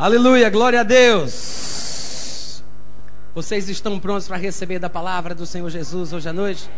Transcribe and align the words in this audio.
Aleluia, 0.00 0.48
glória 0.48 0.80
a 0.80 0.82
Deus. 0.82 2.62
Vocês 3.34 3.68
estão 3.68 4.00
prontos 4.00 4.26
para 4.26 4.38
receber 4.38 4.78
da 4.78 4.88
palavra 4.88 5.34
do 5.34 5.44
Senhor 5.44 5.68
Jesus 5.68 6.14
hoje 6.14 6.26
à 6.26 6.32
noite? 6.32 6.70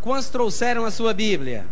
Quantos 0.00 0.28
trouxeram 0.28 0.84
a 0.84 0.90
sua 0.90 1.14
Bíblia? 1.14 1.64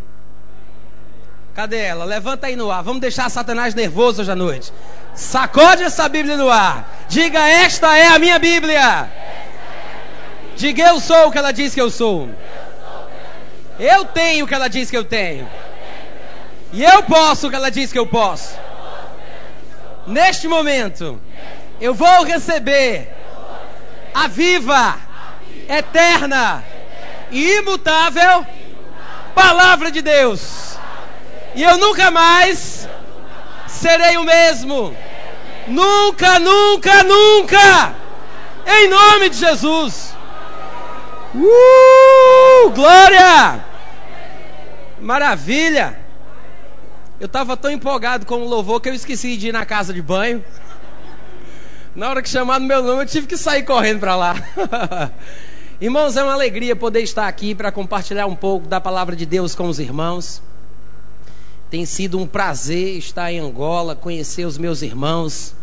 Cadê 1.53 1.79
ela? 1.79 2.05
Levanta 2.05 2.47
aí 2.47 2.55
no 2.55 2.71
ar. 2.71 2.81
Vamos 2.81 3.01
deixar 3.01 3.29
Satanás 3.29 3.75
nervoso 3.75 4.21
hoje 4.21 4.31
à 4.31 4.35
noite. 4.37 4.71
Sacode 5.13 5.83
essa 5.83 6.07
Bíblia 6.07 6.37
no 6.37 6.49
ar. 6.49 7.05
Diga: 7.09 7.45
Esta 7.49 7.97
é 7.97 8.07
a 8.07 8.17
minha 8.17 8.39
Bíblia. 8.39 9.11
Diga: 10.55 10.81
Eu 10.81 11.01
sou 11.01 11.27
o 11.27 11.31
que 11.33 11.39
ela 11.39 11.51
diz 11.51 11.73
que 11.73 11.81
eu 11.81 11.89
sou. 11.89 12.29
Eu 13.77 14.05
tenho 14.05 14.45
o 14.45 14.47
que 14.47 14.55
ela 14.55 14.69
diz 14.69 14.89
que 14.89 14.95
eu 14.95 15.03
tenho. 15.03 15.45
E 16.71 16.81
eu 16.81 17.03
posso 17.03 17.47
o 17.47 17.49
que 17.49 17.55
ela 17.57 17.69
diz 17.69 17.91
que 17.91 17.99
eu 17.99 18.07
posso. 18.07 18.70
Neste 20.07 20.47
momento, 20.47 21.21
eu 21.79 21.93
vou 21.93 22.23
receber 22.23 23.09
a 24.13 24.27
viva, 24.27 24.97
eterna 25.69 26.63
e 27.29 27.57
imutável 27.57 28.45
palavra 29.33 29.91
de 29.91 30.01
Deus. 30.01 30.77
E 31.55 31.63
eu 31.63 31.77
nunca 31.77 32.11
mais 32.11 32.87
serei 33.67 34.17
o 34.17 34.23
mesmo. 34.23 34.95
Nunca, 35.67 36.39
nunca, 36.39 37.03
nunca. 37.03 37.95
Em 38.65 38.87
nome 38.87 39.29
de 39.29 39.37
Jesus. 39.37 40.15
Uh, 41.33 42.69
glória! 42.71 43.63
Maravilha! 44.99 46.00
Eu 47.21 47.27
estava 47.27 47.55
tão 47.55 47.69
empolgado 47.69 48.25
com 48.25 48.41
o 48.41 48.47
louvor 48.47 48.81
que 48.81 48.89
eu 48.89 48.95
esqueci 48.95 49.37
de 49.37 49.49
ir 49.49 49.51
na 49.51 49.63
casa 49.63 49.93
de 49.93 50.01
banho. 50.01 50.43
Na 51.95 52.09
hora 52.09 52.19
que 52.19 52.27
chamaram 52.27 52.65
meu 52.65 52.81
nome, 52.81 53.03
eu 53.03 53.05
tive 53.05 53.27
que 53.27 53.37
sair 53.37 53.61
correndo 53.61 53.99
para 53.99 54.15
lá. 54.15 54.35
Irmãos, 55.79 56.17
é 56.17 56.23
uma 56.23 56.33
alegria 56.33 56.75
poder 56.75 57.01
estar 57.01 57.27
aqui 57.27 57.53
para 57.53 57.71
compartilhar 57.71 58.25
um 58.25 58.35
pouco 58.35 58.67
da 58.67 58.81
palavra 58.81 59.15
de 59.15 59.27
Deus 59.27 59.53
com 59.53 59.69
os 59.69 59.77
irmãos. 59.77 60.41
Tem 61.69 61.85
sido 61.85 62.17
um 62.17 62.25
prazer 62.25 62.97
estar 62.97 63.31
em 63.31 63.37
Angola, 63.37 63.95
conhecer 63.95 64.45
os 64.45 64.57
meus 64.57 64.81
irmãos, 64.81 65.53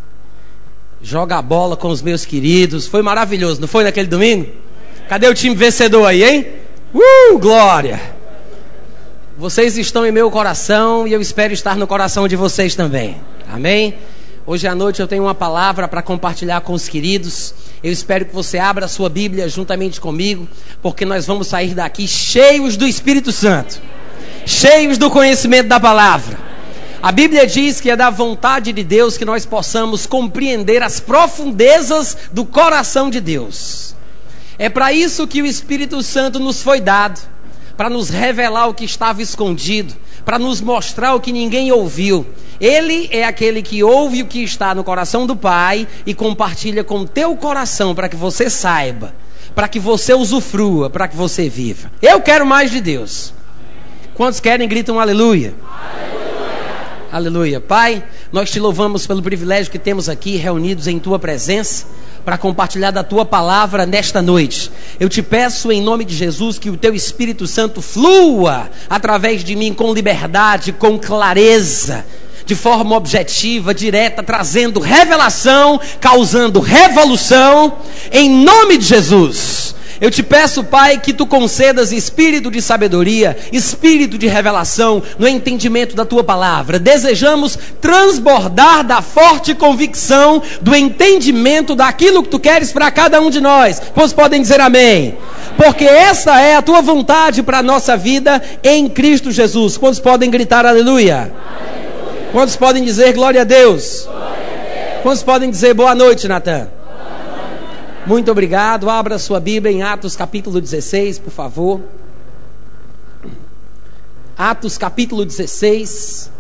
jogar 1.03 1.42
bola 1.42 1.77
com 1.77 1.89
os 1.89 2.03
meus 2.03 2.25
queridos. 2.25 2.86
Foi 2.86 3.03
maravilhoso, 3.03 3.61
não 3.61 3.67
foi 3.67 3.83
naquele 3.83 4.06
domingo? 4.06 4.48
Cadê 5.09 5.27
o 5.27 5.34
time 5.34 5.56
vencedor 5.56 6.06
aí, 6.06 6.23
hein? 6.23 6.47
Uh, 6.95 7.36
glória! 7.36 8.17
Vocês 9.39 9.78
estão 9.78 10.05
em 10.05 10.11
meu 10.11 10.33
coração 10.33 11.06
e 11.06 11.12
eu 11.12 11.20
espero 11.20 11.55
estar 11.55 11.77
no 11.77 11.86
coração 11.86 12.27
de 12.27 12.34
vocês 12.34 12.75
também. 12.75 13.20
Amém? 13.48 13.95
Hoje 14.45 14.67
à 14.67 14.75
noite 14.75 14.98
eu 14.98 15.06
tenho 15.06 15.22
uma 15.22 15.34
palavra 15.34 15.86
para 15.86 16.03
compartilhar 16.03 16.61
com 16.62 16.72
os 16.72 16.89
queridos. 16.89 17.55
Eu 17.80 17.92
espero 17.92 18.25
que 18.25 18.34
você 18.34 18.58
abra 18.58 18.86
a 18.86 18.89
sua 18.89 19.08
Bíblia 19.08 19.48
juntamente 19.48 20.00
comigo, 20.00 20.48
porque 20.83 21.05
nós 21.05 21.25
vamos 21.25 21.47
sair 21.47 21.72
daqui 21.72 22.08
cheios 22.08 22.77
do 22.77 22.84
Espírito 22.84 23.30
Santo, 23.30 23.80
cheios 24.45 24.98
do 24.98 25.08
conhecimento 25.08 25.69
da 25.69 25.78
palavra. 25.78 26.36
A 27.00 27.12
Bíblia 27.12 27.47
diz 27.47 27.80
que 27.80 27.92
é 27.92 27.95
da 27.95 28.11
vontade 28.11 28.73
de 28.73 28.83
Deus 28.83 29.17
que 29.17 29.25
nós 29.25 29.47
possamos 29.47 30.05
compreender 30.05 30.83
as 30.83 30.98
profundezas 30.98 32.17
do 32.33 32.45
coração 32.45 33.08
de 33.08 33.20
Deus. 33.20 33.95
É 34.58 34.69
para 34.69 34.92
isso 34.92 35.28
que 35.28 35.41
o 35.41 35.47
Espírito 35.47 36.02
Santo 36.02 36.41
nos 36.41 36.61
foi 36.61 36.80
dado 36.80 37.38
para 37.79 37.89
nos 37.89 38.09
revelar 38.09 38.69
o 38.69 38.75
que 38.75 38.84
estava 38.84 39.23
escondido, 39.23 39.95
para 40.25 40.37
nos 40.37 40.61
mostrar 40.61 41.15
o 41.15 41.21
que 41.21 41.31
ninguém 41.31 41.71
ouviu. 41.71 42.27
Ele 42.61 43.09
é 43.12 43.25
aquele 43.25 43.62
que 43.62 43.85
ouve 43.85 44.20
o 44.20 44.27
que 44.27 44.43
está 44.43 44.75
no 44.75 44.83
coração 44.83 45.29
do 45.29 45.37
Pai 45.37 45.87
e 46.05 46.12
compartilha 46.12 46.83
com 46.83 47.07
teu 47.07 47.37
coração 47.37 47.95
para 47.95 48.09
que 48.09 48.17
você 48.17 48.51
saiba, 48.51 49.15
para 49.55 49.69
que 49.69 49.79
você 49.79 50.12
usufrua, 50.12 50.91
para 50.91 51.07
que 51.07 51.17
você 51.17 51.48
viva. 51.48 51.89
Eu 52.03 52.20
quero 52.20 52.45
mais 52.45 52.73
de 52.73 52.80
Deus. 52.80 53.33
Quantos 54.13 54.41
querem, 54.41 54.67
gritam 54.67 54.98
aleluia. 54.98 55.55
Aleluia. 55.63 57.08
aleluia. 57.13 57.61
Pai, 57.61 58.02
nós 58.33 58.51
te 58.51 58.58
louvamos 58.58 59.07
pelo 59.07 59.23
privilégio 59.23 59.70
que 59.70 59.79
temos 59.79 60.08
aqui 60.08 60.35
reunidos 60.35 60.89
em 60.89 60.98
tua 60.98 61.20
presença 61.20 61.86
para 62.24 62.39
compartilhar 62.39 62.90
da 62.90 63.02
tua 63.02 63.24
palavra 63.24 63.86
nesta 63.86 64.20
noite. 64.20 64.70
Eu 64.98 65.08
te 65.08 65.23
peço 65.23 65.70
em 65.73 65.80
nome 65.80 66.05
de 66.05 66.14
Jesus 66.14 66.58
que 66.58 66.70
o 66.70 66.77
teu 66.77 66.95
Espírito 66.95 67.46
Santo 67.46 67.80
flua 67.80 68.70
através 68.89 69.45
de 69.45 69.55
mim 69.56 69.73
com 69.73 69.92
liberdade, 69.92 70.73
com 70.73 70.98
clareza, 70.98 72.05
de 72.45 72.55
forma 72.55 72.96
objetiva, 72.96 73.74
direta, 73.74 74.23
trazendo 74.23 74.80
revelação, 74.80 75.80
causando 76.01 76.61
revolução, 76.61 77.78
em 78.11 78.30
nome 78.30 78.78
de 78.78 78.86
Jesus. 78.86 79.67
Eu 80.01 80.11
te 80.11 80.23
peço, 80.23 80.63
Pai, 80.63 80.98
que 80.98 81.13
tu 81.13 81.27
concedas 81.27 81.91
espírito 81.91 82.51
de 82.51 82.63
sabedoria, 82.63 83.36
espírito 83.53 84.17
de 84.17 84.29
revelação 84.29 85.03
no 85.19 85.27
entendimento 85.27 85.97
da 85.97 86.05
tua 86.05 86.23
palavra. 86.23 86.79
Desejamos 86.79 87.59
transbordar 87.81 88.85
da 88.85 89.03
forte 89.03 89.55
convicção 89.55 90.41
do 90.61 90.75
entendimento 90.75 91.75
daquilo 91.75 92.23
que 92.23 92.29
tu 92.29 92.39
queres 92.39 92.70
para 92.70 92.91
cada 92.91 93.20
um 93.20 93.31
de 93.31 93.41
nós. 93.41 93.83
Pois 93.95 94.13
podem 94.13 94.41
dizer 94.41 94.61
amém. 94.61 95.17
Porque 95.57 95.85
essa 95.85 96.41
é 96.41 96.55
a 96.55 96.63
tua 96.63 96.81
vontade 96.81 97.42
para 97.42 97.58
a 97.58 97.63
nossa 97.63 97.97
vida 97.97 98.41
em 98.63 98.89
Cristo 98.89 99.33
Jesus. 99.33 99.77
Quantos 99.77 99.98
podem 99.98 100.31
gritar 100.31 100.64
aleluia? 100.64 101.33
aleluia. 101.33 102.29
Quantos 102.31 102.55
podem 102.55 102.85
dizer 102.85 103.13
glória 103.14 103.41
a 103.41 103.45
Deus? 103.45 104.05
Glória 104.05 104.27
a 104.27 104.91
Deus. 104.91 105.03
Quantos 105.03 105.23
podem 105.25 105.51
dizer 105.51 105.75
boa 105.75 105.95
noite, 105.95 106.29
Natan? 106.29 106.77
Muito 108.08 108.30
obrigado. 108.30 108.89
Abra 108.89 109.19
sua 109.19 109.39
Bíblia 109.39 109.70
em 109.70 109.83
Atos 109.83 110.17
capítulo 110.17 110.63
16, 110.63 111.19
por 111.19 111.30
favor. 111.30 111.83
Atos 114.35 114.79
capítulo 114.79 115.27
16, 115.27 116.33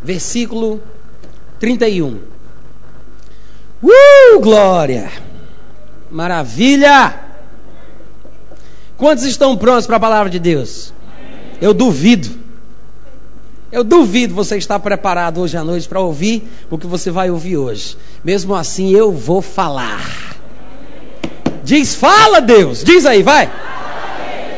versículo 0.00 0.80
31. 1.58 2.20
Uh, 3.82 4.38
glória! 4.40 5.10
Maravilha! 6.08 7.22
Quantos 8.96 9.24
estão 9.24 9.56
prontos 9.56 9.88
para 9.88 9.96
a 9.96 10.00
palavra 10.00 10.30
de 10.30 10.38
Deus? 10.38 10.94
Eu 11.60 11.74
duvido. 11.74 12.45
Eu 13.76 13.84
duvido 13.84 14.34
você 14.34 14.56
estar 14.56 14.78
preparado 14.78 15.38
hoje 15.38 15.54
à 15.54 15.62
noite 15.62 15.86
para 15.86 16.00
ouvir 16.00 16.48
o 16.70 16.78
que 16.78 16.86
você 16.86 17.10
vai 17.10 17.30
ouvir 17.30 17.58
hoje. 17.58 17.98
Mesmo 18.24 18.54
assim, 18.54 18.90
eu 18.90 19.12
vou 19.12 19.42
falar. 19.42 20.34
Diz, 21.62 21.94
fala 21.94 22.40
Deus. 22.40 22.82
Diz 22.82 23.04
aí, 23.04 23.22
vai. 23.22 23.52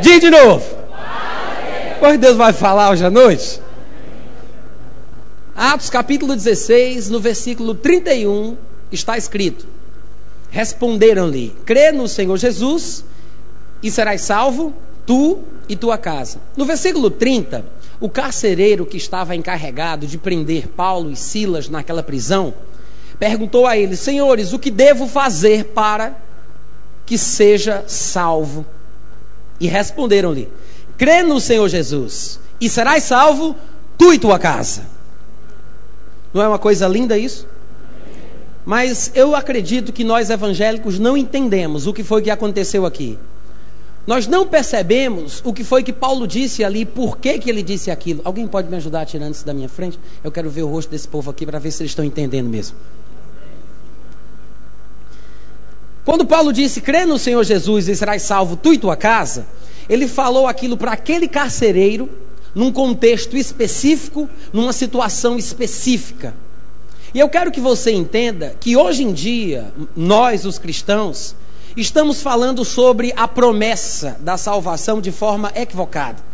Diz 0.01 0.21
de 0.21 0.31
novo. 0.31 0.65
Pois 1.99 2.17
Deus 2.17 2.37
vai 2.37 2.53
falar 2.53 2.93
hoje 2.93 3.05
à 3.05 3.11
noite. 3.11 3.61
Atos 5.57 5.91
capítulo 5.91 6.37
16, 6.37 7.11
no 7.11 7.19
versículo 7.19 7.75
31, 7.75 8.57
está 8.93 9.19
escrito: 9.19 9.67
Responderam-lhe: 10.49 11.57
Crê 11.67 11.91
no 11.91 12.07
Senhor 12.07 12.37
Jesus 12.37 13.05
e 13.83 13.91
serás 13.91 14.21
salvo, 14.21 14.73
tu 15.05 15.41
e 15.69 15.75
tua 15.75 15.99
casa. 15.99 16.39
No 16.57 16.65
versículo 16.65 17.11
30, 17.11 17.65
o 18.01 18.09
carcereiro 18.09 18.87
que 18.87 18.97
estava 18.97 19.35
encarregado 19.35 20.07
de 20.07 20.19
prender 20.19 20.69
Paulo 20.69 21.11
e 21.11 21.17
Silas 21.17 21.69
naquela 21.69 22.03
prisão 22.03 22.55
perguntou 23.19 23.67
a 23.67 23.77
eles: 23.77 24.01
Senhores, 24.01 24.53
o 24.53 24.59
que 24.59 24.71
devo 24.71 25.07
fazer 25.07 25.65
para 25.67 26.17
que 27.05 27.19
seja 27.19 27.85
salvo? 27.87 28.65
E 29.59 29.67
responderam-lhe: 29.67 30.49
Crê 30.97 31.23
no 31.23 31.41
Senhor 31.41 31.69
Jesus 31.69 32.39
e 32.61 32.69
serás 32.69 33.05
salvo, 33.05 33.57
tu 33.97 34.13
e 34.13 34.19
tua 34.19 34.39
casa. 34.39 34.83
Não 36.33 36.43
é 36.43 36.49
uma 36.49 36.59
coisa 36.59 36.87
linda 36.87 37.17
isso? 37.17 37.47
Mas 38.65 39.11
eu 39.15 39.35
acredito 39.35 39.93
que 39.93 40.05
nós 40.05 40.29
evangélicos 40.29 40.99
não 40.99 41.17
entendemos 41.17 41.87
o 41.87 41.93
que 41.93 42.05
foi 42.05 42.21
que 42.21 42.31
aconteceu 42.31 42.85
aqui. 42.85 43.19
Nós 44.09 44.27
não 44.27 44.47
percebemos 44.47 45.43
o 45.45 45.53
que 45.53 45.63
foi 45.63 45.83
que 45.83 45.93
Paulo 45.93 46.27
disse 46.27 46.65
ali, 46.65 46.87
por 46.87 47.19
que, 47.19 47.39
que 47.39 47.51
ele 47.51 47.63
disse 47.63 47.91
aquilo. 47.91 48.23
Alguém 48.25 48.47
pode 48.47 48.67
me 48.67 48.77
ajudar 48.77 49.05
tirando 49.05 49.35
isso 49.35 49.45
da 49.45 49.53
minha 49.53 49.69
frente? 49.69 50.01
Eu 50.25 50.33
quero 50.33 50.49
ver 50.49 50.63
o 50.63 50.67
rosto 50.67 50.89
desse 50.89 51.07
povo 51.07 51.31
aqui 51.31 51.45
para 51.45 51.59
ver 51.59 51.71
se 51.71 51.83
eles 51.83 51.91
estão 51.91 52.03
entendendo 52.03 52.49
mesmo. 52.49 52.75
Quando 56.07 56.25
Paulo 56.25 56.55
disse, 56.55 56.81
crê 56.81 57.05
no 57.05 57.19
Senhor 57.19 57.45
Jesus 57.45 57.87
e 57.87 57.95
serás 57.95 58.23
salvo 58.23 58.57
tu 58.57 58.73
e 58.73 58.79
tua 58.79 58.97
casa, 58.97 59.47
ele 59.91 60.09
falou 60.09 60.47
aquilo 60.47 60.79
para 60.79 60.93
aquele 60.93 61.29
carcereiro, 61.29 62.09
num 62.55 62.73
contexto 62.73 63.37
específico, 63.37 64.27
numa 64.55 64.73
situação 64.73 65.37
específica. 65.37 66.35
E 67.13 67.19
eu 67.19 67.29
quero 67.29 67.53
que 67.53 67.61
você 67.61 67.93
entenda 67.93 68.57
que 68.59 68.75
hoje 68.75 69.03
em 69.03 69.13
dia, 69.13 69.71
nós, 69.95 70.47
os 70.47 70.59
cristãos, 70.59 71.37
estamos 71.81 72.21
falando 72.21 72.65
sobre 72.65 73.13
a 73.17 73.29
promessa 73.29 74.17
da 74.21 74.37
salvação 74.37 75.01
de 75.01 75.13
forma 75.13 75.53
equivocada. 75.55 76.29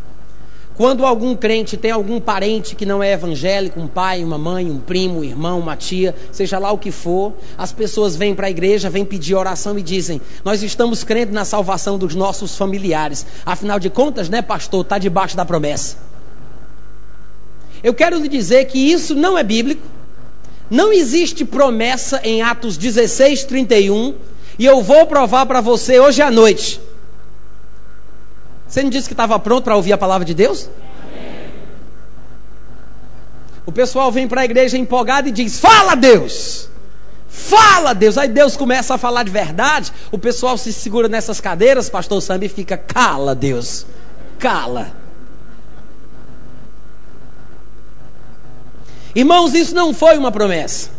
Quando 0.76 1.06
algum 1.06 1.36
crente 1.36 1.76
tem 1.76 1.92
algum 1.92 2.18
parente 2.18 2.74
que 2.74 2.84
não 2.84 3.00
é 3.00 3.12
evangélico, 3.12 3.78
um 3.78 3.86
pai, 3.86 4.24
uma 4.24 4.36
mãe, 4.36 4.68
um 4.68 4.78
primo, 4.78 5.20
um 5.20 5.24
irmão, 5.24 5.60
uma 5.60 5.76
tia, 5.76 6.16
seja 6.32 6.58
lá 6.58 6.72
o 6.72 6.78
que 6.78 6.90
for, 6.90 7.32
as 7.56 7.70
pessoas 7.70 8.16
vêm 8.16 8.34
para 8.34 8.48
a 8.48 8.50
igreja, 8.50 8.90
vêm 8.90 9.04
pedir 9.04 9.36
oração 9.36 9.78
e 9.78 9.82
dizem: 9.82 10.20
Nós 10.44 10.64
estamos 10.64 11.04
crendo 11.04 11.32
na 11.32 11.44
salvação 11.44 11.96
dos 11.96 12.16
nossos 12.16 12.56
familiares. 12.56 13.24
Afinal 13.46 13.78
de 13.78 13.88
contas, 13.88 14.28
né, 14.28 14.42
pastor, 14.42 14.80
está 14.80 14.98
debaixo 14.98 15.36
da 15.36 15.44
promessa. 15.44 15.96
Eu 17.84 17.94
quero 17.94 18.18
lhe 18.18 18.28
dizer 18.28 18.64
que 18.64 18.78
isso 18.78 19.14
não 19.14 19.38
é 19.38 19.44
bíblico. 19.44 19.82
Não 20.68 20.92
existe 20.92 21.44
promessa 21.44 22.20
em 22.24 22.42
Atos 22.42 22.76
16, 22.76 23.44
31. 23.44 24.14
E 24.58 24.64
eu 24.64 24.82
vou 24.82 25.06
provar 25.06 25.46
para 25.46 25.60
você 25.60 25.98
hoje 25.98 26.22
à 26.22 26.30
noite 26.30 26.80
você 28.74 28.82
não 28.82 28.90
disse 28.90 29.06
que 29.06 29.14
estava 29.14 29.38
pronto 29.38 29.62
para 29.62 29.76
ouvir 29.76 29.92
a 29.92 29.96
palavra 29.98 30.24
de 30.24 30.34
Deus? 30.34 30.68
O 33.64 33.70
pessoal 33.70 34.10
vem 34.10 34.26
para 34.26 34.40
a 34.40 34.44
igreja 34.44 34.76
empolgado 34.76 35.28
e 35.28 35.30
diz: 35.30 35.60
Fala 35.60 35.94
Deus! 35.94 36.68
Fala 37.28 37.92
Deus! 37.92 38.18
Aí 38.18 38.26
Deus 38.26 38.56
começa 38.56 38.94
a 38.94 38.98
falar 38.98 39.22
de 39.22 39.30
verdade. 39.30 39.92
O 40.10 40.18
pessoal 40.18 40.58
se 40.58 40.72
segura 40.72 41.08
nessas 41.08 41.40
cadeiras, 41.40 41.88
pastor 41.88 42.20
Sambi 42.20 42.48
fica: 42.48 42.76
Cala 42.76 43.32
Deus! 43.32 43.86
Cala! 44.40 44.90
Irmãos, 49.14 49.54
isso 49.54 49.72
não 49.72 49.94
foi 49.94 50.18
uma 50.18 50.32
promessa. 50.32 50.90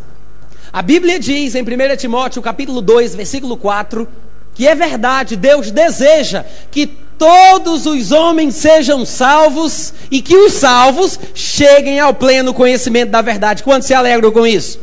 A 0.75 0.81
Bíblia 0.81 1.18
diz 1.18 1.56
em 1.56 1.62
1 1.62 1.95
Timóteo 1.95 2.42
capítulo 2.42 2.81
2, 2.81 3.16
versículo 3.16 3.56
4, 3.56 4.06
que 4.54 4.68
é 4.68 4.75
verdade, 4.75 5.38
Deus 5.38 5.72
deseja 5.72 6.44
que 6.69 6.86
todos 6.86 7.86
os 7.86 8.12
homens 8.12 8.56
sejam 8.56 9.06
salvos 9.06 9.94
e 10.12 10.22
que 10.22 10.36
os 10.36 10.51
salvos 10.51 11.18
cheguem 11.33 11.98
ao 12.01 12.13
pleno 12.13 12.54
conhecimento 12.54 13.10
da 13.10 13.22
verdade. 13.22 13.63
Quantos 13.63 13.88
se 13.88 13.94
alegram 13.94 14.33
com 14.33 14.45
isso? 14.45 14.77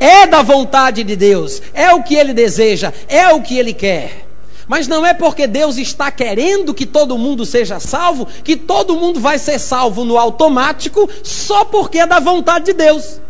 É 0.00 0.26
da 0.26 0.42
vontade 0.42 1.04
de 1.04 1.14
Deus, 1.14 1.62
é 1.72 1.92
o 1.92 2.02
que 2.02 2.16
ele 2.16 2.34
deseja, 2.34 2.92
é 3.06 3.28
o 3.28 3.40
que 3.40 3.56
ele 3.56 3.72
quer. 3.72 4.26
Mas 4.66 4.88
não 4.88 5.06
é 5.06 5.14
porque 5.14 5.46
Deus 5.46 5.78
está 5.78 6.10
querendo 6.10 6.74
que 6.74 6.86
todo 6.86 7.16
mundo 7.16 7.46
seja 7.46 7.78
salvo, 7.78 8.26
que 8.42 8.56
todo 8.56 8.96
mundo 8.96 9.20
vai 9.20 9.38
ser 9.38 9.60
salvo 9.60 10.04
no 10.04 10.18
automático, 10.18 11.08
só 11.22 11.64
porque 11.64 12.00
é 12.00 12.06
da 12.06 12.18
vontade 12.18 12.64
de 12.64 12.72
Deus. 12.72 13.20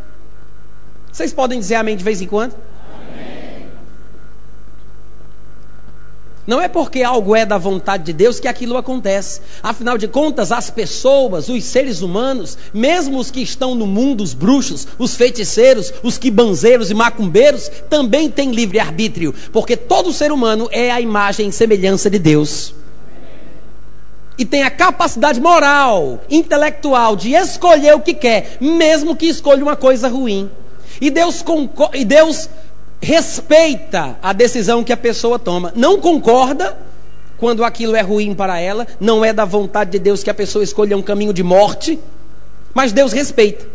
Vocês 1.14 1.32
podem 1.32 1.61
dizer 1.61 1.76
amém 1.76 1.96
de 1.96 2.02
vez 2.02 2.20
em 2.20 2.26
quando? 2.26 2.56
Não 6.44 6.61
é 6.61 6.66
porque 6.66 7.05
algo 7.05 7.37
é 7.37 7.46
da 7.46 7.56
vontade 7.56 8.02
de 8.02 8.12
Deus 8.12 8.40
que 8.40 8.49
aquilo 8.49 8.76
acontece. 8.76 9.40
Afinal 9.62 9.96
de 9.96 10.08
contas, 10.08 10.50
as 10.50 10.70
pessoas, 10.70 11.49
os 11.49 11.62
seres 11.62 12.02
humanos, 12.02 12.58
mesmo 12.75 13.16
os 13.16 13.31
que 13.31 13.40
estão 13.40 13.76
no 13.76 13.87
mundo, 13.87 14.25
os 14.25 14.34
bruxos, 14.34 14.88
os 14.99 15.14
feiticeiros, 15.14 15.94
os 16.02 16.19
quibanzeiros 16.19 16.90
e 16.90 16.94
macumbeiros, 16.94 17.70
também 17.88 18.28
têm 18.28 18.50
livre-arbítrio, 18.50 19.32
porque 19.52 19.76
todo 19.76 20.12
ser 20.12 20.32
humano 20.32 20.69
é 20.72 20.90
a 20.90 21.00
imagem 21.00 21.49
e 21.49 21.52
semelhança 21.52 22.11
de 22.11 22.19
Deus. 22.19 22.75
E 24.37 24.44
tem 24.44 24.64
a 24.64 24.70
capacidade 24.70 25.40
moral, 25.40 26.25
intelectual 26.28 27.14
de 27.14 27.34
escolher 27.34 27.94
o 27.94 28.00
que 28.00 28.14
quer, 28.14 28.58
mesmo 28.61 29.14
que 29.14 29.26
escolha 29.26 29.62
uma 29.62 29.76
coisa 29.76 30.08
ruim. 30.08 30.50
E 31.00 31.11
Deus, 31.11 31.44
e 31.93 32.05
Deus 32.05 32.49
respeita 33.00 34.17
a 34.23 34.32
decisão 34.32 34.82
que 34.82 34.93
a 34.93 34.96
pessoa 34.96 35.38
toma, 35.38 35.73
não 35.76 36.00
concorda 36.00 36.76
quando 37.37 37.64
aquilo 37.64 37.94
é 37.94 38.00
ruim 38.00 38.35
para 38.35 38.58
ela, 38.58 38.87
não 38.99 39.25
é 39.25 39.32
da 39.32 39.44
vontade 39.44 39.93
de 39.93 39.99
Deus 39.99 40.23
que 40.23 40.31
a 40.31 40.35
pessoa 40.35 40.64
escolha 40.64 40.96
um 40.96 41.02
caminho 41.02 41.32
de 41.32 41.43
morte, 41.43 41.99
mas 42.73 42.93
Deus 42.93 43.12
respeita. 43.12 43.67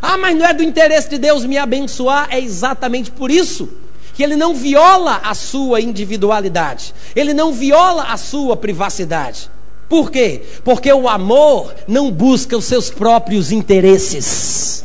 Ah, 0.00 0.18
mas 0.18 0.36
não 0.36 0.44
é 0.44 0.52
do 0.52 0.62
interesse 0.62 1.08
de 1.08 1.18
Deus 1.18 1.44
me 1.44 1.56
abençoar, 1.56 2.28
é 2.30 2.40
exatamente 2.40 3.10
por 3.10 3.30
isso 3.30 3.68
que 4.14 4.22
ele 4.22 4.36
não 4.36 4.54
viola 4.54 5.20
a 5.24 5.34
sua 5.34 5.80
individualidade, 5.80 6.92
ele 7.14 7.32
não 7.32 7.52
viola 7.52 8.04
a 8.04 8.16
sua 8.16 8.56
privacidade. 8.56 9.48
Por 9.88 10.10
quê? 10.10 10.42
Porque 10.64 10.92
o 10.92 11.08
amor 11.08 11.72
não 11.86 12.10
busca 12.10 12.56
os 12.56 12.64
seus 12.64 12.90
próprios 12.90 13.52
interesses 13.52 14.84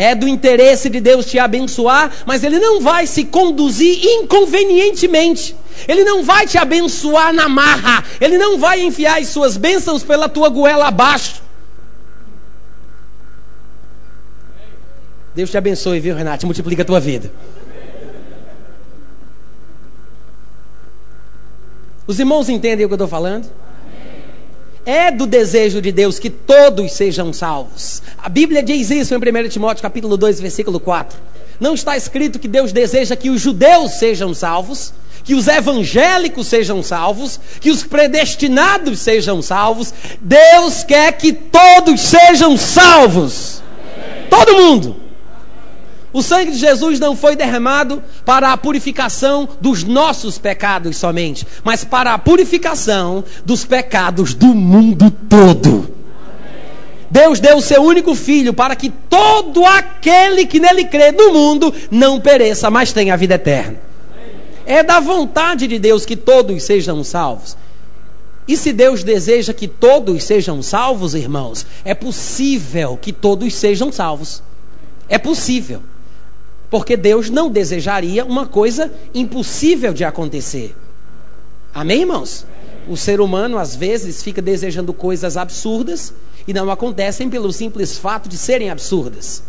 é 0.00 0.14
do 0.14 0.26
interesse 0.26 0.88
de 0.88 0.98
Deus 0.98 1.26
te 1.26 1.38
abençoar, 1.38 2.10
mas 2.24 2.42
Ele 2.42 2.58
não 2.58 2.80
vai 2.80 3.06
se 3.06 3.22
conduzir 3.22 4.02
inconvenientemente. 4.02 5.54
Ele 5.86 6.04
não 6.04 6.22
vai 6.22 6.46
te 6.46 6.56
abençoar 6.56 7.34
na 7.34 7.50
marra. 7.50 8.02
Ele 8.18 8.38
não 8.38 8.58
vai 8.58 8.80
enfiar 8.80 9.20
as 9.20 9.28
suas 9.28 9.58
bênçãos 9.58 10.02
pela 10.02 10.26
tua 10.26 10.48
goela 10.48 10.88
abaixo. 10.88 11.42
Deus 15.34 15.50
te 15.50 15.58
abençoe, 15.58 16.00
viu, 16.00 16.16
Renato? 16.16 16.46
Multiplica 16.46 16.80
a 16.80 16.86
tua 16.86 16.98
vida. 16.98 17.30
Os 22.06 22.18
irmãos 22.18 22.48
entendem 22.48 22.86
o 22.86 22.88
que 22.88 22.94
eu 22.94 22.96
estou 22.96 23.06
falando? 23.06 23.46
É 24.84 25.10
do 25.10 25.26
desejo 25.26 25.80
de 25.80 25.92
Deus 25.92 26.18
que 26.18 26.30
todos 26.30 26.92
sejam 26.92 27.32
salvos. 27.32 28.02
A 28.18 28.28
Bíblia 28.28 28.62
diz 28.62 28.90
isso 28.90 29.14
em 29.14 29.18
1 29.18 29.48
Timóteo 29.48 29.82
capítulo 29.82 30.16
2, 30.16 30.40
versículo 30.40 30.80
4. 30.80 31.18
Não 31.60 31.74
está 31.74 31.96
escrito 31.96 32.38
que 32.38 32.48
Deus 32.48 32.72
deseja 32.72 33.14
que 33.14 33.28
os 33.28 33.40
judeus 33.40 33.98
sejam 33.98 34.32
salvos, 34.32 34.94
que 35.22 35.34
os 35.34 35.46
evangélicos 35.46 36.46
sejam 36.46 36.82
salvos, 36.82 37.38
que 37.60 37.70
os 37.70 37.82
predestinados 37.82 39.00
sejam 39.00 39.42
salvos. 39.42 39.92
Deus 40.20 40.82
quer 40.82 41.12
que 41.12 41.32
todos 41.32 42.00
sejam 42.00 42.56
salvos. 42.56 43.62
Todo 44.30 44.56
mundo. 44.56 45.09
O 46.12 46.22
sangue 46.22 46.50
de 46.50 46.58
Jesus 46.58 46.98
não 46.98 47.14
foi 47.14 47.36
derramado 47.36 48.02
para 48.24 48.52
a 48.52 48.56
purificação 48.56 49.48
dos 49.60 49.84
nossos 49.84 50.38
pecados 50.38 50.96
somente, 50.96 51.46
mas 51.62 51.84
para 51.84 52.12
a 52.12 52.18
purificação 52.18 53.24
dos 53.44 53.64
pecados 53.64 54.34
do 54.34 54.48
mundo 54.48 55.10
todo. 55.28 56.00
Deus 57.10 57.40
deu 57.40 57.56
o 57.56 57.62
seu 57.62 57.82
único 57.82 58.14
filho 58.14 58.52
para 58.52 58.76
que 58.76 58.88
todo 58.88 59.64
aquele 59.64 60.46
que 60.46 60.60
nele 60.60 60.84
crê 60.84 61.12
no 61.12 61.32
mundo 61.32 61.72
não 61.90 62.20
pereça, 62.20 62.70
mas 62.70 62.92
tenha 62.92 63.14
a 63.14 63.16
vida 63.16 63.34
eterna. 63.34 63.78
É 64.64 64.82
da 64.82 65.00
vontade 65.00 65.66
de 65.66 65.78
Deus 65.78 66.04
que 66.04 66.16
todos 66.16 66.62
sejam 66.62 67.02
salvos. 67.02 67.56
E 68.46 68.56
se 68.56 68.72
Deus 68.72 69.04
deseja 69.04 69.52
que 69.52 69.68
todos 69.68 70.24
sejam 70.24 70.62
salvos, 70.62 71.14
irmãos, 71.14 71.66
é 71.84 71.94
possível 71.94 72.98
que 73.00 73.12
todos 73.12 73.54
sejam 73.54 73.92
salvos. 73.92 74.42
É 75.08 75.18
possível. 75.18 75.82
Porque 76.70 76.96
Deus 76.96 77.28
não 77.28 77.50
desejaria 77.50 78.24
uma 78.24 78.46
coisa 78.46 78.92
impossível 79.12 79.92
de 79.92 80.04
acontecer. 80.04 80.74
Amém, 81.74 82.02
irmãos? 82.02 82.46
O 82.88 82.96
ser 82.96 83.20
humano 83.20 83.58
às 83.58 83.74
vezes 83.74 84.22
fica 84.22 84.40
desejando 84.40 84.94
coisas 84.94 85.36
absurdas 85.36 86.14
e 86.46 86.54
não 86.54 86.70
acontecem 86.70 87.28
pelo 87.28 87.52
simples 87.52 87.98
fato 87.98 88.28
de 88.28 88.38
serem 88.38 88.70
absurdas. 88.70 89.42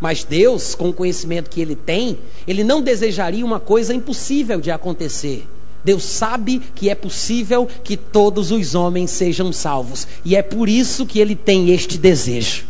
Mas 0.00 0.22
Deus, 0.22 0.74
com 0.74 0.88
o 0.88 0.92
conhecimento 0.92 1.50
que 1.50 1.60
ele 1.60 1.74
tem, 1.74 2.18
ele 2.46 2.62
não 2.62 2.80
desejaria 2.80 3.44
uma 3.44 3.58
coisa 3.58 3.92
impossível 3.92 4.60
de 4.60 4.70
acontecer. 4.70 5.46
Deus 5.84 6.04
sabe 6.04 6.60
que 6.74 6.90
é 6.90 6.94
possível 6.94 7.68
que 7.82 7.96
todos 7.96 8.50
os 8.50 8.74
homens 8.74 9.10
sejam 9.10 9.52
salvos, 9.52 10.06
e 10.24 10.36
é 10.36 10.42
por 10.42 10.68
isso 10.68 11.06
que 11.06 11.18
ele 11.18 11.34
tem 11.34 11.70
este 11.70 11.98
desejo. 11.98 12.66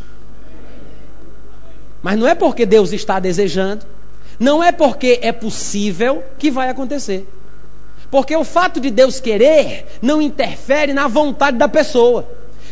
Mas 2.03 2.19
não 2.19 2.29
é 2.29 2.35
porque 2.35 2.65
Deus 2.65 2.93
está 2.93 3.19
desejando, 3.19 3.85
não 4.38 4.62
é 4.62 4.71
porque 4.71 5.18
é 5.23 5.33
possível 5.33 6.23
que 6.38 6.50
vai 6.50 6.68
acontecer. 6.68 7.28
Porque 8.11 8.35
o 8.35 8.45
fato 8.45 8.80
de 8.80 8.90
Deus 8.90 9.21
querer 9.21 9.99
não 10.00 10.23
interfere 10.23 10.92
na 10.92 11.09
vontade 11.09 11.59
da 11.59 11.68
pessoa. 11.68 12.26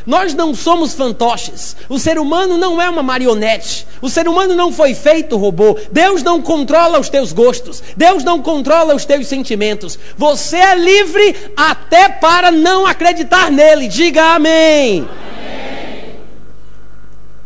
Nós 0.06 0.32
não 0.32 0.54
somos 0.54 0.94
fantoches. 0.94 1.76
O 1.88 1.98
ser 1.98 2.16
humano 2.16 2.56
não 2.56 2.80
é 2.80 2.88
uma 2.88 3.02
marionete. 3.02 3.86
O 4.00 4.08
ser 4.08 4.28
humano 4.28 4.54
não 4.54 4.72
foi 4.72 4.94
feito 4.94 5.36
robô. 5.36 5.76
Deus 5.90 6.22
não 6.22 6.40
controla 6.40 7.00
os 7.00 7.08
teus 7.08 7.32
gostos. 7.32 7.82
Deus 7.96 8.22
não 8.22 8.40
controla 8.40 8.94
os 8.94 9.04
teus 9.04 9.26
sentimentos. 9.26 9.98
Você 10.16 10.58
é 10.58 10.76
livre 10.76 11.34
até 11.56 12.08
para 12.08 12.52
não 12.52 12.86
acreditar 12.86 13.50
nele. 13.50 13.88
Diga 13.88 14.36
amém. 14.36 15.08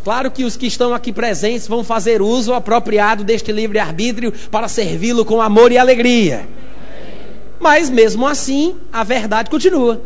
Claro 0.03 0.31
que 0.31 0.45
os 0.45 0.57
que 0.57 0.67
estão 0.67 0.95
aqui 0.95 1.13
presentes 1.13 1.69
vão 1.69 1.85
fazer 1.85 2.23
uso 2.23 2.55
apropriado 2.55 3.23
deste 3.23 3.53
livre-arbítrio 3.53 4.33
para 4.51 4.69
servi-lo 4.69 5.25
com 5.25 5.43
amor 5.43 5.73
e 5.73 5.79
alegria. 5.79 6.49
Mas 7.59 7.91
mesmo 7.91 8.27
assim, 8.27 8.77
a 8.91 9.05
verdade 9.05 9.51
continua. 9.51 10.01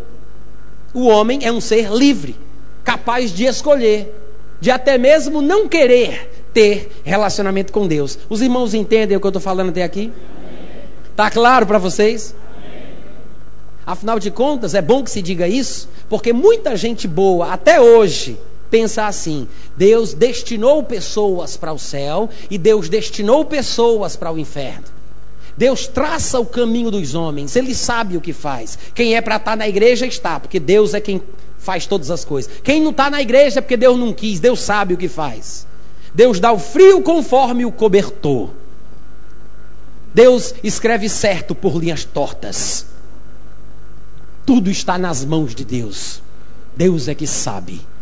O 0.93 1.07
homem 1.07 1.41
é 1.45 1.53
um 1.53 1.61
ser 1.61 1.91
livre, 1.93 2.37
capaz 2.83 3.31
de 3.31 3.45
escolher, 3.45 4.13
de 4.61 4.71
até 4.71 4.99
mesmo 4.99 5.41
não 5.41 5.69
querer 5.69 6.49
ter 6.53 6.91
relacionamento 7.05 7.73
com 7.73 7.87
Deus. 7.87 8.19
Os 8.29 8.43
irmãos 8.43 8.75
entendem 8.75 9.17
o 9.17 9.21
que 9.21 9.27
eu 9.27 9.31
estou 9.31 9.43
falando 9.43 9.69
até 9.69 9.85
aqui? 9.85 10.13
Está 11.11 11.31
claro 11.31 11.67
para 11.67 11.79
vocês? 11.79 12.35
Afinal 13.87 14.19
de 14.19 14.31
contas, 14.31 14.75
é 14.75 14.83
bom 14.83 15.05
que 15.05 15.11
se 15.11 15.23
diga 15.23 15.47
isso, 15.47 15.89
porque 16.09 16.33
muita 16.33 16.77
gente 16.77 17.07
boa, 17.07 17.53
até 17.53 17.81
hoje, 17.81 18.39
pensa 18.75 19.07
assim: 19.07 19.47
Deus 19.77 20.15
destinou 20.15 20.83
pessoas 20.83 21.57
para 21.57 21.73
o 21.73 21.79
céu 21.79 22.29
e 22.51 22.59
Deus 22.59 22.89
destinou 22.89 23.45
pessoas 23.45 24.17
para 24.17 24.33
o 24.33 24.39
inferno. 24.39 24.87
Deus 25.57 25.87
traça 25.87 26.41
o 26.41 26.47
caminho 26.47 26.91
dos 26.91 27.15
homens, 27.15 27.55
Ele 27.55 27.73
sabe 27.73 28.17
o 28.17 28.21
que 28.21 28.33
faz. 28.33 28.77
Quem 28.93 29.15
é 29.15 29.21
para 29.21 29.37
estar 29.37 29.57
na 29.57 29.69
igreja 29.69 30.05
está, 30.05 30.41
porque 30.41 30.59
Deus 30.59 30.93
é 30.93 31.01
quem 31.01 31.23
faz 31.57 31.87
todas 31.87 32.11
as 32.11 32.25
coisas. 32.25 32.51
Quem 32.65 32.81
não 32.81 32.91
está 32.91 33.09
na 33.09 33.23
igreja 33.23 33.61
é 33.61 33.63
porque 33.63 33.77
Deus 33.77 33.97
não 33.97 34.13
quis, 34.13 34.41
Deus 34.41 34.61
sabe 34.61 34.95
o 34.95 34.97
que 34.97 35.09
faz. 35.09 35.69
Deus 36.13 36.41
dá 36.41 36.51
o 36.51 36.59
frio 36.59 37.01
conforme 37.01 37.65
o 37.65 37.71
cobertor. 37.71 38.51
Deus 40.13 40.53
escreve 40.65 41.09
certo 41.09 41.55
por 41.55 41.77
linhas 41.77 42.05
tortas. 42.05 42.87
Tudo 44.45 44.69
está 44.69 44.99
nas 44.99 45.25
mãos 45.25 45.55
de 45.55 45.65
Deus. 45.65 46.21
Deus 46.77 47.07
é 47.07 47.15
que 47.15 47.27
sabe. 47.27 47.94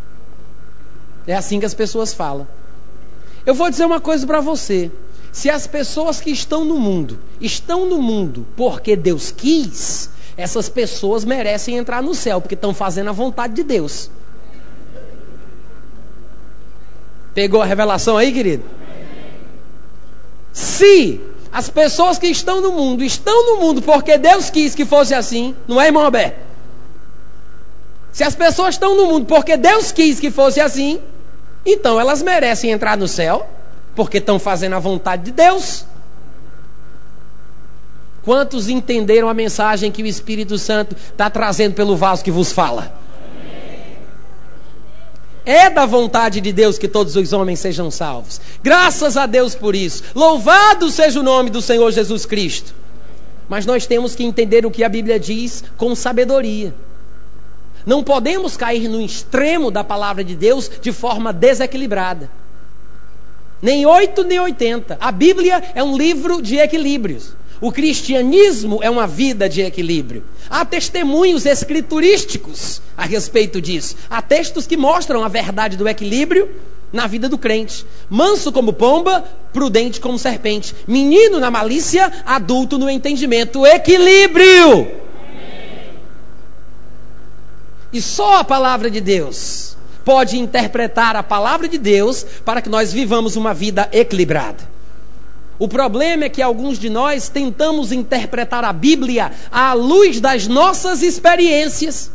É 1.26 1.35
assim 1.35 1.61
que 1.61 1.67
as 1.67 1.75
pessoas 1.75 2.12
falam. 2.12 2.47
Eu 3.45 3.55
vou 3.55 3.71
dizer 3.71 3.85
uma 3.85 4.00
coisa 4.00 4.26
para 4.26 4.41
você. 4.41 4.91
Se 5.33 5.49
as 5.49 5.67
pessoas 5.67 6.21
que 6.21 6.31
estão 6.31 6.64
no 6.64 6.79
mundo 6.79 7.19
estão 7.41 7.87
no 7.87 8.02
mundo 8.02 8.47
porque 8.57 8.95
Deus 8.95 9.31
quis, 9.31 10.11
essas 10.37 10.69
pessoas 10.69 11.25
merecem 11.25 11.76
entrar 11.76 12.02
no 12.02 12.14
céu, 12.14 12.41
porque 12.41 12.55
estão 12.55 12.75
fazendo 12.75 13.09
a 13.09 13.12
vontade 13.12 13.55
de 13.55 13.62
Deus. 13.62 14.11
Pegou 17.35 17.62
a 17.62 17.64
revelação 17.64 18.17
aí, 18.17 18.31
querido? 18.31 18.64
Se 20.52 21.21
as 21.50 21.71
pessoas 21.71 22.19
que 22.19 22.26
estão 22.26 22.61
no 22.61 22.73
mundo 22.73 23.02
estão 23.02 23.55
no 23.55 23.61
mundo 23.61 23.81
porque 23.81 24.19
Deus 24.19 24.50
quis 24.50 24.75
que 24.75 24.85
fosse 24.85 25.14
assim, 25.14 25.55
não 25.67 25.81
é, 25.81 25.87
irmão 25.87 26.02
Roberto? 26.02 26.37
Se 28.12 28.23
as 28.23 28.35
pessoas 28.35 28.75
estão 28.75 28.95
no 28.95 29.07
mundo 29.07 29.26
porque 29.26 29.57
Deus 29.57 29.91
quis 29.91 30.21
que 30.21 30.31
fosse 30.31 30.61
assim, 30.61 31.00
então 31.64 32.00
elas 32.00 32.23
merecem 32.23 32.71
entrar 32.71 32.97
no 32.97 33.07
céu, 33.09 33.49
porque 33.95 34.19
estão 34.19 34.38
fazendo 34.38 34.75
a 34.75 34.78
vontade 34.78 35.25
de 35.25 35.33
Deus. 35.33 35.85
Quantos 38.25 38.69
entenderam 38.69 39.28
a 39.28 39.35
mensagem 39.35 39.90
que 39.90 40.02
o 40.02 40.07
Espírito 40.07 40.57
Santo 40.59 40.95
está 40.95 41.28
trazendo 41.28 41.75
pelo 41.75 41.97
vaso 41.97 42.23
que 42.23 42.31
vos 42.31 42.52
fala? 42.52 43.00
É 45.45 45.69
da 45.69 45.85
vontade 45.87 46.40
de 46.40 46.52
Deus 46.52 46.78
que 46.78 46.87
todos 46.87 47.16
os 47.16 47.33
homens 47.33 47.59
sejam 47.59 47.90
salvos. 47.90 48.40
Graças 48.62 49.16
a 49.16 49.26
Deus 49.26 49.57
por 49.57 49.75
isso. 49.75 50.04
Louvado 50.14 50.88
seja 50.88 51.19
o 51.19 51.23
nome 51.23 51.50
do 51.50 51.61
Senhor 51.61 51.90
Jesus 51.90 52.25
Cristo. 52.25 52.73
Mas 53.49 53.66
nós 53.66 53.85
temos 53.85 54.14
que 54.14 54.23
entender 54.23 54.64
o 54.64 54.71
que 54.71 54.85
a 54.85 54.88
Bíblia 54.88 55.19
diz 55.19 55.64
com 55.76 55.95
sabedoria. 55.97 56.73
Não 57.85 58.03
podemos 58.03 58.57
cair 58.57 58.89
no 58.89 59.01
extremo 59.01 59.71
da 59.71 59.83
palavra 59.83 60.23
de 60.23 60.35
Deus 60.35 60.71
de 60.81 60.93
forma 60.93 61.33
desequilibrada. 61.33 62.31
Nem 63.61 63.87
8 63.87 64.25
nem 64.25 64.41
80. 64.41 64.99
A 65.01 65.12
Bíblia 65.12 65.62
é 65.75 65.83
um 65.83 65.97
livro 65.97 66.43
de 66.43 66.57
equilíbrios. 66.57 67.37
O 67.61 67.71
cristianismo 67.71 68.81
é 68.83 68.91
uma 68.91 69.07
vida 69.07 69.49
de 69.49 69.62
equilíbrio. 69.62 70.25
Há 70.51 70.65
testemunhos 70.65 71.47
escriturísticos 71.47 72.83
a 72.97 73.05
respeito 73.05 73.61
disso. 73.61 73.95
Há 74.11 74.21
textos 74.21 74.67
que 74.67 74.77
mostram 74.77 75.23
a 75.23 75.29
verdade 75.29 75.77
do 75.77 75.89
equilíbrio 75.89 76.51
na 76.93 77.07
vida 77.07 77.29
do 77.29 77.39
crente. 77.39 77.87
Manso 78.11 78.51
como 78.51 78.73
pomba, 78.73 79.25
prudente 79.53 80.01
como 80.01 80.19
serpente. 80.19 80.75
Menino 80.89 81.39
na 81.39 81.53
malícia, 81.53 82.12
adulto 82.27 82.79
no 82.79 82.91
entendimento. 82.91 83.65
Equilíbrio! 83.65 85.02
E 87.93 88.01
só 88.01 88.39
a 88.39 88.45
palavra 88.45 88.91
de 88.91 89.01
Deus 89.01 89.77
pode 90.05 90.39
interpretar 90.39 91.15
a 91.15 91.23
palavra 91.23 91.69
de 91.69 91.79
Deus 91.79 92.25
para 92.45 92.61
que 92.61 92.69
nós 92.69 92.93
vivamos 92.93 93.37
uma 93.37 93.55
vida 93.55 93.89
equilibrada. 93.93 94.71
O 95.59 95.69
problema 95.69 96.25
é 96.25 96.29
que 96.29 96.43
alguns 96.43 96.79
de 96.79 96.91
nós 96.91 97.29
tentamos 97.29 97.93
interpretar 97.93 98.65
a 98.65 98.73
Bíblia 98.73 99.31
à 99.51 99.73
luz 99.75 100.21
das 100.21 100.49
nossas 100.49 101.03
experiências. 101.03 102.11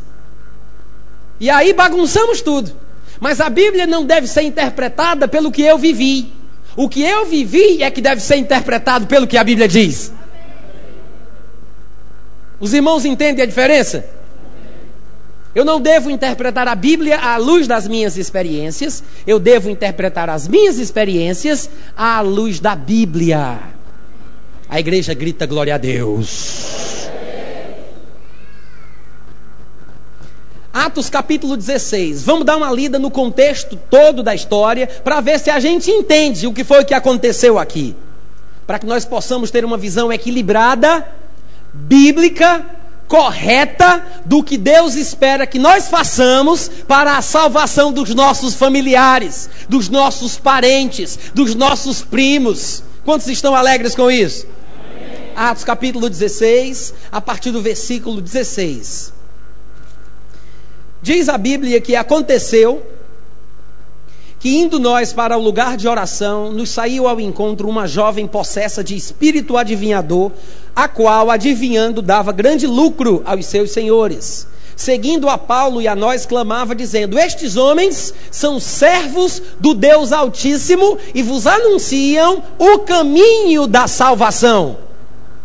E 1.40 1.48
aí 1.48 1.72
bagunçamos 1.72 2.42
tudo. 2.42 2.72
Mas 3.20 3.40
a 3.40 3.48
Bíblia 3.48 3.86
não 3.86 4.04
deve 4.04 4.26
ser 4.26 4.42
interpretada 4.42 5.26
pelo 5.26 5.50
que 5.50 5.62
eu 5.62 5.78
vivi. 5.78 6.32
O 6.76 6.88
que 6.88 7.02
eu 7.02 7.26
vivi 7.26 7.82
é 7.82 7.90
que 7.90 8.00
deve 8.00 8.20
ser 8.20 8.36
interpretado 8.36 9.06
pelo 9.06 9.26
que 9.26 9.36
a 9.36 9.44
Bíblia 9.44 9.66
diz. 9.66 10.12
Os 12.60 12.74
irmãos 12.74 13.04
entendem 13.04 13.42
a 13.42 13.46
diferença? 13.46 14.04
Eu 15.58 15.64
não 15.64 15.80
devo 15.80 16.08
interpretar 16.08 16.68
a 16.68 16.74
Bíblia 16.76 17.18
à 17.18 17.36
luz 17.36 17.66
das 17.66 17.88
minhas 17.88 18.16
experiências, 18.16 19.02
eu 19.26 19.40
devo 19.40 19.68
interpretar 19.68 20.30
as 20.30 20.46
minhas 20.46 20.78
experiências 20.78 21.68
à 21.96 22.20
luz 22.20 22.60
da 22.60 22.76
Bíblia. 22.76 23.58
A 24.68 24.78
igreja 24.78 25.12
grita 25.14 25.46
glória 25.46 25.74
a 25.74 25.78
Deus. 25.78 27.08
Atos 30.72 31.10
capítulo 31.10 31.56
16. 31.56 32.22
Vamos 32.22 32.46
dar 32.46 32.56
uma 32.56 32.70
lida 32.70 32.96
no 32.96 33.10
contexto 33.10 33.76
todo 33.90 34.22
da 34.22 34.36
história 34.36 34.86
para 35.02 35.20
ver 35.20 35.40
se 35.40 35.50
a 35.50 35.58
gente 35.58 35.90
entende 35.90 36.46
o 36.46 36.54
que 36.54 36.62
foi 36.62 36.84
que 36.84 36.94
aconteceu 36.94 37.58
aqui. 37.58 37.96
Para 38.64 38.78
que 38.78 38.86
nós 38.86 39.04
possamos 39.04 39.50
ter 39.50 39.64
uma 39.64 39.76
visão 39.76 40.12
equilibrada, 40.12 41.04
bíblica 41.74 42.77
correta 43.08 44.04
do 44.26 44.42
que 44.44 44.58
Deus 44.58 44.94
espera 44.94 45.46
que 45.46 45.58
nós 45.58 45.88
façamos 45.88 46.70
para 46.86 47.16
a 47.16 47.22
salvação 47.22 47.90
dos 47.90 48.14
nossos 48.14 48.54
familiares, 48.54 49.48
dos 49.68 49.88
nossos 49.88 50.36
parentes, 50.36 51.18
dos 51.34 51.54
nossos 51.54 52.02
primos. 52.02 52.84
Quantos 53.04 53.26
estão 53.26 53.56
alegres 53.56 53.94
com 53.94 54.10
isso? 54.10 54.46
Atos 55.34 55.64
capítulo 55.64 56.10
16, 56.10 56.92
a 57.10 57.20
partir 57.20 57.50
do 57.50 57.62
versículo 57.62 58.20
16. 58.20 59.12
Diz 61.00 61.28
a 61.28 61.38
Bíblia 61.38 61.80
que 61.80 61.96
aconteceu 61.96 62.84
que 64.38 64.56
indo 64.56 64.78
nós 64.78 65.12
para 65.12 65.36
o 65.36 65.42
lugar 65.42 65.76
de 65.76 65.88
oração, 65.88 66.52
nos 66.52 66.70
saiu 66.70 67.08
ao 67.08 67.20
encontro 67.20 67.68
uma 67.68 67.88
jovem 67.88 68.26
possessa 68.26 68.84
de 68.84 68.94
espírito 68.94 69.56
adivinhador, 69.56 70.30
a 70.76 70.86
qual, 70.86 71.30
adivinhando, 71.30 72.00
dava 72.00 72.30
grande 72.30 72.66
lucro 72.66 73.20
aos 73.24 73.46
seus 73.46 73.72
senhores. 73.72 74.46
Seguindo 74.76 75.28
a 75.28 75.36
Paulo 75.36 75.82
e 75.82 75.88
a 75.88 75.96
nós, 75.96 76.24
clamava, 76.24 76.72
dizendo: 76.72 77.18
Estes 77.18 77.56
homens 77.56 78.14
são 78.30 78.60
servos 78.60 79.42
do 79.58 79.74
Deus 79.74 80.12
Altíssimo 80.12 80.96
e 81.12 81.20
vos 81.20 81.48
anunciam 81.48 82.44
o 82.56 82.78
caminho 82.78 83.66
da 83.66 83.88
salvação. 83.88 84.78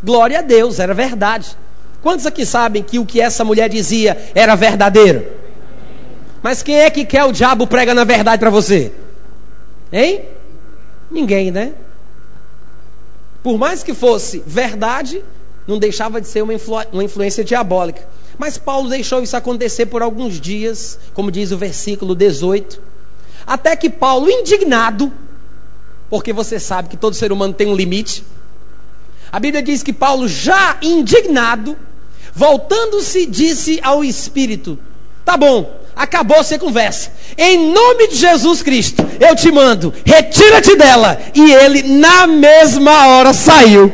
Glória 0.04 0.38
a 0.38 0.42
Deus, 0.44 0.78
era 0.78 0.94
verdade. 0.94 1.58
Quantos 2.04 2.28
aqui 2.28 2.46
sabem 2.46 2.84
que 2.84 3.00
o 3.00 3.06
que 3.08 3.20
essa 3.20 3.44
mulher 3.44 3.70
dizia 3.70 4.16
era 4.36 4.54
verdadeiro? 4.54 5.43
Mas 6.44 6.62
quem 6.62 6.82
é 6.82 6.90
que 6.90 7.06
quer 7.06 7.24
o 7.24 7.32
diabo 7.32 7.66
prega 7.66 7.94
na 7.94 8.04
verdade 8.04 8.40
para 8.40 8.50
você? 8.50 8.92
Hein? 9.92 10.26
Ninguém, 11.10 11.50
né? 11.50 11.74
Por 13.42 13.58
mais 13.58 13.82
que 13.82 13.94
fosse 13.94 14.44
verdade, 14.46 15.24
não 15.66 15.80
deixava 15.80 16.20
de 16.20 16.28
ser 16.28 16.42
uma, 16.42 16.54
influ 16.54 16.76
uma 16.92 17.04
influência 17.04 17.46
diabólica. 17.46 18.06
Mas 18.38 18.58
Paulo 18.58 18.90
deixou 18.90 19.24
isso 19.24 19.38
acontecer 19.38 19.86
por 19.86 20.02
alguns 20.02 20.42
dias, 20.42 21.00
como 21.14 21.32
diz 21.32 21.52
o 21.52 21.58
versículo 21.58 22.14
18. 22.14 22.82
Até 23.48 23.76
que 23.76 23.90
Paulo, 23.90 24.30
indignado, 24.30 25.14
porque 26.10 26.34
você 26.34 26.60
sabe 26.60 26.90
que 26.90 26.98
todo 26.98 27.16
ser 27.16 27.32
humano 27.32 27.54
tem 27.54 27.68
um 27.68 27.76
limite. 27.76 28.26
A 29.32 29.40
Bíblia 29.40 29.64
diz 29.64 29.82
que 29.82 29.94
Paulo, 29.94 30.28
já 30.28 30.78
indignado, 30.82 31.78
voltando-se, 32.34 33.26
disse 33.26 33.80
ao 33.82 34.04
Espírito: 34.04 34.78
Tá 35.24 35.38
bom, 35.38 35.83
acabou-se 35.96 36.54
a 36.54 36.60
conversa. 36.60 37.12
Em 37.38 37.72
nome 37.72 38.08
de 38.08 38.16
Jesus 38.16 38.62
Cristo, 38.62 39.06
eu 39.20 39.36
te 39.36 39.52
mando, 39.52 39.94
retira-te 40.06 40.76
dela. 40.76 41.20
E 41.34 41.52
ele, 41.52 41.84
na 41.84 42.28
mesma 42.28 43.08
hora, 43.08 43.34
saiu. 43.34 43.92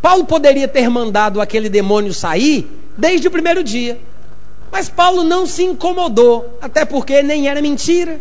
Paulo 0.00 0.24
poderia 0.24 0.66
ter 0.66 0.88
mandado 0.88 1.40
aquele 1.40 1.68
demônio 1.68 2.14
sair 2.14 2.70
desde 2.96 3.28
o 3.28 3.30
primeiro 3.30 3.62
dia. 3.62 4.00
Mas 4.70 4.88
Paulo 4.88 5.24
não 5.24 5.46
se 5.46 5.62
incomodou, 5.62 6.58
até 6.60 6.84
porque 6.84 7.22
nem 7.22 7.48
era 7.48 7.60
mentira. 7.60 8.20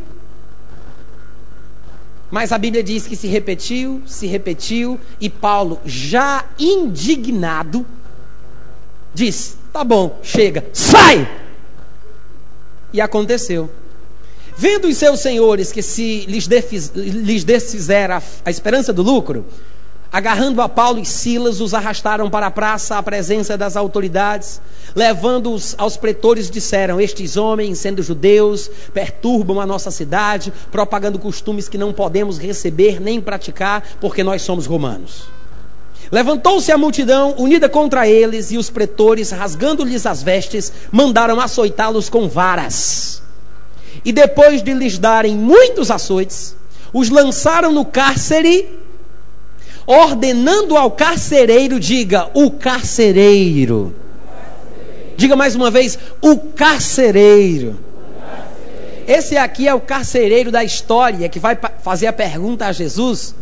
Mas 2.31 2.51
a 2.51 2.57
Bíblia 2.57 2.83
diz 2.83 3.07
que 3.07 3.15
se 3.15 3.27
repetiu, 3.27 4.01
se 4.05 4.27
repetiu, 4.27 4.99
e 5.19 5.29
Paulo, 5.29 5.79
já 5.85 6.45
indignado, 6.59 7.85
disse: 9.13 9.57
Tá 9.71 9.83
bom, 9.83 10.19
chega, 10.21 10.65
sai! 10.73 11.27
E 12.91 13.01
aconteceu. 13.01 13.69
Vendo 14.57 14.87
os 14.87 14.97
seus 14.97 15.19
senhores 15.21 15.71
que 15.71 15.81
se 15.81 16.25
lhes, 16.25 16.47
desfiz, 16.47 16.91
lhes 16.95 17.43
desfizera 17.43 18.17
a, 18.17 18.21
a 18.45 18.49
esperança 18.49 18.91
do 18.91 19.01
lucro, 19.01 19.45
Agarrando 20.11 20.59
a 20.59 20.67
Paulo 20.67 20.99
e 20.99 21.05
Silas, 21.05 21.61
os 21.61 21.75
arrastaram 21.75 22.31
para 22.31 22.47
a 22.47 22.51
praça 22.51 22.97
à 22.97 23.03
presença 23.03 23.55
das 23.55 23.77
autoridades. 23.77 24.59
Levando-os 24.95 25.75
aos 25.77 25.97
pretores, 25.97 26.49
disseram: 26.49 26.99
Estes 26.99 27.37
homens, 27.37 27.77
sendo 27.77 28.01
judeus, 28.01 28.71
perturbam 28.91 29.61
a 29.61 29.67
nossa 29.67 29.91
cidade, 29.91 30.51
propagando 30.71 31.19
costumes 31.19 31.69
que 31.69 31.77
não 31.77 31.93
podemos 31.93 32.39
receber 32.39 32.99
nem 32.99 33.21
praticar, 33.21 33.83
porque 34.01 34.23
nós 34.23 34.41
somos 34.41 34.65
romanos. 34.65 35.38
Levantou-se 36.11 36.71
a 36.71 36.77
multidão 36.77 37.35
unida 37.37 37.69
contra 37.69 38.07
eles, 38.07 38.51
e 38.51 38.57
os 38.57 38.69
pretores, 38.69 39.29
rasgando-lhes 39.29 40.05
as 40.05 40.23
vestes, 40.23 40.71
mandaram 40.91 41.39
açoitá-los 41.39 42.09
com 42.09 42.27
varas. 42.27 43.21
E 44.03 44.11
depois 44.11 44.63
de 44.63 44.73
lhes 44.73 44.97
darem 44.97 45.35
muitos 45.35 45.91
açoites, 45.91 46.55
os 46.91 47.09
lançaram 47.09 47.71
no 47.71 47.85
cárcere 47.85 48.79
ordenando 49.85 50.77
ao 50.77 50.91
carcereiro, 50.91 51.79
diga, 51.79 52.29
o 52.35 52.51
carcereiro. 52.51 53.95
Diga 55.17 55.35
mais 55.35 55.55
uma 55.55 55.71
vez, 55.71 55.97
o 56.21 56.37
carcereiro. 56.37 57.79
Esse 59.07 59.35
aqui 59.35 59.67
é 59.67 59.73
o 59.73 59.81
carcereiro 59.81 60.51
da 60.51 60.63
história 60.63 61.27
que 61.27 61.39
vai 61.39 61.57
fazer 61.81 62.05
a 62.05 62.13
pergunta 62.13 62.67
a 62.67 62.71
Jesus 62.71 63.33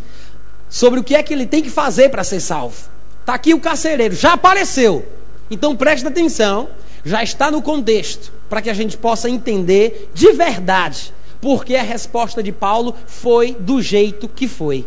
sobre 0.70 1.00
o 1.00 1.04
que 1.04 1.16
é 1.16 1.24
que 1.24 1.34
ele 1.34 1.46
tem 1.46 1.62
que 1.62 1.70
fazer 1.70 2.10
para 2.10 2.24
ser 2.24 2.40
salvo. 2.40 2.90
Está 3.22 3.34
aqui 3.34 3.54
o 3.54 3.60
carcereiro, 3.60 4.16
já 4.16 4.34
apareceu. 4.34 5.06
Então 5.50 5.76
preste 5.76 6.08
atenção, 6.08 6.70
já 7.04 7.24
está 7.24 7.50
no 7.50 7.62
contexto, 7.62 8.32
para 8.50 8.62
que 8.62 8.70
a 8.70 8.74
gente 8.74 8.98
possa 8.98 9.30
entender 9.30 10.10
de 10.14 10.32
verdade 10.32 11.14
porque 11.42 11.76
a 11.76 11.84
resposta 11.84 12.42
de 12.42 12.52
Paulo 12.52 12.96
foi 13.06 13.56
do 13.60 13.82
jeito 13.82 14.28
que 14.28 14.48
foi. 14.48 14.86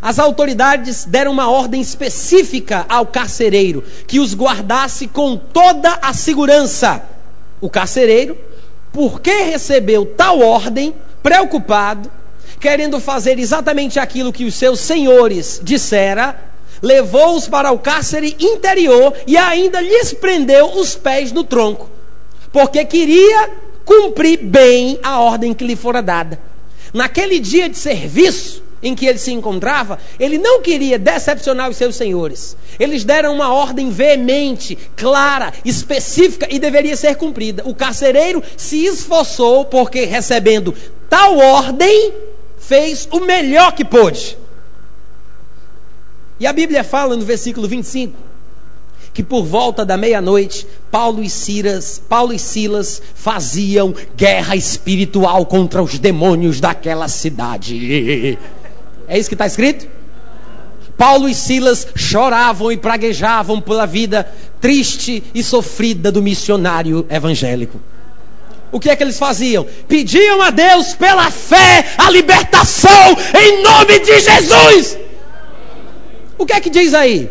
As 0.00 0.18
autoridades 0.18 1.04
deram 1.04 1.32
uma 1.32 1.50
ordem 1.50 1.80
específica 1.80 2.86
ao 2.88 3.06
carcereiro, 3.06 3.84
que 4.06 4.18
os 4.18 4.34
guardasse 4.34 5.06
com 5.06 5.36
toda 5.36 5.98
a 6.00 6.12
segurança. 6.14 7.02
O 7.60 7.68
carcereiro, 7.68 8.36
porque 8.92 9.30
recebeu 9.42 10.06
tal 10.06 10.40
ordem, 10.40 10.94
preocupado, 11.22 12.10
querendo 12.60 13.00
fazer 13.00 13.38
exatamente 13.38 13.98
aquilo 13.98 14.32
que 14.32 14.44
os 14.44 14.54
seus 14.54 14.80
senhores 14.80 15.60
dissera, 15.62 16.38
levou-os 16.82 17.48
para 17.48 17.72
o 17.72 17.78
cárcere 17.78 18.36
interior 18.38 19.14
e 19.26 19.36
ainda 19.36 19.80
lhes 19.80 20.12
prendeu 20.12 20.78
os 20.78 20.94
pés 20.94 21.32
no 21.32 21.42
tronco, 21.42 21.90
porque 22.52 22.84
queria 22.84 23.50
cumprir 23.84 24.38
bem 24.44 24.98
a 25.02 25.20
ordem 25.20 25.54
que 25.54 25.64
lhe 25.64 25.74
fora 25.74 26.02
dada. 26.02 26.38
Naquele 26.92 27.38
dia 27.40 27.68
de 27.68 27.78
serviço, 27.78 28.62
em 28.82 28.94
que 28.94 29.06
ele 29.06 29.18
se 29.18 29.32
encontrava, 29.32 29.98
ele 30.18 30.38
não 30.38 30.62
queria 30.62 30.98
decepcionar 30.98 31.68
os 31.68 31.76
seus 31.76 31.96
senhores. 31.96 32.56
Eles 32.78 33.04
deram 33.04 33.34
uma 33.34 33.52
ordem 33.52 33.90
veemente, 33.90 34.76
clara, 34.96 35.52
específica 35.64 36.46
e 36.50 36.58
deveria 36.58 36.96
ser 36.96 37.16
cumprida. 37.16 37.62
O 37.66 37.74
carcereiro 37.74 38.42
se 38.56 38.84
esforçou 38.86 39.66
porque, 39.66 40.04
recebendo 40.04 40.74
tal 41.08 41.36
ordem, 41.36 42.12
fez 42.60 43.08
o 43.10 43.18
melhor 43.20 43.72
que 43.72 43.84
pôde. 43.84 44.38
E 46.38 46.46
a 46.46 46.52
Bíblia 46.52 46.84
fala 46.84 47.16
no 47.16 47.24
versículo 47.24 47.66
25 47.66 48.30
que 49.12 49.22
por 49.22 49.44
volta 49.44 49.84
da 49.84 49.96
meia-noite, 49.96 50.66
Paulo 50.90 51.22
e 51.22 51.28
Silas, 51.28 52.00
Paulo 52.08 52.32
e 52.32 52.38
Silas 52.38 53.02
faziam 53.14 53.94
guerra 54.16 54.54
espiritual 54.54 55.44
contra 55.46 55.82
os 55.82 55.98
demônios 55.98 56.60
daquela 56.60 57.08
cidade. 57.08 58.38
É 59.08 59.18
isso 59.18 59.28
que 59.28 59.34
está 59.34 59.46
escrito? 59.46 59.88
Paulo 60.96 61.28
e 61.28 61.34
Silas 61.34 61.88
choravam 61.96 62.70
e 62.70 62.76
praguejavam 62.76 63.60
pela 63.60 63.86
vida 63.86 64.30
triste 64.60 65.24
e 65.34 65.42
sofrida 65.42 66.12
do 66.12 66.22
missionário 66.22 67.06
evangélico. 67.10 67.80
O 68.72 68.78
que 68.78 68.88
é 68.88 68.96
que 68.96 69.02
eles 69.02 69.18
faziam? 69.18 69.66
Pediam 69.88 70.40
a 70.40 70.50
Deus 70.50 70.94
pela 70.94 71.30
fé 71.30 71.84
a 71.98 72.10
libertação 72.10 73.16
em 73.38 73.62
nome 73.62 73.98
de 73.98 74.20
Jesus. 74.20 74.98
O 76.38 76.46
que 76.46 76.52
é 76.52 76.60
que 76.60 76.70
diz 76.70 76.94
aí? 76.94 77.30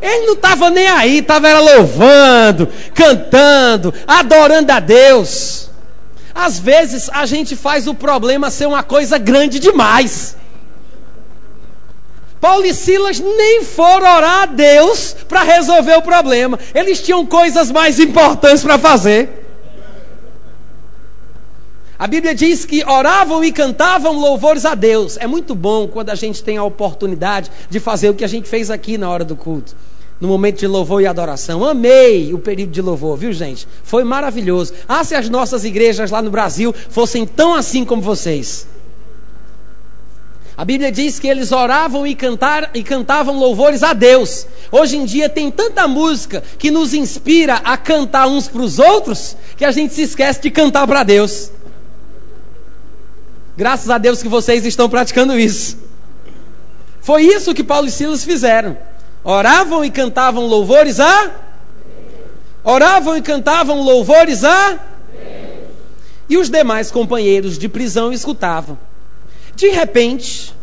Ele 0.00 0.26
não 0.26 0.34
estava 0.34 0.70
nem 0.70 0.86
aí, 0.86 1.18
estava 1.18 1.58
louvando, 1.58 2.68
cantando, 2.94 3.92
adorando 4.06 4.70
a 4.70 4.78
Deus. 4.78 5.70
Às 6.34 6.58
vezes 6.58 7.10
a 7.12 7.26
gente 7.26 7.56
faz 7.56 7.88
o 7.88 7.94
problema 7.94 8.50
ser 8.50 8.66
uma 8.66 8.82
coisa 8.82 9.18
grande 9.18 9.58
demais. 9.58 10.36
Paulo 12.40 12.64
e 12.64 12.72
Silas 12.72 13.18
nem 13.18 13.64
foram 13.64 14.06
orar 14.16 14.42
a 14.42 14.46
Deus 14.46 15.14
para 15.28 15.42
resolver 15.42 15.96
o 15.96 16.02
problema. 16.02 16.58
Eles 16.74 17.02
tinham 17.02 17.26
coisas 17.26 17.70
mais 17.70 17.98
importantes 17.98 18.62
para 18.62 18.78
fazer. 18.78 19.46
A 21.98 22.06
Bíblia 22.06 22.32
diz 22.32 22.64
que 22.64 22.84
oravam 22.84 23.42
e 23.42 23.50
cantavam 23.50 24.12
louvores 24.12 24.64
a 24.64 24.76
Deus. 24.76 25.16
É 25.16 25.26
muito 25.26 25.52
bom 25.54 25.88
quando 25.88 26.10
a 26.10 26.14
gente 26.14 26.44
tem 26.44 26.56
a 26.56 26.62
oportunidade 26.62 27.50
de 27.68 27.80
fazer 27.80 28.08
o 28.08 28.14
que 28.14 28.24
a 28.24 28.28
gente 28.28 28.48
fez 28.48 28.70
aqui 28.70 28.96
na 28.96 29.10
hora 29.10 29.24
do 29.24 29.34
culto 29.34 29.74
no 30.20 30.28
momento 30.28 30.58
de 30.58 30.66
louvor 30.66 31.00
e 31.00 31.06
adoração. 31.06 31.64
Amei 31.64 32.34
o 32.34 32.38
período 32.38 32.72
de 32.72 32.82
louvor, 32.82 33.16
viu, 33.16 33.32
gente? 33.32 33.68
Foi 33.82 34.02
maravilhoso. 34.04 34.72
Ah, 34.88 35.04
se 35.04 35.14
as 35.14 35.28
nossas 35.28 35.64
igrejas 35.64 36.10
lá 36.10 36.20
no 36.20 36.30
Brasil 36.30 36.74
fossem 36.88 37.24
tão 37.24 37.54
assim 37.54 37.84
como 37.84 38.02
vocês. 38.02 38.66
A 40.58 40.64
Bíblia 40.64 40.90
diz 40.90 41.20
que 41.20 41.28
eles 41.28 41.52
oravam 41.52 42.04
e, 42.04 42.16
cantar, 42.16 42.72
e 42.74 42.82
cantavam 42.82 43.38
louvores 43.38 43.84
a 43.84 43.92
Deus. 43.92 44.44
Hoje 44.72 44.96
em 44.96 45.04
dia 45.04 45.28
tem 45.28 45.52
tanta 45.52 45.86
música 45.86 46.42
que 46.58 46.68
nos 46.68 46.92
inspira 46.92 47.60
a 47.62 47.76
cantar 47.76 48.26
uns 48.26 48.48
para 48.48 48.62
os 48.62 48.80
outros 48.80 49.36
que 49.56 49.64
a 49.64 49.70
gente 49.70 49.94
se 49.94 50.02
esquece 50.02 50.40
de 50.40 50.50
cantar 50.50 50.84
para 50.84 51.04
Deus. 51.04 51.52
Graças 53.56 53.88
a 53.88 53.98
Deus 53.98 54.20
que 54.20 54.28
vocês 54.28 54.66
estão 54.66 54.88
praticando 54.88 55.38
isso. 55.38 55.78
Foi 57.00 57.22
isso 57.22 57.54
que 57.54 57.62
Paulo 57.62 57.86
e 57.86 57.92
Silas 57.92 58.24
fizeram. 58.24 58.76
Oravam 59.22 59.84
e 59.84 59.92
cantavam 59.92 60.44
louvores 60.44 60.98
a? 60.98 61.30
Oravam 62.64 63.16
e 63.16 63.22
cantavam 63.22 63.80
louvores 63.80 64.42
a? 64.42 64.76
E 66.28 66.36
os 66.36 66.50
demais 66.50 66.90
companheiros 66.90 67.56
de 67.56 67.68
prisão 67.68 68.12
escutavam. 68.12 68.87
De 69.58 69.70
repente, 69.70 70.54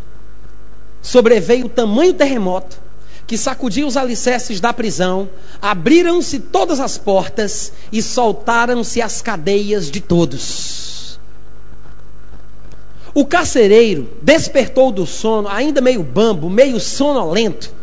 sobreveio 1.02 1.68
tamanho 1.68 2.14
terremoto 2.14 2.80
que 3.28 3.38
sacudiu 3.38 3.88
os 3.88 3.98
alicerces 3.98 4.62
da 4.62 4.72
prisão, 4.72 5.30
abriram-se 5.62 6.40
todas 6.40 6.80
as 6.80 6.98
portas 6.98 7.74
e 7.92 8.02
soltaram-se 8.02 9.02
as 9.02 9.22
cadeias 9.22 9.92
de 9.92 10.00
todos. 10.00 11.20
O 13.14 13.26
carcereiro 13.26 14.10
despertou 14.22 14.94
do 14.94 15.06
sono, 15.06 15.50
ainda 15.50 15.82
meio 15.82 16.02
bambo, 16.02 16.50
meio 16.50 16.80
sonolento, 16.80 17.74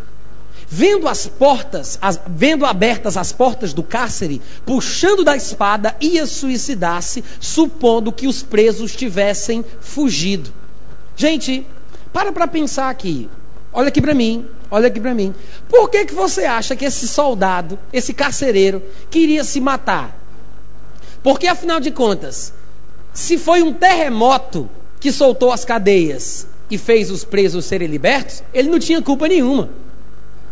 vendo 0.66 1.06
as 1.06 1.26
portas, 1.26 1.98
as, 2.00 2.18
vendo 2.26 2.64
abertas 2.64 3.18
as 3.18 3.32
portas 3.32 3.74
do 3.74 3.82
cárcere, 3.82 4.40
puxando 4.64 5.22
da 5.22 5.36
espada, 5.36 5.94
ia 6.00 6.24
suicidar-se, 6.24 7.22
supondo 7.38 8.10
que 8.10 8.26
os 8.26 8.42
presos 8.42 8.96
tivessem 8.96 9.62
fugido. 9.78 10.61
Gente, 11.22 11.64
para 12.12 12.32
para 12.32 12.48
pensar 12.48 12.90
aqui. 12.90 13.30
Olha 13.72 13.86
aqui 13.86 14.02
para 14.02 14.12
mim, 14.12 14.44
olha 14.68 14.88
aqui 14.88 14.98
para 14.98 15.14
mim. 15.14 15.32
Por 15.68 15.88
que, 15.88 16.06
que 16.06 16.12
você 16.12 16.46
acha 16.46 16.74
que 16.74 16.84
esse 16.84 17.06
soldado, 17.06 17.78
esse 17.92 18.12
carcereiro, 18.12 18.82
queria 19.08 19.44
se 19.44 19.60
matar? 19.60 20.18
Porque 21.22 21.46
afinal 21.46 21.78
de 21.78 21.92
contas, 21.92 22.52
se 23.14 23.38
foi 23.38 23.62
um 23.62 23.72
terremoto 23.72 24.68
que 24.98 25.12
soltou 25.12 25.52
as 25.52 25.64
cadeias 25.64 26.48
e 26.68 26.76
fez 26.76 27.08
os 27.08 27.22
presos 27.22 27.66
serem 27.66 27.86
libertos, 27.86 28.42
ele 28.52 28.68
não 28.68 28.80
tinha 28.80 29.00
culpa 29.00 29.28
nenhuma. 29.28 29.70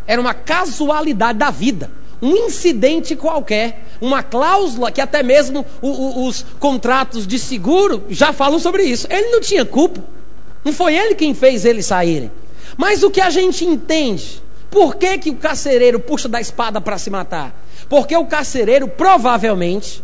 Era 0.06 0.20
uma 0.20 0.34
casualidade 0.34 1.36
da 1.36 1.50
vida, 1.50 1.90
um 2.22 2.46
incidente 2.46 3.16
qualquer, 3.16 3.88
uma 4.00 4.22
cláusula 4.22 4.92
que 4.92 5.00
até 5.00 5.20
mesmo 5.20 5.66
o, 5.82 5.88
o, 5.88 6.28
os 6.28 6.46
contratos 6.60 7.26
de 7.26 7.40
seguro 7.40 8.04
já 8.08 8.32
falam 8.32 8.60
sobre 8.60 8.84
isso. 8.84 9.08
Ele 9.10 9.32
não 9.32 9.40
tinha 9.40 9.64
culpa. 9.64 10.19
Não 10.64 10.72
foi 10.72 10.94
ele 10.94 11.14
quem 11.14 11.34
fez 11.34 11.64
eles 11.64 11.86
saírem. 11.86 12.30
Mas 12.76 13.02
o 13.02 13.10
que 13.10 13.20
a 13.20 13.30
gente 13.30 13.64
entende? 13.64 14.42
Por 14.70 14.96
que, 14.96 15.18
que 15.18 15.30
o 15.30 15.36
carcereiro 15.36 15.98
puxa 15.98 16.28
da 16.28 16.40
espada 16.40 16.80
para 16.80 16.98
se 16.98 17.10
matar? 17.10 17.54
Porque 17.88 18.16
o 18.16 18.26
carcereiro 18.26 18.86
provavelmente 18.86 20.02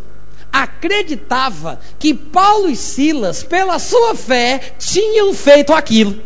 acreditava 0.52 1.78
que 1.98 2.14
Paulo 2.14 2.68
e 2.68 2.76
Silas, 2.76 3.42
pela 3.42 3.78
sua 3.78 4.14
fé, 4.14 4.60
tinham 4.78 5.32
feito 5.34 5.72
aquilo. 5.72 6.20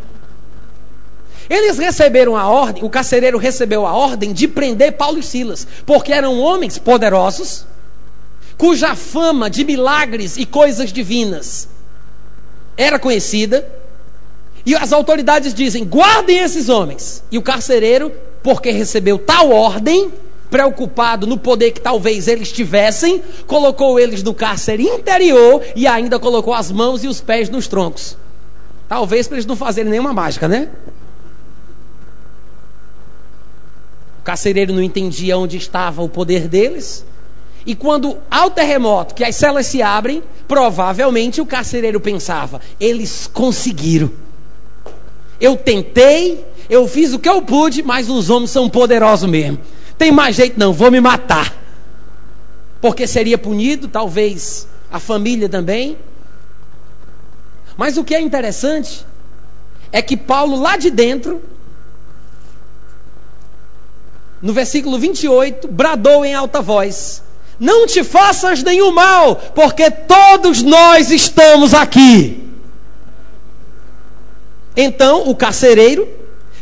Eles 1.48 1.78
receberam 1.78 2.36
a 2.36 2.48
ordem, 2.48 2.84
o 2.84 2.88
carcereiro 2.88 3.36
recebeu 3.36 3.84
a 3.84 3.92
ordem 3.92 4.32
de 4.32 4.46
prender 4.46 4.92
Paulo 4.92 5.18
e 5.18 5.22
Silas, 5.22 5.66
porque 5.84 6.12
eram 6.12 6.38
homens 6.38 6.78
poderosos, 6.78 7.66
cuja 8.56 8.94
fama 8.94 9.50
de 9.50 9.64
milagres 9.64 10.36
e 10.36 10.46
coisas 10.46 10.92
divinas 10.92 11.68
era 12.76 12.98
conhecida, 12.98 13.79
E 14.64 14.74
as 14.74 14.92
autoridades 14.92 15.54
dizem: 15.54 15.84
guardem 15.84 16.38
esses 16.38 16.68
homens. 16.68 17.22
E 17.30 17.38
o 17.38 17.42
carcereiro, 17.42 18.12
porque 18.42 18.70
recebeu 18.70 19.18
tal 19.18 19.50
ordem, 19.50 20.12
preocupado 20.50 21.26
no 21.26 21.38
poder 21.38 21.70
que 21.70 21.80
talvez 21.80 22.26
eles 22.26 22.50
tivessem, 22.50 23.22
colocou 23.46 23.98
eles 23.98 24.22
no 24.22 24.34
cárcere 24.34 24.82
interior 24.82 25.62
e 25.76 25.86
ainda 25.86 26.18
colocou 26.18 26.52
as 26.52 26.70
mãos 26.70 27.04
e 27.04 27.08
os 27.08 27.20
pés 27.20 27.48
nos 27.48 27.68
troncos. 27.68 28.16
Talvez 28.88 29.28
para 29.28 29.36
eles 29.36 29.46
não 29.46 29.54
fazerem 29.54 29.90
nenhuma 29.90 30.12
mágica, 30.12 30.48
né? 30.48 30.68
O 34.18 34.22
carcereiro 34.22 34.72
não 34.74 34.82
entendia 34.82 35.38
onde 35.38 35.56
estava 35.56 36.02
o 36.02 36.08
poder 36.08 36.48
deles. 36.48 37.06
E 37.64 37.74
quando 37.74 38.18
há 38.30 38.46
o 38.46 38.50
terremoto, 38.50 39.14
que 39.14 39.24
as 39.24 39.36
celas 39.36 39.66
se 39.66 39.80
abrem, 39.80 40.22
provavelmente 40.48 41.40
o 41.40 41.46
carcereiro 41.46 42.00
pensava: 42.00 42.60
eles 42.80 43.28
conseguiram. 43.32 44.10
Eu 45.40 45.56
tentei, 45.56 46.44
eu 46.68 46.86
fiz 46.86 47.12
o 47.12 47.18
que 47.18 47.28
eu 47.28 47.40
pude, 47.42 47.82
mas 47.82 48.10
os 48.10 48.28
homens 48.28 48.50
são 48.50 48.68
poderosos 48.68 49.28
mesmo. 49.28 49.58
Tem 49.96 50.12
mais 50.12 50.36
jeito 50.36 50.58
não, 50.58 50.72
vou 50.72 50.90
me 50.90 51.00
matar. 51.00 51.56
Porque 52.80 53.06
seria 53.06 53.38
punido, 53.38 53.88
talvez 53.88 54.68
a 54.90 54.98
família 54.98 55.48
também. 55.48 55.96
Mas 57.76 57.96
o 57.96 58.04
que 58.04 58.14
é 58.14 58.20
interessante 58.20 59.06
é 59.92 60.02
que 60.02 60.16
Paulo, 60.16 60.60
lá 60.60 60.76
de 60.76 60.90
dentro, 60.90 61.42
no 64.40 64.52
versículo 64.52 64.98
28, 64.98 65.68
bradou 65.68 66.24
em 66.24 66.34
alta 66.34 66.60
voz: 66.60 67.22
Não 67.58 67.86
te 67.86 68.02
faças 68.02 68.62
nenhum 68.62 68.92
mal, 68.92 69.36
porque 69.54 69.90
todos 69.90 70.62
nós 70.62 71.10
estamos 71.10 71.74
aqui. 71.74 72.49
Então 74.76 75.28
o 75.28 75.34
carcereiro, 75.34 76.08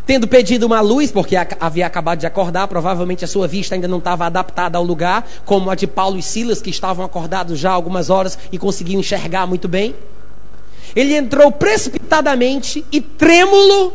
tendo 0.06 0.26
pedido 0.26 0.64
uma 0.64 0.80
luz, 0.80 1.12
porque 1.12 1.36
havia 1.60 1.86
acabado 1.86 2.18
de 2.20 2.26
acordar, 2.26 2.66
provavelmente 2.66 3.24
a 3.24 3.28
sua 3.28 3.46
vista 3.46 3.74
ainda 3.74 3.86
não 3.86 3.98
estava 3.98 4.24
adaptada 4.26 4.78
ao 4.78 4.84
lugar, 4.84 5.28
como 5.44 5.70
a 5.70 5.74
de 5.74 5.86
Paulo 5.86 6.18
e 6.18 6.22
Silas, 6.22 6.62
que 6.62 6.70
estavam 6.70 7.04
acordados 7.04 7.58
já 7.58 7.70
algumas 7.70 8.08
horas 8.08 8.38
e 8.50 8.56
conseguiam 8.58 9.00
enxergar 9.00 9.46
muito 9.46 9.68
bem. 9.68 9.94
Ele 10.96 11.14
entrou 11.14 11.52
precipitadamente 11.52 12.84
e 12.90 13.00
trêmulo, 13.00 13.92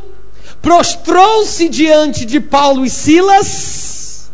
prostrou-se 0.62 1.67
diante 1.67 2.26
de 2.26 2.39
Paulo 2.39 2.86
e 2.86 2.89
Silas, 2.89 4.32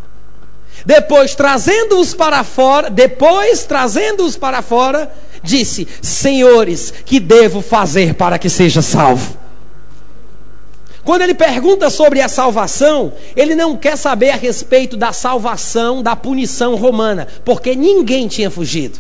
depois 0.86 1.34
trazendo-os 1.34 2.14
para 2.14 2.44
fora, 2.44 2.90
depois 2.90 3.64
trazendo-os 3.64 4.36
para 4.36 4.62
fora, 4.62 5.12
disse: 5.42 5.88
Senhores, 6.02 6.94
que 7.06 7.20
devo 7.20 7.62
fazer 7.62 8.16
para 8.16 8.38
que 8.38 8.50
seja 8.50 8.82
salvo? 8.82 9.39
Quando 11.10 11.24
ele 11.24 11.34
pergunta 11.34 11.90
sobre 11.90 12.22
a 12.22 12.30
salvação, 12.30 13.12
ele 13.36 13.56
não 13.56 13.76
quer 13.76 13.98
saber 13.98 14.30
a 14.30 14.36
respeito 14.36 14.96
da 14.96 15.12
salvação 15.12 16.04
da 16.04 16.16
punição 16.16 16.76
romana, 16.76 17.28
porque 17.44 17.76
ninguém 17.76 18.28
tinha 18.28 18.52
fugido. 18.52 19.00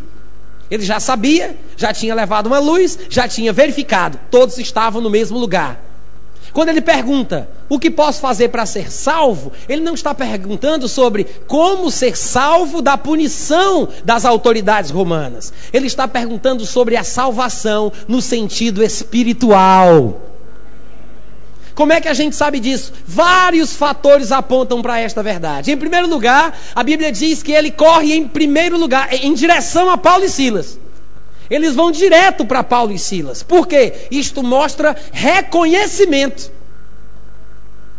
Ele 0.71 0.83
já 0.83 0.99
sabia, 0.99 1.55
já 1.77 1.93
tinha 1.93 2.15
levado 2.15 2.47
uma 2.47 2.57
luz, 2.57 2.97
já 3.11 3.27
tinha 3.27 3.53
verificado, 3.53 4.19
todos 4.31 4.57
estavam 4.57 5.03
no 5.03 5.09
mesmo 5.11 5.37
lugar. 5.37 5.79
Quando 6.51 6.69
ele 6.69 6.81
pergunta 6.81 7.47
o 7.69 7.77
que 7.77 7.91
posso 7.91 8.19
fazer 8.19 8.49
para 8.49 8.65
ser 8.65 8.91
salvo, 8.91 9.51
ele 9.67 9.83
não 9.83 9.93
está 9.93 10.11
perguntando 10.15 10.87
sobre 10.87 11.27
como 11.45 11.91
ser 11.91 12.17
salvo 12.17 12.81
da 12.81 12.97
punição 12.97 13.87
das 14.03 14.25
autoridades 14.25 14.89
romanas. 14.89 15.53
Ele 15.71 15.85
está 15.85 16.07
perguntando 16.07 16.65
sobre 16.65 16.97
a 16.97 17.03
salvação 17.03 17.91
no 18.07 18.19
sentido 18.19 18.81
espiritual. 18.81 20.28
Como 21.79 21.93
é 21.93 22.01
que 22.01 22.09
a 22.09 22.13
gente 22.13 22.35
sabe 22.35 22.59
disso? 22.59 22.91
Vários 23.07 23.73
fatores 23.73 24.33
apontam 24.33 24.81
para 24.81 24.99
esta 24.99 25.23
verdade. 25.23 25.71
Em 25.71 25.77
primeiro 25.77 26.09
lugar, 26.09 26.59
a 26.75 26.83
Bíblia 26.83 27.09
diz 27.09 27.41
que 27.41 27.53
ele 27.53 27.71
corre 27.71 28.13
em 28.13 28.27
primeiro 28.27 28.77
lugar, 28.77 29.07
em 29.13 29.33
direção 29.33 29.89
a 29.89 29.97
Paulo 29.97 30.25
e 30.25 30.29
Silas. 30.29 30.77
Eles 31.49 31.75
vão 31.75 31.89
direto 31.89 32.43
para 32.45 32.65
Paulo 32.65 32.91
e 32.91 32.99
Silas. 32.99 33.43
Por 33.43 33.65
quê? 33.65 33.93
Isto 34.11 34.43
mostra 34.43 34.93
reconhecimento. 35.13 36.51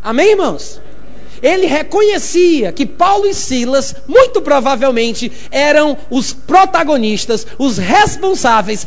Amém, 0.02 0.32
irmãos? 0.32 0.78
Ele 1.42 1.64
reconhecia 1.64 2.72
que 2.72 2.84
Paulo 2.84 3.26
e 3.26 3.32
Silas, 3.32 3.96
muito 4.06 4.42
provavelmente, 4.42 5.32
eram 5.50 5.96
os 6.10 6.34
protagonistas, 6.34 7.46
os 7.58 7.78
responsáveis 7.78 8.86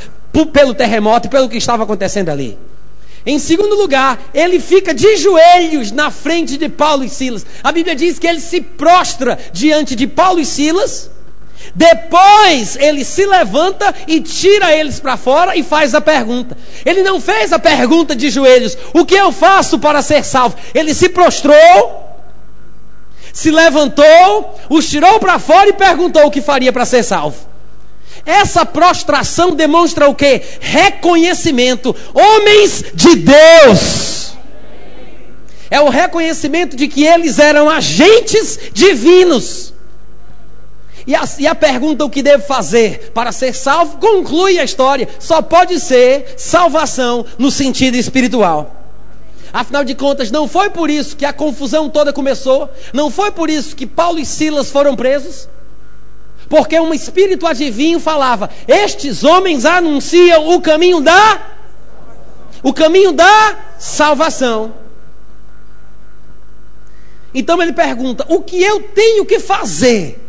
pelo 0.53 0.75
terremoto 0.75 1.25
e 1.25 1.31
pelo 1.31 1.49
que 1.49 1.57
estava 1.57 1.81
acontecendo 1.81 2.29
ali. 2.29 2.59
Em 3.25 3.39
segundo 3.39 3.75
lugar, 3.75 4.19
ele 4.33 4.59
fica 4.59 4.93
de 4.93 5.15
joelhos 5.15 5.91
na 5.91 6.11
frente 6.11 6.57
de 6.57 6.67
Paulo 6.67 7.05
e 7.05 7.09
Silas. 7.09 7.45
A 7.63 7.71
Bíblia 7.71 7.95
diz 7.95 8.19
que 8.19 8.27
ele 8.27 8.41
se 8.41 8.59
prostra 8.59 9.39
diante 9.53 9.95
de 9.95 10.07
Paulo 10.07 10.41
e 10.41 10.45
Silas. 10.45 11.09
Depois 11.73 12.75
ele 12.75 13.05
se 13.05 13.25
levanta 13.25 13.95
e 14.07 14.19
tira 14.19 14.75
eles 14.75 14.99
para 14.99 15.15
fora 15.15 15.55
e 15.55 15.63
faz 15.63 15.95
a 15.95 16.01
pergunta. 16.01 16.57
Ele 16.85 17.01
não 17.01 17.21
fez 17.21 17.53
a 17.53 17.59
pergunta 17.59 18.13
de 18.13 18.29
joelhos: 18.29 18.77
O 18.93 19.05
que 19.05 19.15
eu 19.15 19.31
faço 19.31 19.79
para 19.79 20.01
ser 20.01 20.25
salvo? 20.25 20.57
Ele 20.73 20.93
se 20.93 21.07
prostrou, 21.07 22.19
se 23.31 23.49
levantou, 23.49 24.59
os 24.69 24.89
tirou 24.89 25.17
para 25.19 25.39
fora 25.39 25.69
e 25.69 25.73
perguntou 25.73 26.25
o 26.25 26.31
que 26.31 26.41
faria 26.41 26.73
para 26.73 26.85
ser 26.85 27.03
salvo. 27.03 27.52
Essa 28.25 28.65
prostração 28.65 29.51
demonstra 29.51 30.07
o 30.07 30.15
que? 30.15 30.41
Reconhecimento. 30.59 31.95
Homens 32.13 32.85
de 32.93 33.15
Deus. 33.15 34.33
É 35.69 35.81
o 35.81 35.89
reconhecimento 35.89 36.75
de 36.75 36.87
que 36.87 37.03
eles 37.03 37.39
eram 37.39 37.69
agentes 37.69 38.59
divinos. 38.71 39.73
E 41.05 41.13
a, 41.15 41.23
e 41.37 41.47
a, 41.47 41.53
pergunta 41.53 42.05
o 42.05 42.09
que 42.09 42.23
devo 42.23 42.45
fazer 42.45 43.11
para 43.13 43.31
ser 43.31 43.53
salvo 43.53 43.97
conclui 43.97 44.57
a 44.57 44.63
história. 44.63 45.09
Só 45.19 45.41
pode 45.41 45.79
ser 45.79 46.35
salvação 46.37 47.25
no 47.37 47.51
sentido 47.51 47.95
espiritual. 47.95 48.83
Afinal 49.51 49.83
de 49.83 49.93
contas, 49.93 50.31
não 50.31 50.47
foi 50.47 50.69
por 50.69 50.89
isso 50.89 51.15
que 51.15 51.25
a 51.25 51.33
confusão 51.33 51.87
toda 51.87 52.11
começou, 52.11 52.67
não 52.91 53.11
foi 53.11 53.29
por 53.31 53.51
isso 53.51 53.75
que 53.75 53.85
Paulo 53.85 54.17
e 54.17 54.25
Silas 54.25 54.71
foram 54.71 54.95
presos, 54.95 55.47
porque 56.53 56.79
um 56.79 56.93
espírito 56.93 57.47
adivinho 57.47 57.99
falava: 57.99 58.47
Estes 58.67 59.23
homens 59.23 59.65
anunciam 59.65 60.49
o 60.53 60.61
caminho 60.61 61.01
da 61.01 61.41
o 62.61 62.71
caminho 62.71 63.11
da 63.11 63.57
salvação. 63.79 64.71
Então 67.33 67.59
ele 67.59 67.73
pergunta: 67.73 68.23
O 68.29 68.43
que 68.43 68.61
eu 68.61 68.81
tenho 68.81 69.25
que 69.25 69.39
fazer 69.39 70.23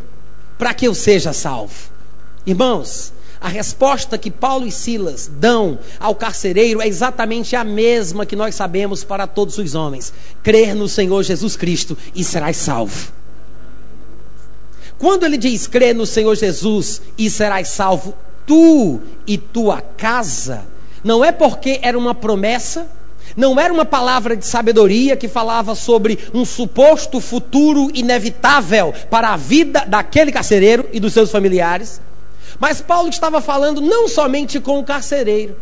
para 0.56 0.72
que 0.72 0.88
eu 0.88 0.94
seja 0.94 1.34
salvo? 1.34 1.90
Irmãos, 2.46 3.12
a 3.38 3.48
resposta 3.48 4.16
que 4.16 4.30
Paulo 4.30 4.66
e 4.66 4.72
Silas 4.72 5.30
dão 5.30 5.78
ao 6.00 6.14
carcereiro 6.14 6.80
é 6.80 6.88
exatamente 6.88 7.54
a 7.54 7.62
mesma 7.62 8.24
que 8.24 8.34
nós 8.34 8.54
sabemos 8.54 9.04
para 9.04 9.26
todos 9.26 9.58
os 9.58 9.74
homens: 9.74 10.10
crer 10.42 10.74
no 10.74 10.88
Senhor 10.88 11.22
Jesus 11.22 11.54
Cristo 11.54 11.98
e 12.14 12.24
serás 12.24 12.56
salvo. 12.56 13.12
Quando 15.04 15.24
ele 15.24 15.36
diz 15.36 15.66
crê 15.66 15.92
no 15.92 16.06
Senhor 16.06 16.34
Jesus 16.34 17.02
e 17.18 17.28
serás 17.28 17.68
salvo, 17.68 18.14
tu 18.46 19.02
e 19.26 19.36
tua 19.36 19.82
casa, 19.82 20.64
não 21.04 21.22
é 21.22 21.30
porque 21.30 21.78
era 21.82 21.98
uma 21.98 22.14
promessa, 22.14 22.90
não 23.36 23.60
era 23.60 23.70
uma 23.70 23.84
palavra 23.84 24.34
de 24.34 24.46
sabedoria 24.46 25.14
que 25.14 25.28
falava 25.28 25.74
sobre 25.74 26.18
um 26.32 26.42
suposto 26.42 27.20
futuro 27.20 27.90
inevitável 27.92 28.94
para 29.10 29.34
a 29.34 29.36
vida 29.36 29.84
daquele 29.86 30.32
carcereiro 30.32 30.88
e 30.90 30.98
dos 30.98 31.12
seus 31.12 31.30
familiares. 31.30 32.00
Mas 32.58 32.80
Paulo 32.80 33.10
estava 33.10 33.42
falando 33.42 33.82
não 33.82 34.08
somente 34.08 34.58
com 34.58 34.78
o 34.78 34.84
carcereiro. 34.84 35.54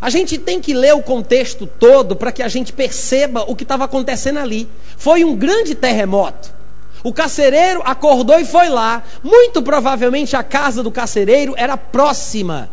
A 0.00 0.08
gente 0.08 0.38
tem 0.38 0.58
que 0.58 0.72
ler 0.72 0.94
o 0.94 1.02
contexto 1.02 1.66
todo 1.66 2.16
para 2.16 2.32
que 2.32 2.42
a 2.42 2.48
gente 2.48 2.72
perceba 2.72 3.44
o 3.46 3.54
que 3.54 3.64
estava 3.64 3.84
acontecendo 3.84 4.38
ali. 4.38 4.66
Foi 4.96 5.22
um 5.22 5.36
grande 5.36 5.74
terremoto. 5.74 6.63
O 7.04 7.12
carcereiro 7.12 7.82
acordou 7.84 8.40
e 8.40 8.46
foi 8.46 8.70
lá. 8.70 9.02
Muito 9.22 9.62
provavelmente 9.62 10.34
a 10.34 10.42
casa 10.42 10.82
do 10.82 10.90
carcereiro 10.90 11.52
era 11.54 11.76
próxima 11.76 12.70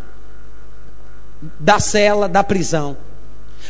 da 1.60 1.82
cela 1.82 2.30
da 2.30 2.42
prisão. 2.42 2.96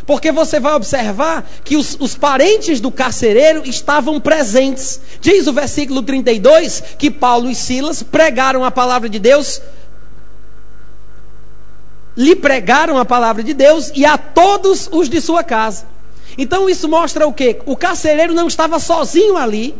Porque 0.05 0.31
você 0.31 0.59
vai 0.59 0.73
observar 0.73 1.49
que 1.63 1.75
os, 1.75 1.97
os, 1.99 2.15
parentes 2.15 2.79
do 2.79 2.91
carcereiro 2.91 3.63
estavam 3.67 4.19
presentes. 4.19 5.01
Diz 5.19 5.47
o 5.47 5.53
versículo 5.53 6.03
32 6.03 6.83
que 6.97 7.09
Paulo 7.09 7.49
e 7.49 7.55
Silas 7.55 8.03
pregaram 8.03 8.63
a 8.63 8.69
palavra 8.69 9.09
de 9.09 9.17
Deus, 9.17 9.61
lhe 12.15 12.35
pregaram 12.35 12.99
a 12.99 13.05
palavra 13.05 13.43
de 13.43 13.53
Deus 13.53 13.91
e 13.95 14.05
a 14.05 14.15
todos 14.15 14.87
os 14.91 15.09
de 15.09 15.19
sua 15.19 15.43
casa. 15.43 15.85
Então 16.37 16.69
isso 16.69 16.87
mostra 16.87 17.27
o 17.27 17.33
que? 17.33 17.59
O 17.65 17.75
carcereiro 17.75 18.33
não 18.33 18.47
estava 18.47 18.79
sozinho 18.79 19.37
ali. 19.37 19.75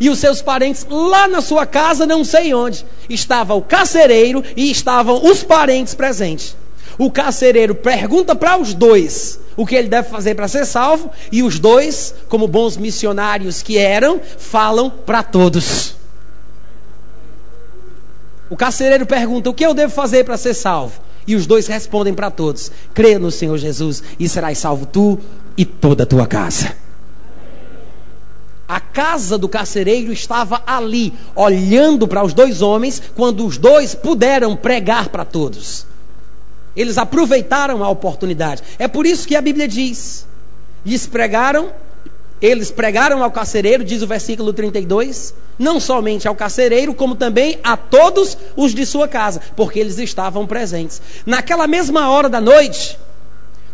E 0.00 0.10
os 0.10 0.18
seus 0.18 0.42
parentes 0.42 0.86
lá 0.88 1.28
na 1.28 1.40
sua 1.40 1.66
casa, 1.66 2.06
não 2.06 2.24
sei 2.24 2.52
onde, 2.52 2.84
estava 3.08 3.54
o 3.54 3.62
carcereiro 3.62 4.42
e 4.56 4.70
estavam 4.70 5.24
os 5.24 5.42
parentes 5.42 5.94
presentes. 5.94 6.56
O 6.98 7.10
carcereiro 7.10 7.74
pergunta 7.74 8.34
para 8.34 8.58
os 8.58 8.74
dois 8.74 9.40
o 9.56 9.64
que 9.64 9.74
ele 9.74 9.88
deve 9.88 10.08
fazer 10.08 10.34
para 10.34 10.48
ser 10.48 10.66
salvo, 10.66 11.10
e 11.30 11.42
os 11.42 11.58
dois, 11.58 12.14
como 12.28 12.48
bons 12.48 12.76
missionários 12.76 13.62
que 13.62 13.78
eram, 13.78 14.20
falam 14.38 14.90
para 14.90 15.22
todos. 15.22 15.94
O 18.50 18.56
carcereiro 18.56 19.06
pergunta: 19.06 19.50
O 19.50 19.54
que 19.54 19.64
eu 19.64 19.74
devo 19.74 19.92
fazer 19.92 20.24
para 20.24 20.36
ser 20.36 20.54
salvo? 20.54 21.00
E 21.26 21.34
os 21.34 21.46
dois 21.46 21.66
respondem 21.66 22.12
para 22.12 22.30
todos: 22.30 22.70
Crê 22.92 23.18
no 23.18 23.30
Senhor 23.30 23.56
Jesus 23.58 24.02
e 24.18 24.28
serás 24.28 24.58
salvo 24.58 24.86
tu 24.86 25.18
e 25.56 25.64
toda 25.64 26.02
a 26.02 26.06
tua 26.06 26.26
casa. 26.26 26.83
A 28.74 28.80
casa 28.80 29.38
do 29.38 29.48
carcereiro 29.48 30.12
estava 30.12 30.60
ali, 30.66 31.12
olhando 31.36 32.08
para 32.08 32.24
os 32.24 32.34
dois 32.34 32.60
homens, 32.60 33.00
quando 33.14 33.46
os 33.46 33.56
dois 33.56 33.94
puderam 33.94 34.56
pregar 34.56 35.10
para 35.10 35.24
todos. 35.24 35.86
Eles 36.74 36.98
aproveitaram 36.98 37.84
a 37.84 37.88
oportunidade. 37.88 38.64
É 38.76 38.88
por 38.88 39.06
isso 39.06 39.28
que 39.28 39.36
a 39.36 39.40
Bíblia 39.40 39.68
diz: 39.68 40.26
lhes 40.84 41.06
pregaram, 41.06 41.70
eles 42.42 42.72
pregaram 42.72 43.22
ao 43.22 43.30
carcereiro, 43.30 43.84
diz 43.84 44.02
o 44.02 44.08
versículo 44.08 44.52
32, 44.52 45.36
não 45.56 45.78
somente 45.78 46.26
ao 46.26 46.34
carcereiro, 46.34 46.92
como 46.94 47.14
também 47.14 47.60
a 47.62 47.76
todos 47.76 48.36
os 48.56 48.74
de 48.74 48.84
sua 48.84 49.06
casa, 49.06 49.40
porque 49.54 49.78
eles 49.78 49.98
estavam 49.98 50.48
presentes. 50.48 51.00
Naquela 51.24 51.68
mesma 51.68 52.10
hora 52.10 52.28
da 52.28 52.40
noite, 52.40 52.98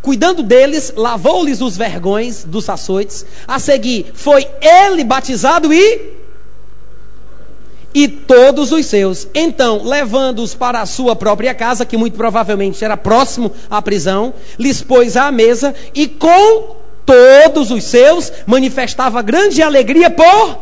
Cuidando 0.02 0.42
deles, 0.42 0.94
lavou-lhes 0.96 1.60
os 1.60 1.76
vergões 1.76 2.44
dos 2.44 2.68
açoites. 2.68 3.26
A 3.46 3.58
seguir, 3.58 4.10
foi 4.14 4.46
ele 4.60 5.04
batizado 5.04 5.72
e. 5.72 6.18
E 7.92 8.08
todos 8.08 8.72
os 8.72 8.86
seus. 8.86 9.28
Então, 9.34 9.82
levando-os 9.84 10.54
para 10.54 10.80
a 10.80 10.86
sua 10.86 11.14
própria 11.16 11.52
casa, 11.52 11.84
que 11.84 11.96
muito 11.96 12.16
provavelmente 12.16 12.84
era 12.84 12.96
próximo 12.96 13.52
à 13.68 13.82
prisão, 13.82 14.32
lhes 14.58 14.80
pôs 14.80 15.16
à 15.16 15.30
mesa 15.30 15.74
e 15.92 16.06
com 16.06 16.76
todos 17.04 17.72
os 17.72 17.82
seus 17.82 18.32
manifestava 18.46 19.20
grande 19.20 19.60
alegria 19.60 20.08
por 20.08 20.58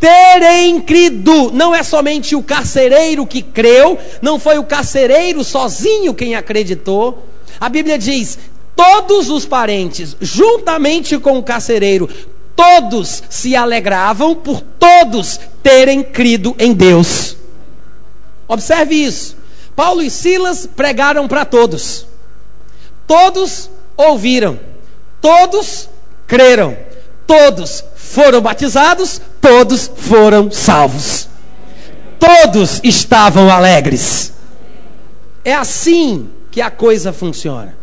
terem 0.00 0.80
crido. 0.80 1.52
Não 1.52 1.72
é 1.72 1.84
somente 1.84 2.34
o 2.34 2.42
carcereiro 2.42 3.24
que 3.24 3.40
creu, 3.40 3.96
não 4.20 4.38
foi 4.38 4.58
o 4.58 4.64
carcereiro 4.64 5.44
sozinho 5.44 6.12
quem 6.12 6.34
acreditou 6.34 7.33
a 7.60 7.68
Bíblia 7.68 7.98
diz: 7.98 8.38
todos 8.76 9.30
os 9.30 9.46
parentes, 9.46 10.16
juntamente 10.20 11.18
com 11.18 11.38
o 11.38 11.42
carcereiro, 11.42 12.08
todos 12.56 13.22
se 13.28 13.54
alegravam 13.56 14.34
por 14.34 14.60
todos 14.60 15.38
terem 15.62 16.02
crido 16.02 16.54
em 16.58 16.72
Deus. 16.72 17.36
Observe 18.46 18.94
isso. 18.94 19.36
Paulo 19.74 20.02
e 20.02 20.10
Silas 20.10 20.66
pregaram 20.66 21.26
para 21.26 21.44
todos. 21.44 22.06
Todos 23.06 23.70
ouviram. 23.96 24.58
Todos 25.20 25.88
creram. 26.26 26.76
Todos 27.26 27.84
foram 27.96 28.40
batizados. 28.40 29.20
Todos 29.40 29.90
foram 29.96 30.50
salvos. 30.50 31.28
Todos 32.18 32.80
estavam 32.84 33.50
alegres. 33.50 34.32
É 35.44 35.54
assim 35.54 36.30
que 36.54 36.60
a 36.60 36.70
coisa 36.70 37.12
funciona. 37.12 37.76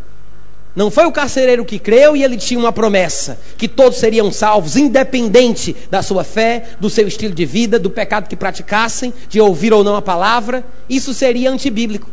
Não 0.74 0.90
foi 0.90 1.06
o 1.06 1.12
carcereiro 1.12 1.66
que 1.66 1.78
creu 1.78 2.16
e 2.16 2.24
ele 2.24 2.38
tinha 2.38 2.58
uma 2.58 2.72
promessa: 2.72 3.38
que 3.58 3.68
todos 3.68 4.00
seriam 4.00 4.32
salvos, 4.32 4.78
independente 4.78 5.76
da 5.90 6.02
sua 6.02 6.24
fé, 6.24 6.70
do 6.80 6.90
seu 6.90 7.06
estilo 7.06 7.36
de 7.36 7.44
vida, 7.44 7.78
do 7.78 7.90
pecado 7.90 8.30
que 8.30 8.36
praticassem, 8.38 9.14
de 9.28 9.42
ouvir 9.42 9.74
ou 9.74 9.84
não 9.84 9.98
a 9.98 10.02
palavra. 10.02 10.64
Isso 10.90 11.14
seria 11.14 11.52
antibíblico. 11.52 12.10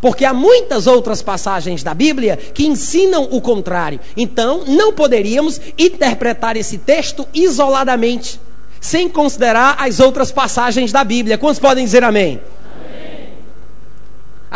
Porque 0.00 0.24
há 0.24 0.32
muitas 0.32 0.86
outras 0.86 1.20
passagens 1.20 1.82
da 1.82 1.92
Bíblia 1.92 2.38
que 2.38 2.66
ensinam 2.66 3.28
o 3.30 3.38
contrário. 3.42 4.00
Então, 4.16 4.64
não 4.66 4.94
poderíamos 4.94 5.60
interpretar 5.76 6.56
esse 6.56 6.78
texto 6.78 7.28
isoladamente, 7.34 8.40
sem 8.80 9.10
considerar 9.10 9.76
as 9.78 10.00
outras 10.00 10.32
passagens 10.32 10.90
da 10.90 11.04
Bíblia. 11.04 11.36
Quantos 11.36 11.58
podem 11.58 11.84
dizer 11.84 12.02
amém? 12.02 12.40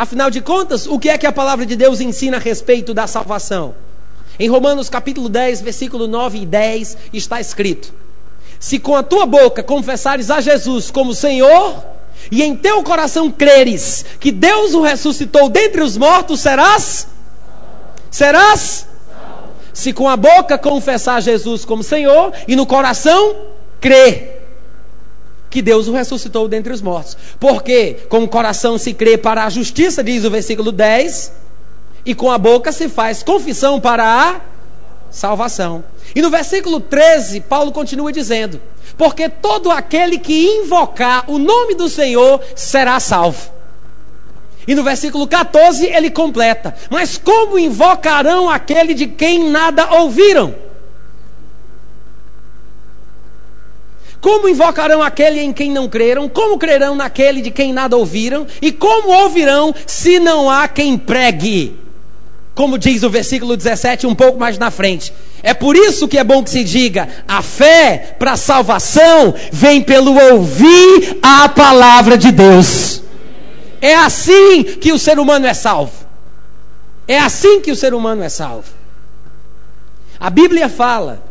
Afinal 0.01 0.31
de 0.31 0.41
contas, 0.41 0.87
o 0.87 0.99
que 0.99 1.11
é 1.11 1.19
que 1.19 1.27
a 1.27 1.33
palavra 1.33 1.67
de 1.67 1.77
Deus 1.77 2.01
ensina 2.01 2.39
a 2.39 2.41
respeito 2.41 2.95
da 2.95 3.07
salvação? 3.07 3.75
Em 4.39 4.49
Romanos 4.49 4.89
capítulo 4.89 5.29
10, 5.29 5.61
versículo 5.61 6.09
9 6.09 6.39
e 6.39 6.47
10 6.47 6.97
está 7.13 7.39
escrito: 7.39 7.93
Se 8.59 8.79
com 8.79 8.97
a 8.97 9.03
tua 9.03 9.27
boca 9.27 9.63
confessares 9.63 10.31
a 10.31 10.41
Jesus 10.41 10.91
como 10.91 11.13
Senhor, 11.13 11.85
e 12.31 12.43
em 12.43 12.57
teu 12.57 12.83
coração 12.83 13.31
creres 13.31 14.07
que 14.19 14.33
Deus 14.33 14.73
o 14.73 14.81
ressuscitou 14.81 15.51
dentre 15.51 15.83
os 15.83 15.99
mortos, 15.99 16.41
serás? 16.41 17.07
Serás? 18.11 18.87
Se 19.75 19.93
com 19.93 20.09
a 20.09 20.17
boca 20.17 20.57
confessar 20.57 21.21
Jesus 21.21 21.63
como 21.63 21.83
Senhor 21.83 22.33
e 22.49 22.57
no 22.57 22.65
coração 22.65 23.37
crer 23.79 24.40
que 25.51 25.61
Deus 25.61 25.89
o 25.89 25.93
ressuscitou 25.93 26.47
dentre 26.49 26.73
os 26.73 26.81
mortos. 26.81 27.17
Porque 27.39 27.97
com 28.09 28.23
o 28.23 28.29
coração 28.29 28.79
se 28.79 28.95
crê 28.95 29.19
para 29.19 29.45
a 29.45 29.51
justiça, 29.51 30.03
diz 30.03 30.25
o 30.25 30.31
versículo 30.31 30.71
10, 30.71 31.33
e 32.07 32.15
com 32.15 32.31
a 32.31 32.39
boca 32.39 32.73
se 32.73 32.89
faz 32.89 33.23
confissão 33.23 33.81
para 33.81 34.05
a 34.05 34.41
salvação. 35.11 35.85
E 36.15 36.23
no 36.23 36.31
versículo 36.31 36.81
13, 36.81 37.41
Paulo 37.41 37.73
continua 37.73 38.13
dizendo: 38.13 38.61
Porque 38.97 39.29
todo 39.29 39.71
aquele 39.71 40.19
que 40.19 40.47
invocar 40.47 41.25
o 41.29 41.39
nome 41.39 41.75
do 41.75 41.89
Senhor 41.89 42.41
será 42.55 42.99
salvo. 43.01 43.51
E 44.67 44.75
no 44.75 44.85
versículo 44.85 45.27
14 45.27 45.87
ele 45.87 46.11
completa: 46.11 46.75
Mas 46.89 47.19
como 47.19 47.59
invocarão 47.59 48.49
aquele 48.49 48.95
de 48.95 49.09
quem 49.09 49.51
nada 49.51 49.95
ouviram? 49.95 50.55
Como 54.21 54.49
invocarão 54.49 55.03
aquele 55.03 55.41
em 55.41 55.53
quem 55.53 55.71
não 55.71 55.89
creram? 55.89 56.29
Como 56.29 56.59
crerão 56.59 56.95
naquele 56.95 57.41
de 57.41 57.51
quem 57.51 57.73
nada 57.73 57.97
ouviram? 57.97 58.47
E 58.61 58.71
como 58.71 59.09
ouvirão 59.09 59.75
se 59.87 60.21
não 60.21 60.51
há 60.51 60.69
quem 60.69 60.99
pregue? 60.99 61.79
Como 62.55 62.77
diz 62.77 63.03
o 63.03 63.09
versículo 63.09 63.57
17, 63.57 64.07
um 64.07 64.15
pouco 64.15 64.39
mais 64.39 64.59
na 64.59 64.71
frente. 64.71 65.15
É 65.43 65.55
por 65.55 65.75
isso 65.75 66.07
que 66.07 66.19
é 66.19 66.25
bom 66.25 66.45
que 66.45 66.51
se 66.51 66.63
diga: 66.63 67.09
a 67.27 67.41
fé 67.41 68.15
para 68.19 68.33
a 68.33 68.37
salvação 68.37 69.35
vem 69.51 69.81
pelo 69.81 70.15
ouvir 70.33 71.19
a 71.23 71.49
palavra 71.49 72.19
de 72.19 72.31
Deus. 72.31 73.03
É 73.81 73.95
assim 73.95 74.63
que 74.65 74.93
o 74.93 74.99
ser 74.99 75.19
humano 75.19 75.47
é 75.47 75.55
salvo. 75.55 75.93
É 77.09 77.19
assim 77.19 77.61
que 77.61 77.73
o 77.73 77.77
ser 77.77 77.95
humano 77.95 78.23
é 78.23 78.29
salvo. 78.29 78.69
A 80.19 80.29
Bíblia 80.29 80.69
fala 80.69 81.23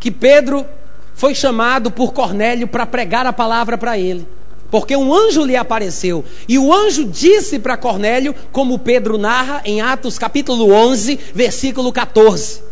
que 0.00 0.10
Pedro 0.10 0.66
foi 1.14 1.34
chamado 1.34 1.90
por 1.90 2.12
Cornélio 2.12 2.66
para 2.66 2.86
pregar 2.86 3.26
a 3.26 3.32
palavra 3.32 3.78
para 3.78 3.98
ele. 3.98 4.26
Porque 4.70 4.96
um 4.96 5.14
anjo 5.14 5.44
lhe 5.44 5.56
apareceu. 5.56 6.24
E 6.48 6.58
o 6.58 6.72
anjo 6.74 7.04
disse 7.04 7.58
para 7.58 7.76
Cornélio, 7.76 8.34
como 8.50 8.78
Pedro 8.78 9.16
narra 9.16 9.62
em 9.64 9.80
Atos 9.80 10.18
capítulo 10.18 10.72
11, 10.72 11.18
versículo 11.32 11.92
14. 11.92 12.62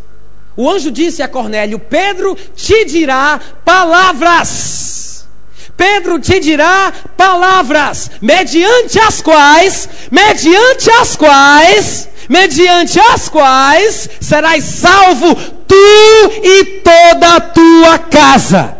O 0.55 0.69
anjo 0.69 0.91
disse 0.91 1.21
a 1.23 1.27
Cornélio: 1.27 1.79
Pedro 1.79 2.37
te 2.55 2.85
dirá 2.85 3.39
palavras. 3.63 5.25
Pedro 5.75 6.19
te 6.19 6.39
dirá 6.39 6.93
palavras, 7.17 8.11
mediante 8.21 8.99
as 8.99 9.21
quais, 9.21 9.89
mediante 10.11 10.91
as 10.91 11.15
quais, 11.15 12.09
mediante 12.29 12.99
as 12.99 13.29
quais 13.29 14.09
serás 14.19 14.63
salvo 14.63 15.35
tu 15.67 16.31
e 16.43 16.65
toda 16.83 17.35
a 17.35 17.41
tua 17.41 17.99
casa. 17.99 18.77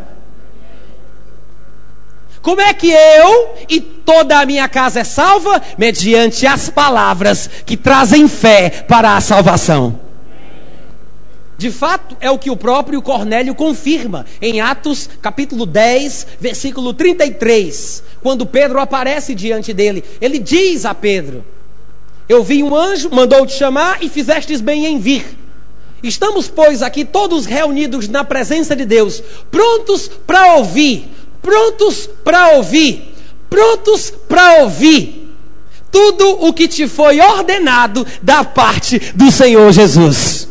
Como 2.41 2.59
é 2.59 2.73
que 2.73 2.91
eu 2.91 3.55
e 3.69 3.79
toda 3.79 4.37
a 4.39 4.45
minha 4.45 4.67
casa 4.67 4.99
é 4.99 5.03
salva? 5.05 5.61
Mediante 5.77 6.45
as 6.45 6.69
palavras 6.69 7.49
que 7.65 7.77
trazem 7.77 8.27
fé 8.27 8.69
para 8.85 9.15
a 9.15 9.21
salvação. 9.21 9.97
De 11.57 11.71
fato, 11.71 12.17
é 12.19 12.29
o 12.29 12.37
que 12.37 12.49
o 12.49 12.57
próprio 12.57 13.01
Cornélio 13.01 13.55
confirma 13.55 14.25
em 14.41 14.59
Atos 14.59 15.09
capítulo 15.21 15.65
10, 15.65 16.27
versículo 16.37 16.93
33. 16.93 18.03
Quando 18.21 18.45
Pedro 18.45 18.81
aparece 18.81 19.33
diante 19.33 19.71
dele, 19.71 20.03
ele 20.19 20.39
diz 20.39 20.83
a 20.85 20.93
Pedro: 20.93 21.45
Eu 22.27 22.43
vi 22.43 22.63
um 22.63 22.75
anjo, 22.75 23.09
mandou 23.11 23.45
te 23.45 23.53
chamar 23.53 23.97
e 24.01 24.09
fizestes 24.09 24.61
bem 24.61 24.85
em 24.85 24.99
vir. 24.99 25.37
Estamos, 26.01 26.47
pois, 26.47 26.81
aqui 26.81 27.05
todos 27.05 27.45
reunidos 27.45 28.07
na 28.09 28.23
presença 28.23 28.75
de 28.75 28.85
Deus, 28.85 29.23
prontos 29.49 30.09
para 30.27 30.55
ouvir, 30.55 31.09
prontos 31.41 32.09
para 32.23 32.55
ouvir, 32.55 33.13
prontos 33.49 34.11
para 34.27 34.63
ouvir 34.63 35.23
tudo 35.93 36.27
o 36.43 36.51
que 36.51 36.67
te 36.67 36.87
foi 36.87 37.21
ordenado 37.21 38.05
da 38.19 38.43
parte 38.43 38.97
do 39.13 39.31
Senhor 39.31 39.71
Jesus. 39.71 40.49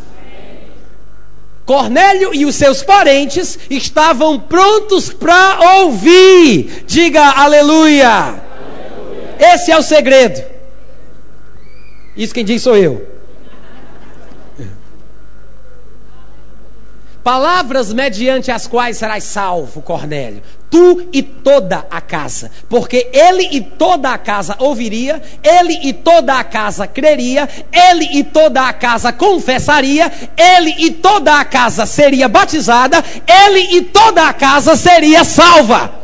Cornélio 1.66 2.32
e 2.32 2.46
os 2.46 2.54
seus 2.54 2.82
parentes 2.82 3.58
estavam 3.68 4.38
prontos 4.38 5.12
para 5.12 5.80
ouvir. 5.80 6.84
Diga 6.86 7.24
aleluia. 7.24 8.08
aleluia. 8.08 8.42
Esse 9.38 9.72
é 9.72 9.78
o 9.78 9.82
segredo. 9.82 10.51
Isso 12.16 12.34
quem 12.34 12.44
diz 12.44 12.62
sou 12.62 12.76
eu. 12.76 13.12
Palavras 17.22 17.92
mediante 17.92 18.50
as 18.50 18.66
quais 18.66 18.96
serás 18.96 19.22
salvo, 19.22 19.80
Cornélio. 19.80 20.42
Tu 20.68 21.06
e 21.12 21.22
toda 21.22 21.86
a 21.88 22.00
casa. 22.00 22.50
Porque 22.68 23.08
ele 23.12 23.48
e 23.52 23.60
toda 23.60 24.10
a 24.10 24.18
casa 24.18 24.56
ouviria, 24.58 25.22
ele 25.40 25.78
e 25.84 25.92
toda 25.92 26.36
a 26.36 26.42
casa 26.42 26.84
creria, 26.86 27.48
ele 27.72 28.18
e 28.18 28.24
toda 28.24 28.66
a 28.66 28.72
casa 28.72 29.12
confessaria, 29.12 30.10
ele 30.36 30.74
e 30.78 30.90
toda 30.90 31.38
a 31.38 31.44
casa 31.44 31.86
seria 31.86 32.28
batizada, 32.28 33.04
ele 33.46 33.76
e 33.76 33.82
toda 33.82 34.28
a 34.28 34.32
casa 34.32 34.74
seria 34.74 35.22
salva. 35.22 36.01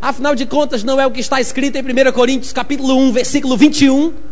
Afinal 0.00 0.34
de 0.34 0.46
contas, 0.46 0.82
não 0.82 1.00
é 1.00 1.06
o 1.06 1.10
que 1.10 1.20
está 1.20 1.40
escrito 1.40 1.76
em 1.76 1.82
1 1.82 2.12
Coríntios 2.12 2.52
capítulo 2.52 2.96
1, 2.96 3.12
versículo 3.12 3.56
21? 3.56 4.30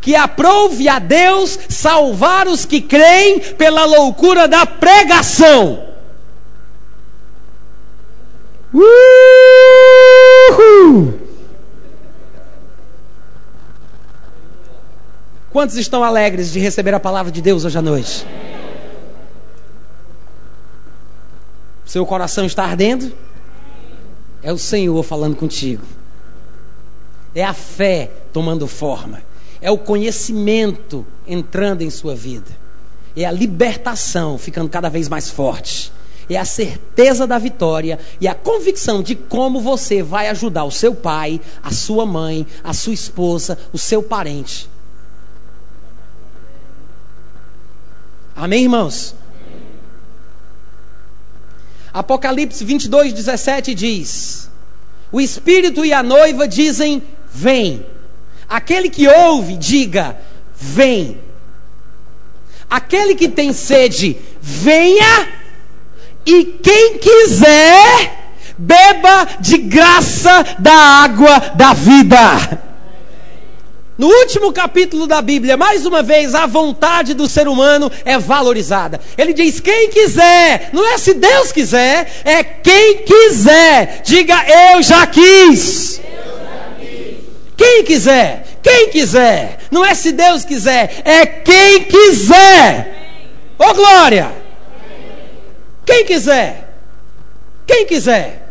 que 0.00 0.14
aprove 0.14 0.88
a 0.88 0.98
Deus 0.98 1.58
salvar 1.68 2.48
os 2.48 2.64
que 2.64 2.80
creem 2.80 3.40
pela 3.54 3.84
loucura 3.84 4.48
da 4.48 4.64
pregação. 4.64 5.88
Uhul! 8.72 8.80
Quantos 15.50 15.76
estão 15.76 16.04
alegres 16.04 16.52
de 16.52 16.60
receber 16.60 16.94
a 16.94 17.00
palavra 17.00 17.32
de 17.32 17.42
Deus 17.42 17.64
hoje 17.64 17.76
à 17.76 17.82
noite? 17.82 18.24
Seu 21.84 22.06
coração 22.06 22.44
está 22.44 22.62
ardendo? 22.64 23.12
É 24.42 24.52
o 24.52 24.58
Senhor 24.58 25.02
falando 25.02 25.36
contigo. 25.36 25.84
É 27.34 27.44
a 27.44 27.54
fé 27.54 28.10
tomando 28.32 28.66
forma 28.66 29.22
é 29.60 29.70
o 29.70 29.78
conhecimento 29.78 31.06
entrando 31.26 31.82
em 31.82 31.90
sua 31.90 32.14
vida, 32.14 32.50
é 33.16 33.24
a 33.24 33.32
libertação 33.32 34.38
ficando 34.38 34.70
cada 34.70 34.88
vez 34.88 35.08
mais 35.08 35.28
forte, 35.30 35.92
é 36.28 36.36
a 36.36 36.44
certeza 36.44 37.26
da 37.26 37.38
vitória 37.38 37.98
e 38.20 38.28
a 38.28 38.34
convicção 38.34 39.02
de 39.02 39.14
como 39.14 39.60
você 39.60 40.02
vai 40.02 40.28
ajudar 40.28 40.64
o 40.64 40.70
seu 40.70 40.94
pai, 40.94 41.40
a 41.62 41.72
sua 41.72 42.06
mãe, 42.06 42.46
a 42.62 42.72
sua 42.72 42.94
esposa, 42.94 43.58
o 43.72 43.78
seu 43.78 44.02
parente. 44.02 44.70
Amém, 48.34 48.62
irmãos? 48.62 49.14
Apocalipse 51.92 52.64
22, 52.64 53.12
17 53.12 53.74
diz: 53.74 54.50
O 55.10 55.20
Espírito 55.20 55.84
e 55.84 55.92
a 55.92 56.02
noiva 56.02 56.46
dizem: 56.46 57.02
Vem. 57.32 57.84
Aquele 58.48 58.88
que 58.88 59.08
ouve, 59.08 59.56
diga: 59.56 60.16
Vem. 60.54 61.20
Aquele 62.68 63.14
que 63.14 63.28
tem 63.28 63.52
sede, 63.52 64.16
venha. 64.40 65.40
E 66.24 66.44
quem 66.44 66.98
quiser, 66.98 68.34
beba 68.56 69.26
de 69.40 69.58
graça 69.58 70.44
da 70.58 70.72
água 70.72 71.38
da 71.56 71.72
vida. 71.72 72.69
No 74.00 74.06
último 74.06 74.50
capítulo 74.50 75.06
da 75.06 75.20
Bíblia, 75.20 75.58
mais 75.58 75.84
uma 75.84 76.02
vez, 76.02 76.34
a 76.34 76.46
vontade 76.46 77.12
do 77.12 77.28
ser 77.28 77.46
humano 77.46 77.92
é 78.02 78.16
valorizada. 78.18 78.98
Ele 79.18 79.34
diz: 79.34 79.60
quem 79.60 79.90
quiser, 79.90 80.70
não 80.72 80.90
é 80.90 80.96
se 80.96 81.12
Deus 81.12 81.52
quiser, 81.52 82.10
é 82.24 82.42
quem 82.42 83.02
quiser. 83.04 84.00
Diga: 84.02 84.42
eu 84.72 84.82
já 84.82 85.06
quis. 85.06 86.00
Quem 87.54 87.84
quiser, 87.84 88.46
quem 88.62 88.88
quiser. 88.88 89.58
Não 89.70 89.84
é 89.84 89.92
se 89.94 90.12
Deus 90.12 90.46
quiser, 90.46 91.02
é 91.04 91.26
quem 91.26 91.84
quiser. 91.84 93.52
Ô 93.58 93.64
oh, 93.64 93.74
glória! 93.74 94.32
Quem 95.84 96.06
quiser, 96.06 96.74
quem 97.66 97.84
quiser, 97.84 98.50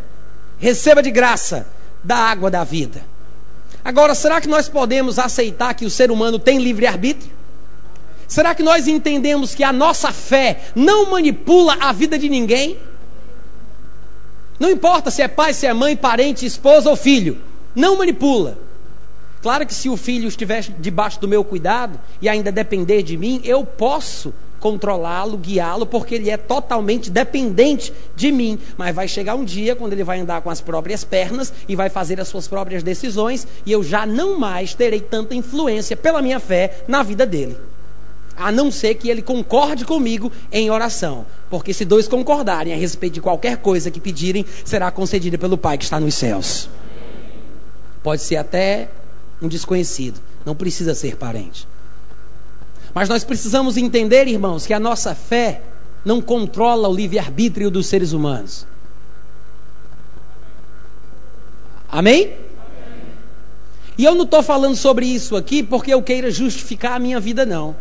receba 0.60 1.02
de 1.02 1.10
graça 1.10 1.66
da 2.04 2.18
água 2.18 2.52
da 2.52 2.64
vida. 2.64 3.09
Agora, 3.84 4.14
será 4.14 4.42
que 4.42 4.48
nós 4.48 4.68
podemos 4.68 5.18
aceitar 5.18 5.74
que 5.74 5.86
o 5.86 5.90
ser 5.90 6.12
humano 6.12 6.38
tem 6.38 6.60
livre-arbítrio? 6.60 7.32
Será 8.28 8.54
que 8.54 8.62
nós 8.62 8.88
entendemos 8.88 9.56
que 9.56 9.64
a 9.64 9.74
nossa 9.74 10.12
fé 10.12 10.62
não 10.76 11.10
manipula 11.10 11.78
a 11.80 11.92
vida 11.92 12.18
de 12.18 12.30
ninguém? 12.30 12.78
Não 14.60 14.70
importa 14.70 15.10
se 15.10 15.22
é 15.22 15.28
pai, 15.28 15.54
se 15.54 15.66
é 15.66 15.74
mãe, 15.74 15.96
parente, 15.96 16.46
esposa 16.46 16.90
ou 16.90 16.96
filho, 16.96 17.42
não 17.74 17.98
manipula. 17.98 18.58
Claro 19.42 19.66
que 19.66 19.74
se 19.74 19.88
o 19.88 19.96
filho 19.96 20.28
estiver 20.28 20.62
debaixo 20.62 21.20
do 21.20 21.28
meu 21.28 21.44
cuidado 21.44 22.00
e 22.22 22.28
ainda 22.28 22.52
depender 22.52 23.02
de 23.02 23.16
mim, 23.16 23.42
eu 23.44 23.66
posso 23.66 24.34
controlá-lo, 24.60 25.38
guiá-lo, 25.38 25.86
porque 25.86 26.16
ele 26.16 26.30
é 26.30 26.38
totalmente 26.38 27.10
dependente 27.10 27.94
de 28.16 28.32
mim. 28.32 28.60
Mas 28.78 28.96
vai 28.96 29.08
chegar 29.08 29.36
um 29.36 29.44
dia 29.44 29.76
quando 29.76 29.94
ele 29.94 30.04
vai 30.04 30.20
andar 30.20 30.42
com 30.42 30.50
as 30.50 30.62
próprias 30.62 31.04
pernas 31.04 31.54
e 31.68 31.76
vai 31.76 31.90
fazer 31.90 32.20
as 32.20 32.28
suas 32.28 32.48
próprias 32.48 32.84
decisões, 32.84 33.48
e 33.66 33.72
eu 33.72 33.84
já 33.84 34.06
não 34.06 34.38
mais 34.40 34.74
terei 34.74 35.02
tanta 35.02 35.36
influência 35.36 35.96
pela 35.96 36.22
minha 36.22 36.40
fé 36.40 36.84
na 36.88 37.04
vida 37.04 37.26
dele. 37.26 37.58
A 38.36 38.52
não 38.52 38.72
ser 38.72 38.96
que 38.96 39.10
ele 39.10 39.22
concorde 39.22 39.84
comigo 39.84 40.32
em 40.52 40.70
oração. 40.70 41.26
Porque 41.50 41.74
se 41.74 41.84
dois 41.84 42.08
concordarem 42.08 42.74
a 42.74 42.78
respeito 42.78 43.16
de 43.16 43.22
qualquer 43.22 43.58
coisa 43.58 43.92
que 43.92 44.00
pedirem, 44.00 44.46
será 44.64 44.90
concedida 44.92 45.38
pelo 45.38 45.58
Pai 45.58 45.78
que 45.78 45.84
está 45.84 46.00
nos 46.00 46.16
céus. 46.16 46.70
Pode 48.02 48.22
ser 48.22 48.38
até 48.38 48.90
um 49.42 49.48
desconhecido, 49.48 50.22
não 50.46 50.56
precisa 50.56 50.96
ser 50.96 51.18
parente. 51.18 51.68
Mas 52.94 53.10
nós 53.10 53.24
precisamos 53.24 53.78
entender, 53.78 54.28
irmãos, 54.28 54.66
que 54.66 54.74
a 54.74 54.80
nossa 54.80 55.14
fé 55.14 55.62
não 56.04 56.22
controla 56.22 56.88
o 56.88 56.94
livre-arbítrio 56.94 57.70
dos 57.70 57.88
seres 57.88 58.14
humanos. 58.14 58.66
Amém? 61.88 62.34
E 63.98 64.06
eu 64.06 64.16
não 64.16 64.24
estou 64.24 64.42
falando 64.42 64.76
sobre 64.76 65.06
isso 65.06 65.36
aqui 65.36 65.62
porque 65.62 65.94
eu 65.94 66.02
queira 66.02 66.32
justificar 66.32 66.94
a 66.94 67.00
minha 67.00 67.20
vida, 67.20 67.46
não. 67.46 67.76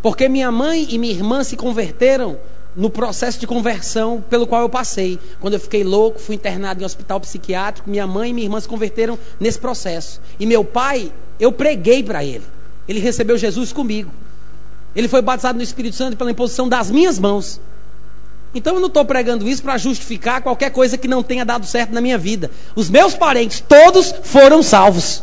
Porque 0.00 0.28
minha 0.28 0.50
mãe 0.50 0.86
e 0.88 0.98
minha 0.98 1.12
irmã 1.12 1.44
se 1.44 1.56
converteram 1.56 2.38
no 2.74 2.88
processo 2.88 3.40
de 3.40 3.46
conversão 3.46 4.24
pelo 4.30 4.46
qual 4.46 4.62
eu 4.62 4.68
passei. 4.68 5.18
Quando 5.40 5.54
eu 5.54 5.60
fiquei 5.60 5.82
louco, 5.82 6.20
fui 6.20 6.36
internado 6.36 6.80
em 6.80 6.86
hospital 6.86 7.20
psiquiátrico, 7.20 7.90
minha 7.90 8.06
mãe 8.06 8.30
e 8.30 8.32
minha 8.32 8.46
irmã 8.46 8.60
se 8.60 8.68
converteram 8.68 9.18
nesse 9.38 9.58
processo. 9.58 10.20
E 10.38 10.46
meu 10.46 10.64
pai, 10.64 11.12
eu 11.38 11.50
preguei 11.50 12.02
para 12.02 12.24
ele. 12.24 12.44
Ele 12.86 13.00
recebeu 13.00 13.36
Jesus 13.36 13.72
comigo. 13.72 14.10
Ele 14.94 15.08
foi 15.08 15.22
batizado 15.22 15.56
no 15.56 15.62
Espírito 15.62 15.96
Santo 15.96 16.16
pela 16.16 16.30
imposição 16.30 16.68
das 16.68 16.90
minhas 16.90 17.18
mãos. 17.18 17.60
Então 18.54 18.74
eu 18.74 18.80
não 18.80 18.88
estou 18.88 19.04
pregando 19.04 19.48
isso 19.48 19.62
para 19.62 19.76
justificar 19.76 20.42
qualquer 20.42 20.70
coisa 20.70 20.96
que 20.96 21.06
não 21.06 21.22
tenha 21.22 21.44
dado 21.44 21.66
certo 21.66 21.92
na 21.92 22.00
minha 22.00 22.16
vida. 22.16 22.50
Os 22.74 22.88
meus 22.88 23.14
parentes, 23.14 23.60
todos 23.60 24.12
foram 24.22 24.62
salvos. 24.62 25.22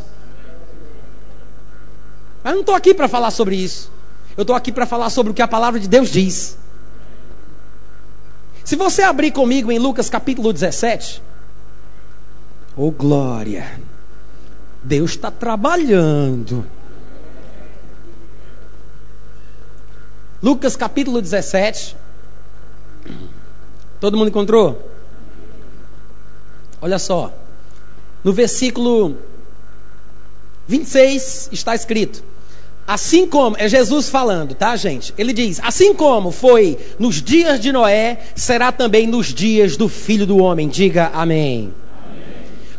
Mas 2.43 2.51
eu 2.51 2.56
não 2.56 2.62
estou 2.62 2.75
aqui 2.75 2.93
para 2.93 3.08
falar 3.08 3.32
sobre 3.32 3.56
isso. 3.56 3.91
Eu 4.38 4.43
estou 4.43 4.56
aqui 4.56 4.71
para 4.71 4.86
falar 4.86 5.10
sobre 5.10 5.32
o 5.32 5.34
que 5.34 5.41
a 5.41 5.47
palavra 5.47 5.80
de 5.80 5.88
Deus 5.88 6.10
diz. 6.10 6.58
Se 8.63 8.75
você 8.75 9.01
abrir 9.01 9.32
comigo 9.32 9.71
em 9.71 9.80
Lucas 9.80 10.10
capítulo 10.10 10.51
17, 10.51 11.21
oh 12.75 12.91
glória, 12.91 13.80
Deus 14.84 15.12
está 15.12 15.32
trabalhando. 15.32 16.65
Lucas 20.45 20.75
capítulo 20.75 21.23
17. 21.23 21.97
Todo 23.99 24.15
mundo 24.15 24.27
encontrou? 24.27 24.91
Olha 26.79 26.99
só. 26.99 27.34
No 28.23 28.31
versículo 28.31 29.17
26 30.67 31.49
está 31.51 31.73
escrito: 31.73 32.23
Assim 32.86 33.25
como, 33.25 33.55
é 33.58 33.67
Jesus 33.67 34.08
falando, 34.08 34.53
tá, 34.53 34.75
gente? 34.75 35.15
Ele 35.17 35.34
diz: 35.34 35.60
Assim 35.63 35.95
como 35.95 36.29
foi 36.29 36.77
nos 36.99 37.23
dias 37.23 37.60
de 37.60 37.71
Noé, 37.71 38.19
será 38.36 38.71
também 38.71 39.08
nos 39.08 39.34
dias 39.34 39.75
do 39.75 39.89
filho 39.89 40.27
do 40.27 40.38
homem. 40.38 40.69
Diga 40.69 41.10
amém. 41.15 41.73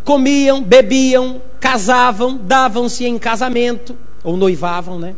Comiam, 0.04 0.62
bebiam, 0.62 1.42
casavam, 1.58 2.36
davam-se 2.36 3.04
em 3.04 3.18
casamento, 3.18 3.96
ou 4.22 4.36
noivavam, 4.36 5.00
né? 5.00 5.16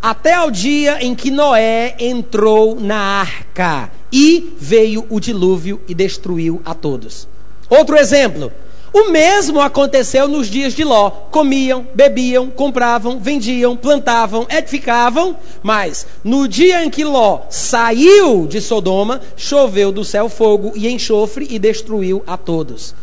Até 0.00 0.34
ao 0.34 0.50
dia 0.50 1.04
em 1.04 1.12
que 1.14 1.30
Noé 1.30 1.96
entrou 1.98 2.78
na 2.80 2.96
arca 2.96 3.90
e 4.12 4.54
veio 4.56 5.04
o 5.10 5.18
dilúvio 5.18 5.80
e 5.88 5.94
destruiu 5.94 6.62
a 6.64 6.72
todos. 6.72 7.26
Outro 7.68 7.96
exemplo. 7.96 8.52
O 8.92 9.10
mesmo 9.10 9.60
aconteceu 9.60 10.26
nos 10.26 10.46
dias 10.46 10.72
de 10.72 10.82
Ló. 10.82 11.10
Comiam, 11.10 11.86
bebiam, 11.94 12.48
compravam, 12.48 13.18
vendiam, 13.18 13.76
plantavam, 13.76 14.46
edificavam, 14.48 15.36
mas 15.62 16.06
no 16.24 16.48
dia 16.48 16.82
em 16.82 16.88
que 16.88 17.04
Ló 17.04 17.40
saiu 17.50 18.46
de 18.46 18.62
Sodoma, 18.62 19.20
choveu 19.36 19.92
do 19.92 20.04
céu 20.04 20.28
fogo 20.28 20.72
e 20.74 20.88
enxofre 20.88 21.46
e 21.50 21.58
destruiu 21.58 22.22
a 22.26 22.38
todos. 22.38 22.94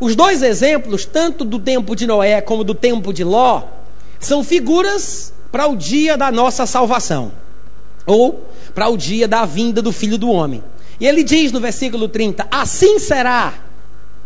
Os 0.00 0.16
dois 0.16 0.42
exemplos, 0.42 1.04
tanto 1.04 1.44
do 1.44 1.58
tempo 1.58 1.94
de 1.94 2.06
Noé 2.06 2.40
como 2.40 2.64
do 2.64 2.74
tempo 2.74 3.12
de 3.12 3.24
Ló, 3.24 3.62
são 4.18 4.42
figuras 4.42 5.33
para 5.54 5.68
o 5.68 5.76
dia 5.76 6.16
da 6.16 6.32
nossa 6.32 6.66
salvação. 6.66 7.30
ou 8.04 8.44
para 8.74 8.88
o 8.88 8.96
dia 8.96 9.28
da 9.28 9.44
vinda 9.44 9.80
do 9.80 9.92
filho 9.92 10.18
do 10.18 10.28
homem. 10.28 10.64
E 10.98 11.06
ele 11.06 11.22
diz 11.22 11.52
no 11.52 11.60
versículo 11.60 12.08
30: 12.08 12.48
Assim 12.50 12.98
será, 12.98 13.54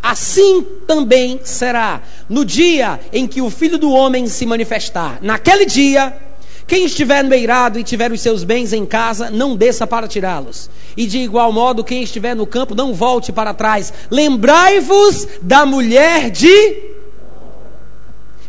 assim 0.01 0.65
também 0.87 1.39
será, 1.43 2.01
no 2.27 2.43
dia 2.43 2.99
em 3.13 3.27
que 3.27 3.43
o 3.43 3.49
filho 3.51 3.77
do 3.77 3.91
homem 3.91 4.27
se 4.27 4.43
manifestar. 4.43 5.19
Naquele 5.21 5.67
dia, 5.67 6.17
quem 6.65 6.85
estiver 6.85 7.23
no 7.23 7.35
eirado 7.35 7.77
e 7.77 7.83
tiver 7.83 8.11
os 8.11 8.21
seus 8.21 8.43
bens 8.43 8.73
em 8.73 8.83
casa, 8.83 9.29
não 9.29 9.55
desça 9.55 9.85
para 9.85 10.07
tirá-los. 10.07 10.67
E 10.97 11.05
de 11.05 11.19
igual 11.19 11.53
modo, 11.53 11.83
quem 11.83 12.01
estiver 12.01 12.35
no 12.35 12.47
campo, 12.47 12.73
não 12.73 12.91
volte 12.91 13.31
para 13.31 13.53
trás. 13.53 13.93
Lembrai-vos 14.09 15.27
da 15.43 15.63
mulher 15.63 16.31
de. 16.31 16.95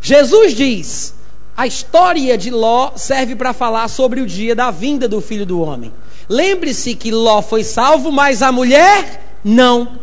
Jesus 0.01 0.55
diz: 0.55 1.20
a 1.55 1.67
história 1.67 2.37
de 2.37 2.49
Ló 2.49 2.91
serve 2.95 3.35
para 3.35 3.53
falar 3.53 3.87
sobre 3.87 4.21
o 4.21 4.25
dia 4.25 4.55
da 4.55 4.71
vinda 4.71 5.07
do 5.07 5.21
filho 5.21 5.45
do 5.45 5.61
homem. 5.61 5.93
Lembre-se 6.27 6.95
que 6.95 7.11
Ló 7.11 7.41
foi 7.41 7.63
salvo, 7.63 8.11
mas 8.11 8.41
a 8.41 8.51
mulher 8.51 9.37
não. 9.43 9.99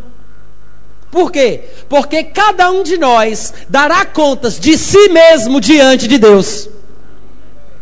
Por 1.10 1.32
quê? 1.32 1.62
Porque 1.88 2.22
cada 2.22 2.70
um 2.70 2.82
de 2.82 2.98
nós 2.98 3.54
dará 3.68 4.04
contas 4.04 4.60
de 4.60 4.76
si 4.76 5.08
mesmo 5.08 5.60
diante 5.60 6.06
de 6.06 6.18
Deus. 6.18 6.68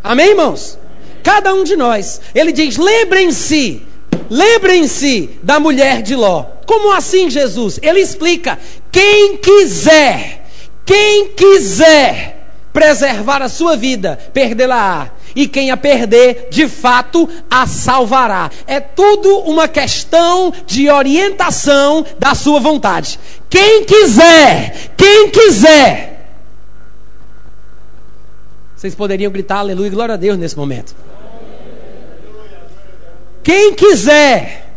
Amém, 0.02 0.30
irmãos? 0.30 0.78
Cada 1.24 1.52
um 1.52 1.64
de 1.64 1.74
nós. 1.74 2.20
Ele 2.32 2.52
diz: 2.52 2.76
lembrem-se, 2.76 3.82
lembrem-se 4.30 5.38
da 5.42 5.58
mulher 5.58 6.02
de 6.02 6.14
Ló. 6.14 6.44
Como 6.66 6.92
assim, 6.92 7.28
Jesus? 7.28 7.80
Ele 7.82 7.98
explica: 7.98 8.58
quem 8.92 9.36
quiser, 9.38 10.46
quem 10.84 11.32
quiser 11.32 12.35
preservar 12.76 13.40
a 13.40 13.48
sua 13.48 13.74
vida, 13.74 14.18
perdê-la-á. 14.34 15.10
E 15.34 15.48
quem 15.48 15.70
a 15.70 15.78
perder, 15.78 16.48
de 16.50 16.68
fato, 16.68 17.26
a 17.50 17.66
salvará. 17.66 18.50
É 18.66 18.80
tudo 18.80 19.38
uma 19.40 19.66
questão 19.66 20.52
de 20.66 20.90
orientação 20.90 22.04
da 22.18 22.34
sua 22.34 22.60
vontade. 22.60 23.18
Quem 23.48 23.86
quiser, 23.86 24.92
quem 24.94 25.30
quiser. 25.30 26.36
Vocês 28.76 28.94
poderiam 28.94 29.32
gritar 29.32 29.60
aleluia 29.60 29.86
e 29.86 29.90
glória 29.90 30.12
a 30.12 30.18
Deus 30.18 30.36
nesse 30.36 30.58
momento. 30.58 30.94
Quem 33.42 33.72
quiser, 33.72 34.70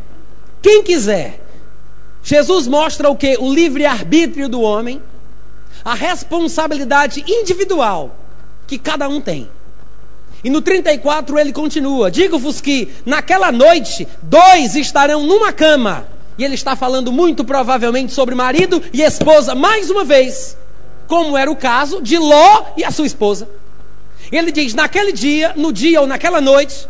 quem 0.61 0.83
quiser. 0.83 1.41
Jesus 2.23 2.65
mostra 2.65 3.09
o 3.09 3.15
que? 3.17 3.35
O 3.39 3.53
livre-arbítrio 3.53 4.47
do 4.47 4.61
homem 4.61 5.01
a 5.83 5.93
responsabilidade 5.93 7.23
individual 7.27 8.15
que 8.67 8.77
cada 8.77 9.07
um 9.07 9.19
tem. 9.19 9.49
E 10.43 10.49
no 10.49 10.61
34 10.61 11.37
ele 11.37 11.51
continua: 11.51 12.09
Digo-vos 12.09 12.61
que 12.61 12.89
naquela 13.05 13.51
noite 13.51 14.07
dois 14.21 14.75
estarão 14.75 15.23
numa 15.23 15.51
cama. 15.51 16.07
E 16.37 16.45
ele 16.45 16.55
está 16.55 16.75
falando 16.75 17.11
muito 17.11 17.43
provavelmente 17.43 18.13
sobre 18.13 18.33
marido 18.33 18.81
e 18.93 19.01
esposa, 19.01 19.53
mais 19.53 19.89
uma 19.89 20.05
vez, 20.05 20.57
como 21.05 21.37
era 21.37 21.51
o 21.51 21.55
caso 21.55 22.01
de 22.01 22.17
Ló 22.17 22.63
e 22.77 22.83
a 22.85 22.91
sua 22.91 23.05
esposa. 23.05 23.49
Ele 24.31 24.51
diz: 24.51 24.73
naquele 24.73 25.11
dia, 25.11 25.53
no 25.57 25.73
dia 25.73 25.99
ou 25.99 26.07
naquela 26.07 26.39
noite, 26.39 26.87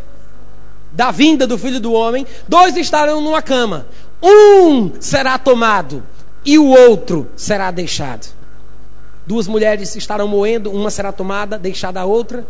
da 0.92 1.10
vinda 1.10 1.46
do 1.46 1.58
filho 1.58 1.80
do 1.80 1.92
homem, 1.92 2.26
dois 2.46 2.76
estarão 2.76 3.20
numa 3.20 3.42
cama. 3.42 3.86
Um 4.22 4.92
será 5.00 5.38
tomado 5.38 6.04
e 6.44 6.58
o 6.58 6.66
outro 6.66 7.28
será 7.34 7.70
deixado. 7.70 8.39
Duas 9.30 9.46
mulheres 9.46 9.94
estarão 9.94 10.26
moendo, 10.26 10.72
uma 10.72 10.90
será 10.90 11.12
tomada, 11.12 11.56
deixada 11.56 12.00
a 12.00 12.04
outra. 12.04 12.44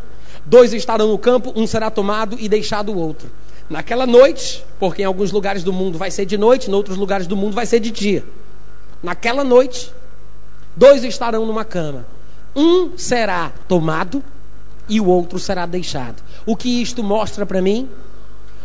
Dois 0.46 0.72
estarão 0.72 1.08
no 1.08 1.18
campo, 1.18 1.52
um 1.54 1.66
será 1.66 1.90
tomado 1.90 2.38
e 2.40 2.48
deixado 2.48 2.90
o 2.90 2.96
outro. 2.96 3.30
Naquela 3.68 4.06
noite, 4.06 4.64
porque 4.78 5.02
em 5.02 5.04
alguns 5.04 5.30
lugares 5.30 5.62
do 5.62 5.74
mundo 5.74 5.98
vai 5.98 6.10
ser 6.10 6.24
de 6.24 6.38
noite, 6.38 6.70
em 6.70 6.72
outros 6.72 6.96
lugares 6.96 7.26
do 7.26 7.36
mundo 7.36 7.52
vai 7.52 7.66
ser 7.66 7.80
de 7.80 7.90
dia. 7.90 8.24
Naquela 9.02 9.44
noite, 9.44 9.92
dois 10.74 11.04
estarão 11.04 11.44
numa 11.44 11.66
cama. 11.66 12.06
Um 12.56 12.96
será 12.96 13.52
tomado 13.68 14.24
e 14.88 15.02
o 15.02 15.06
outro 15.06 15.38
será 15.38 15.66
deixado. 15.66 16.22
O 16.46 16.56
que 16.56 16.80
isto 16.80 17.04
mostra 17.04 17.44
para 17.44 17.60
mim? 17.60 17.90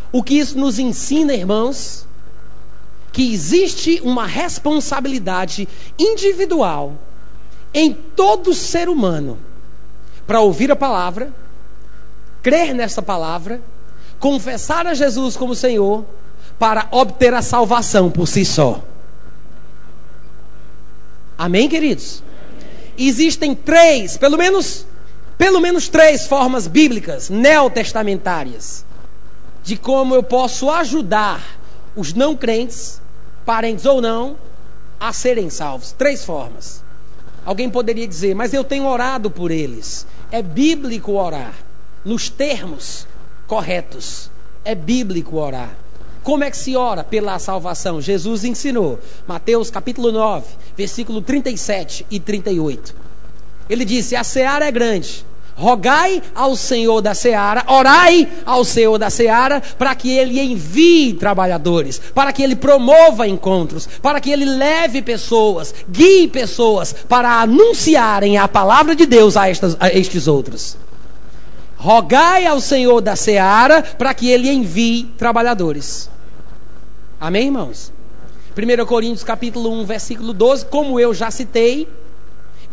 O 0.10 0.24
que 0.24 0.36
isso 0.36 0.58
nos 0.58 0.80
ensina, 0.80 1.34
irmãos? 1.34 2.08
Que 3.12 3.34
existe 3.34 4.00
uma 4.06 4.26
responsabilidade 4.26 5.68
individual 6.00 6.94
em 7.76 7.92
todo 7.92 8.54
ser 8.54 8.88
humano 8.88 9.38
para 10.26 10.40
ouvir 10.40 10.72
a 10.72 10.78
palavra, 10.78 11.34
crer 12.42 12.74
nessa 12.74 13.02
palavra, 13.02 13.62
confessar 14.18 14.88
a 14.88 14.94
Jesus 14.94 15.36
como 15.36 15.54
Senhor, 15.54 16.06
para 16.58 16.88
obter 16.90 17.34
a 17.34 17.42
salvação 17.42 18.10
por 18.10 18.30
si 18.30 18.46
só. 18.46 18.82
Amém, 21.38 21.68
queridos? 21.68 22.24
Existem 22.98 23.54
três, 23.54 24.16
pelo 24.16 24.38
menos, 24.38 24.88
pelo 25.38 25.60
menos 25.60 25.90
três 25.90 26.26
formas 26.26 26.68
bíblicas 26.68 27.30
neotestamentárias 27.30 28.86
de 29.66 29.76
como 29.76 30.16
eu 30.16 30.24
posso 30.24 30.70
ajudar 30.70 31.60
os 31.94 32.14
não 32.14 32.38
crentes, 32.38 33.02
parentes 33.46 33.86
ou 33.86 34.00
não, 34.00 34.38
a 34.98 35.12
serem 35.12 35.50
salvos. 35.50 35.92
Três 35.92 36.24
formas. 36.24 36.85
Alguém 37.46 37.70
poderia 37.70 38.08
dizer, 38.08 38.34
mas 38.34 38.54
eu 38.54 38.64
tenho 38.64 38.86
orado 38.86 39.30
por 39.30 39.52
eles. 39.52 40.08
É 40.32 40.42
bíblico 40.42 41.12
orar, 41.14 41.54
nos 42.04 42.30
termos 42.30 43.08
corretos. 43.48 44.32
É 44.64 44.74
bíblico 44.74 45.38
orar. 45.38 45.78
Como 46.24 46.44
é 46.44 46.50
que 46.50 46.58
se 46.58 46.76
ora 46.76 47.04
pela 47.04 47.38
salvação? 47.38 48.02
Jesus 48.02 48.44
ensinou. 48.44 49.00
Mateus 49.28 49.70
capítulo 49.70 50.12
9, 50.12 50.48
versículo 50.76 51.22
37 51.22 52.04
e 52.10 52.20
38. 52.20 52.96
Ele 53.70 53.86
disse: 53.86 54.16
A 54.16 54.24
seara 54.24 54.66
é 54.66 54.72
grande 54.72 55.24
Rogai 55.58 56.22
ao 56.36 56.54
Senhor 56.58 57.02
da 57.02 57.14
seara, 57.14 57.64
orai 57.68 58.28
ao 58.46 58.66
Senhor 58.66 58.98
da 58.98 59.10
seara, 59.10 59.62
para 59.78 59.96
que 59.96 60.12
ele 60.12 60.38
envie 60.40 61.14
trabalhadores, 61.14 61.98
para 62.14 62.34
que 62.34 62.44
ele 62.44 62.58
promova 62.58 63.26
encontros, 63.26 63.88
para 64.02 64.20
que 64.20 64.30
ele 64.30 64.44
leve 64.44 65.02
pessoas, 65.02 65.74
guie 65.90 66.28
pessoas 66.28 66.92
para 66.92 67.40
anunciarem 67.40 68.38
a 68.38 68.50
palavra 68.50 68.94
de 68.94 69.06
Deus 69.06 69.38
a, 69.38 69.50
estas, 69.50 69.78
a 69.80 69.90
estes 69.90 70.28
outros. 70.28 70.78
Rogai 71.78 72.46
ao 72.46 72.60
Senhor 72.60 73.00
da 73.00 73.16
seara, 73.16 73.82
para 73.82 74.14
que 74.14 74.30
ele 74.30 74.52
envie 74.52 75.04
trabalhadores. 75.18 76.10
Amém, 77.18 77.46
irmãos? 77.46 77.94
1 78.58 78.86
Coríntios 78.86 79.24
capítulo 79.24 79.72
1, 79.72 79.86
versículo 79.86 80.34
12, 80.34 80.66
como 80.66 81.00
eu 81.00 81.14
já 81.14 81.32
citei, 81.32 81.88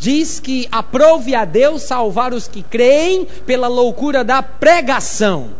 diz 0.03 0.40
que 0.40 0.66
aprove 0.72 1.32
a 1.32 1.44
Deus 1.44 1.82
salvar 1.82 2.34
os 2.34 2.48
que 2.48 2.61
creem 2.61 3.24
pela 3.46 3.68
loucura 3.68 4.24
da 4.24 4.42
pregação. 4.42 5.50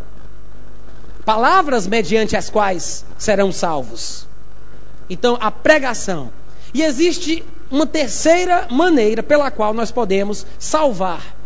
Palavras 1.25 1.87
mediante 1.87 2.37
as 2.37 2.51
quais 2.51 3.05
serão 3.17 3.53
salvos. 3.53 4.27
Então, 5.09 5.39
a 5.41 5.49
pregação. 5.49 6.33
E 6.75 6.83
existe 6.83 7.45
uma 7.71 7.87
terceira 7.87 8.67
maneira 8.69 9.23
pela 9.23 9.49
qual 9.49 9.73
nós 9.73 9.93
podemos 9.93 10.45
salvar 10.59 11.37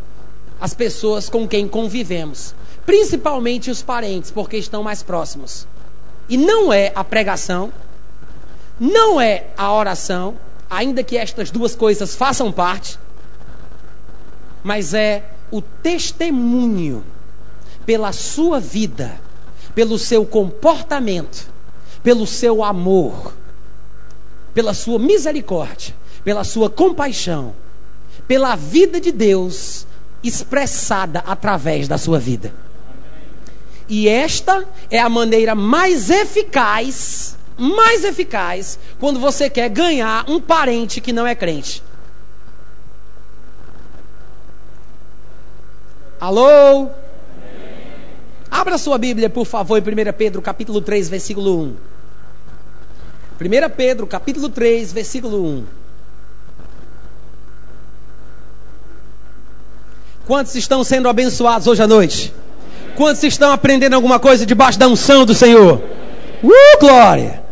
as 0.58 0.72
pessoas 0.72 1.28
com 1.28 1.46
quem 1.46 1.68
convivemos, 1.68 2.54
principalmente 2.86 3.70
os 3.70 3.82
parentes, 3.82 4.30
porque 4.30 4.56
estão 4.56 4.82
mais 4.82 5.02
próximos. 5.02 5.68
E 6.30 6.38
não 6.38 6.72
é 6.72 6.92
a 6.94 7.04
pregação, 7.04 7.70
não 8.80 9.20
é 9.20 9.48
a 9.54 9.70
oração, 9.70 10.38
ainda 10.68 11.02
que 11.02 11.16
estas 11.16 11.50
duas 11.50 11.74
coisas 11.74 12.14
façam 12.14 12.50
parte, 12.52 12.98
mas 14.62 14.94
é 14.94 15.24
o 15.50 15.60
testemunho 15.60 17.04
pela 17.84 18.12
sua 18.12 18.58
vida, 18.58 19.20
pelo 19.74 19.98
seu 19.98 20.24
comportamento, 20.26 21.48
pelo 22.02 22.26
seu 22.26 22.64
amor, 22.64 23.34
pela 24.52 24.74
sua 24.74 24.98
misericórdia, 24.98 25.94
pela 26.24 26.42
sua 26.42 26.68
compaixão, 26.68 27.54
pela 28.26 28.56
vida 28.56 29.00
de 29.00 29.12
Deus 29.12 29.86
expressada 30.22 31.20
através 31.20 31.86
da 31.86 31.96
sua 31.96 32.18
vida. 32.18 32.52
E 33.88 34.08
esta 34.08 34.64
é 34.90 34.98
a 34.98 35.08
maneira 35.08 35.54
mais 35.54 36.10
eficaz 36.10 37.35
mais 37.56 38.04
eficaz 38.04 38.78
quando 38.98 39.18
você 39.18 39.48
quer 39.48 39.68
ganhar 39.68 40.24
um 40.28 40.40
parente 40.40 41.00
que 41.00 41.12
não 41.12 41.26
é 41.26 41.34
crente. 41.34 41.82
Alô? 46.20 46.88
Abra 48.50 48.78
sua 48.78 48.98
Bíblia, 48.98 49.28
por 49.28 49.44
favor, 49.44 49.76
em 49.78 49.80
1 49.80 50.12
Pedro, 50.12 50.40
capítulo 50.40 50.80
3, 50.80 51.08
versículo 51.08 51.60
1. 51.60 51.76
1 53.38 53.70
Pedro, 53.76 54.06
capítulo 54.06 54.48
3, 54.48 54.92
versículo 54.92 55.44
1. 55.44 55.64
Quantos 60.26 60.54
estão 60.56 60.82
sendo 60.82 61.08
abençoados 61.08 61.66
hoje 61.66 61.82
à 61.82 61.86
noite? 61.86 62.34
Quantos 62.96 63.22
estão 63.22 63.52
aprendendo 63.52 63.94
alguma 63.94 64.18
coisa 64.18 64.46
debaixo 64.46 64.78
da 64.78 64.88
unção 64.88 65.24
do 65.24 65.34
Senhor? 65.34 65.80
Uh, 66.42 66.80
glória! 66.80 67.45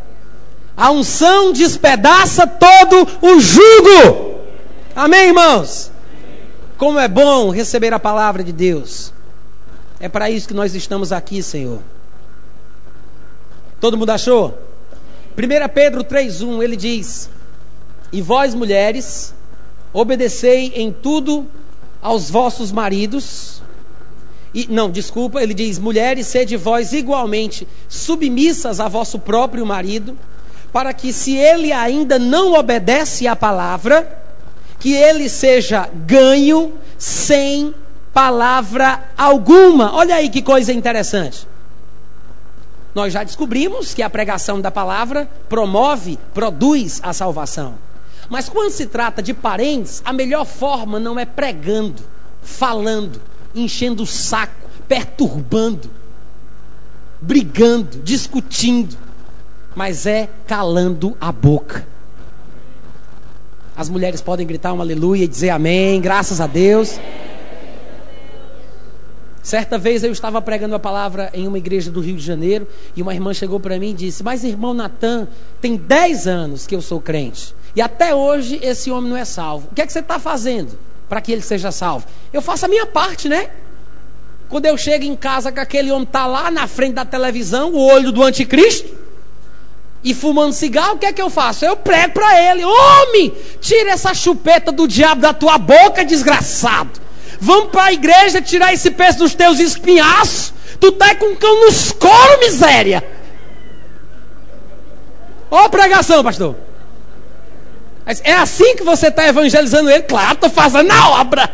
A 0.76 0.90
unção 0.90 1.52
despedaça 1.52 2.46
todo 2.46 3.06
o 3.22 3.40
jugo. 3.40 4.40
Amém, 4.94 5.28
irmãos? 5.28 5.92
Como 6.76 6.98
é 6.98 7.06
bom 7.06 7.50
receber 7.50 7.92
a 7.92 8.00
palavra 8.00 8.42
de 8.42 8.52
Deus. 8.52 9.12
É 10.00 10.08
para 10.08 10.28
isso 10.28 10.48
que 10.48 10.54
nós 10.54 10.74
estamos 10.74 11.12
aqui, 11.12 11.42
Senhor. 11.42 11.80
Todo 13.80 13.96
mundo 13.96 14.10
achou? 14.10 14.58
1 15.36 15.68
Pedro 15.72 16.04
3,1 16.04 16.62
ele 16.62 16.76
diz: 16.76 17.30
E 18.12 18.20
vós, 18.20 18.54
mulheres, 18.54 19.34
obedecei 19.92 20.72
em 20.74 20.92
tudo 20.92 21.46
aos 22.02 22.28
vossos 22.30 22.72
maridos. 22.72 23.62
E, 24.52 24.66
não, 24.68 24.90
desculpa, 24.90 25.42
ele 25.42 25.54
diz: 25.54 25.78
Mulheres, 25.78 26.26
sede 26.26 26.56
vós 26.56 26.92
igualmente 26.92 27.66
submissas 27.88 28.80
a 28.80 28.88
vosso 28.88 29.18
próprio 29.18 29.64
marido, 29.66 30.16
para 30.74 30.92
que, 30.92 31.12
se 31.12 31.36
ele 31.36 31.72
ainda 31.72 32.18
não 32.18 32.54
obedece 32.54 33.28
à 33.28 33.36
palavra, 33.36 34.20
que 34.80 34.92
ele 34.92 35.28
seja 35.28 35.88
ganho 35.94 36.72
sem 36.98 37.72
palavra 38.12 39.04
alguma. 39.16 39.94
Olha 39.94 40.16
aí 40.16 40.28
que 40.28 40.42
coisa 40.42 40.72
interessante. 40.72 41.46
Nós 42.92 43.12
já 43.12 43.22
descobrimos 43.22 43.94
que 43.94 44.02
a 44.02 44.10
pregação 44.10 44.60
da 44.60 44.68
palavra 44.68 45.30
promove, 45.48 46.18
produz 46.34 46.98
a 47.04 47.12
salvação. 47.12 47.76
Mas 48.28 48.48
quando 48.48 48.72
se 48.72 48.86
trata 48.86 49.22
de 49.22 49.32
parentes, 49.32 50.02
a 50.04 50.12
melhor 50.12 50.44
forma 50.44 50.98
não 50.98 51.16
é 51.16 51.24
pregando, 51.24 52.02
falando, 52.42 53.22
enchendo 53.54 54.02
o 54.02 54.06
saco, 54.06 54.68
perturbando, 54.88 55.88
brigando, 57.20 58.02
discutindo, 58.02 59.04
mas 59.74 60.06
é 60.06 60.28
calando 60.46 61.16
a 61.20 61.32
boca. 61.32 61.86
As 63.76 63.88
mulheres 63.88 64.20
podem 64.20 64.46
gritar 64.46 64.72
um 64.72 64.80
aleluia 64.80 65.24
e 65.24 65.28
dizer 65.28 65.50
amém, 65.50 66.00
graças 66.00 66.40
a 66.40 66.46
Deus. 66.46 66.98
Certa 69.42 69.76
vez 69.76 70.02
eu 70.02 70.10
estava 70.10 70.40
pregando 70.40 70.74
a 70.74 70.78
palavra 70.78 71.30
em 71.34 71.46
uma 71.46 71.58
igreja 71.58 71.90
do 71.90 72.00
Rio 72.00 72.16
de 72.16 72.24
Janeiro 72.24 72.66
e 72.96 73.02
uma 73.02 73.12
irmã 73.12 73.34
chegou 73.34 73.60
para 73.60 73.78
mim 73.78 73.90
e 73.90 73.94
disse: 73.94 74.22
Mas 74.22 74.44
irmão 74.44 74.72
Natan, 74.72 75.28
tem 75.60 75.76
10 75.76 76.26
anos 76.26 76.66
que 76.66 76.74
eu 76.74 76.80
sou 76.80 77.00
crente 77.00 77.54
e 77.76 77.82
até 77.82 78.14
hoje 78.14 78.60
esse 78.62 78.90
homem 78.90 79.10
não 79.10 79.16
é 79.16 79.24
salvo. 79.24 79.68
O 79.70 79.74
que 79.74 79.82
é 79.82 79.86
que 79.86 79.92
você 79.92 79.98
está 79.98 80.18
fazendo 80.18 80.78
para 81.08 81.20
que 81.20 81.32
ele 81.32 81.42
seja 81.42 81.72
salvo? 81.72 82.06
Eu 82.32 82.40
faço 82.40 82.64
a 82.64 82.68
minha 82.68 82.86
parte, 82.86 83.28
né? 83.28 83.50
Quando 84.48 84.66
eu 84.66 84.78
chego 84.78 85.04
em 85.04 85.16
casa 85.16 85.50
que 85.50 85.58
aquele 85.58 85.90
homem 85.90 86.04
está 86.04 86.26
lá 86.26 86.50
na 86.50 86.68
frente 86.68 86.94
da 86.94 87.04
televisão, 87.04 87.72
o 87.72 87.84
olho 87.84 88.12
do 88.12 88.22
anticristo, 88.22 88.93
e 90.04 90.12
fumando 90.12 90.52
cigarro, 90.52 90.96
o 90.96 90.98
que 90.98 91.06
é 91.06 91.12
que 91.12 91.22
eu 91.22 91.30
faço? 91.30 91.64
Eu 91.64 91.76
prego 91.76 92.12
para 92.12 92.38
ele: 92.50 92.62
Homem, 92.62 93.32
tira 93.58 93.90
essa 93.90 94.12
chupeta 94.12 94.70
do 94.70 94.86
diabo 94.86 95.22
da 95.22 95.32
tua 95.32 95.56
boca, 95.56 96.04
desgraçado. 96.04 97.00
Vamos 97.40 97.70
para 97.70 97.84
a 97.84 97.92
igreja 97.92 98.42
tirar 98.42 98.74
esse 98.74 98.90
peso 98.90 99.18
dos 99.18 99.34
teus 99.34 99.58
espinhaços. 99.58 100.52
Tu 100.78 100.92
tá 100.92 101.14
com 101.14 101.26
um 101.26 101.36
cão 101.36 101.60
nos 101.64 101.90
coros, 101.92 102.38
miséria. 102.40 103.02
Ó 105.50 105.68
pregação, 105.70 106.22
pastor. 106.22 106.54
É 108.22 108.34
assim 108.34 108.76
que 108.76 108.82
você 108.82 109.08
está 109.08 109.26
evangelizando 109.26 109.88
ele? 109.88 110.02
Claro, 110.02 110.34
estou 110.34 110.50
fazendo 110.50 110.90
a 110.90 111.20
obra. 111.20 111.50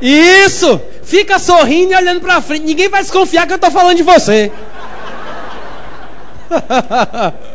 Isso! 0.00 0.80
Fica 1.10 1.40
sorrindo 1.40 1.92
e 1.92 1.96
olhando 1.96 2.20
para 2.20 2.40
frente. 2.40 2.64
Ninguém 2.64 2.88
vai 2.88 3.02
desconfiar 3.02 3.44
que 3.44 3.52
eu 3.52 3.56
estou 3.56 3.72
falando 3.72 3.96
de 3.96 4.04
você. 4.04 4.52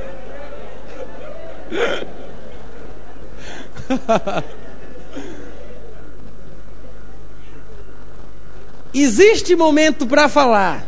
existe 8.94 9.56
momento 9.56 10.06
para 10.06 10.28
falar, 10.28 10.86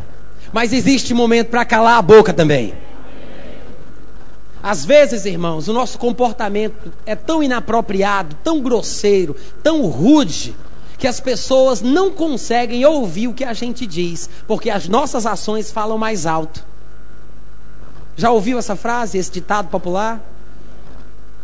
mas 0.52 0.74
existe 0.74 1.14
momento 1.14 1.48
para 1.48 1.64
calar 1.64 1.96
a 1.96 2.02
boca 2.02 2.34
também. 2.34 2.74
Às 4.62 4.84
vezes, 4.84 5.24
irmãos, 5.24 5.68
o 5.68 5.72
nosso 5.72 5.98
comportamento 5.98 6.92
é 7.06 7.16
tão 7.16 7.42
inapropriado, 7.42 8.36
tão 8.44 8.60
grosseiro, 8.60 9.34
tão 9.62 9.86
rude, 9.86 10.54
que 10.98 11.06
as 11.06 11.20
pessoas 11.20 11.80
não 11.80 12.10
conseguem 12.10 12.84
ouvir 12.84 13.28
o 13.28 13.32
que 13.32 13.44
a 13.44 13.52
gente 13.52 13.86
diz, 13.86 14.28
porque 14.48 14.68
as 14.68 14.88
nossas 14.88 15.24
ações 15.24 15.70
falam 15.70 15.96
mais 15.96 16.26
alto. 16.26 16.66
Já 18.16 18.32
ouviu 18.32 18.58
essa 18.58 18.74
frase, 18.74 19.16
esse 19.16 19.30
ditado 19.30 19.68
popular? 19.68 20.20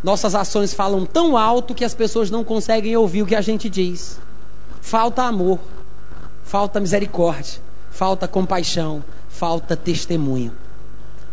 Nossas 0.03 0.35
ações 0.35 0.73
falam 0.73 1.05
tão 1.05 1.37
alto 1.37 1.73
que 1.73 1.85
as 1.85 1.93
pessoas 1.93 2.29
não 2.29 2.43
conseguem 2.43 2.95
ouvir 2.97 3.23
o 3.23 3.25
que 3.25 3.33
a 3.33 3.41
gente 3.41 3.69
diz. 3.69 4.19
Falta 4.81 5.23
amor, 5.23 5.57
falta 6.43 6.81
misericórdia, 6.81 7.61
falta 7.89 8.27
compaixão, 8.27 9.03
falta 9.29 9.75
testemunho. 9.75 10.51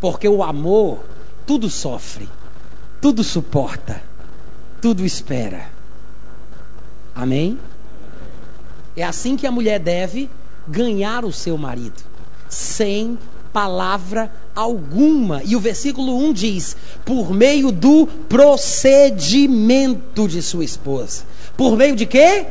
Porque 0.01 0.29
o 0.29 0.45
amor 0.45 1.01
tudo 1.45 1.69
sofre, 1.69 2.29
tudo 3.01 3.25
suporta, 3.25 4.01
tudo 4.81 5.05
espera. 5.05 5.67
Amém? 7.15 7.59
É 8.97 9.03
assim 9.03 9.37
que 9.37 9.47
a 9.47 9.51
mulher 9.51 9.79
deve 9.79 10.29
ganhar 10.67 11.25
o 11.25 11.33
seu 11.33 11.57
marido, 11.57 12.03
sem 12.49 13.19
palavra 13.53 14.33
alguma. 14.55 15.43
E 15.45 15.55
o 15.57 15.61
versículo 15.61 16.17
1 16.17 16.33
diz: 16.33 16.77
por 17.05 17.33
meio 17.33 17.71
do 17.73 18.07
procedimento 18.29 20.27
de 20.29 20.43
sua 20.43 20.65
esposa. 20.65 21.25
Por 21.57 21.77
meio 21.77 21.95
de 21.97 22.07
quê? 22.07 22.47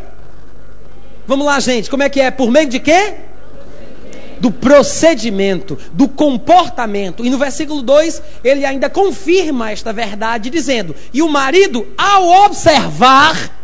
Vamos 1.27 1.45
lá, 1.45 1.59
gente, 1.59 1.89
como 1.89 2.03
é 2.03 2.09
que 2.09 2.19
é? 2.19 2.31
Por 2.31 2.51
meio 2.51 2.67
de 2.67 2.79
quê? 2.79 3.15
do 4.39 4.49
procedimento, 4.49 5.77
do 5.93 6.07
comportamento. 6.07 7.23
E 7.23 7.29
no 7.29 7.37
versículo 7.37 7.83
2, 7.83 8.23
ele 8.43 8.65
ainda 8.65 8.89
confirma 8.89 9.71
esta 9.71 9.93
verdade, 9.93 10.49
dizendo: 10.49 10.95
E 11.13 11.21
o 11.21 11.29
marido, 11.29 11.87
ao 11.95 12.45
observar, 12.45 13.55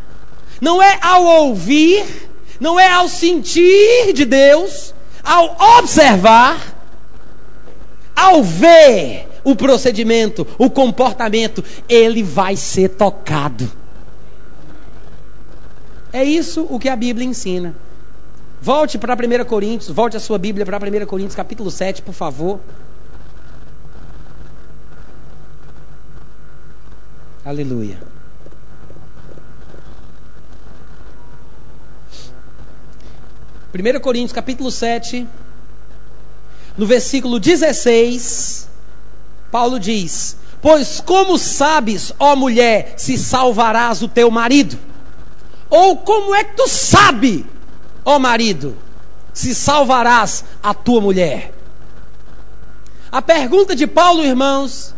não 0.62 0.82
é 0.82 1.00
ao 1.02 1.24
ouvir, 1.24 2.27
não 2.60 2.80
é 2.80 2.92
ao 2.92 3.08
sentir 3.08 4.14
de 4.14 4.26
Deus, 4.26 4.94
ao 5.24 5.80
observar, 5.80 6.76
ao 8.16 8.44
ver 8.44 9.28
o 9.44 9.56
procedimento, 9.56 10.46
o 10.58 10.70
comportamento, 10.70 11.64
ele 11.88 12.24
vai 12.24 12.56
ser 12.56 12.90
tocado. 12.90 13.72
É 16.12 16.24
isso 16.24 16.66
o 16.70 16.80
que 16.80 16.90
a 16.90 16.96
Bíblia 16.96 17.28
ensina. 17.28 17.76
Volte 18.62 18.98
para 18.98 19.14
1 19.14 19.46
Coríntios, 19.46 19.90
volte 19.90 20.18
a 20.18 20.20
sua 20.20 20.38
Bíblia 20.38 20.66
para 20.66 20.78
1 20.78 21.06
Coríntios, 21.06 21.36
capítulo 21.36 21.70
7, 21.70 22.02
por 22.02 22.14
favor. 22.14 22.60
Aleluia. 27.46 28.17
Primeiro 33.78 34.02
Coríntios, 34.02 34.32
capítulo 34.32 34.72
7, 34.72 35.28
no 36.76 36.88
versículo 36.88 37.40
16, 37.40 38.68
Paulo 39.52 39.80
diz: 39.80 40.36
Pois 40.60 41.00
como 41.00 41.38
sabes, 41.38 42.12
ó 42.18 42.36
mulher, 42.36 42.96
se 42.98 43.20
salvarás 43.20 44.02
o 44.02 44.08
teu 44.08 44.32
marido? 44.32 44.80
Ou 45.70 45.98
como 45.98 46.34
é 46.34 46.44
que 46.44 46.56
tu 46.56 46.68
sabe, 46.68 47.46
ó 48.04 48.18
marido, 48.18 48.76
se 49.32 49.54
salvarás 49.54 50.44
a 50.64 50.74
tua 50.74 51.00
mulher? 51.00 51.54
A 53.12 53.22
pergunta 53.22 53.76
de 53.76 53.86
Paulo, 53.86 54.26
irmãos, 54.26 54.96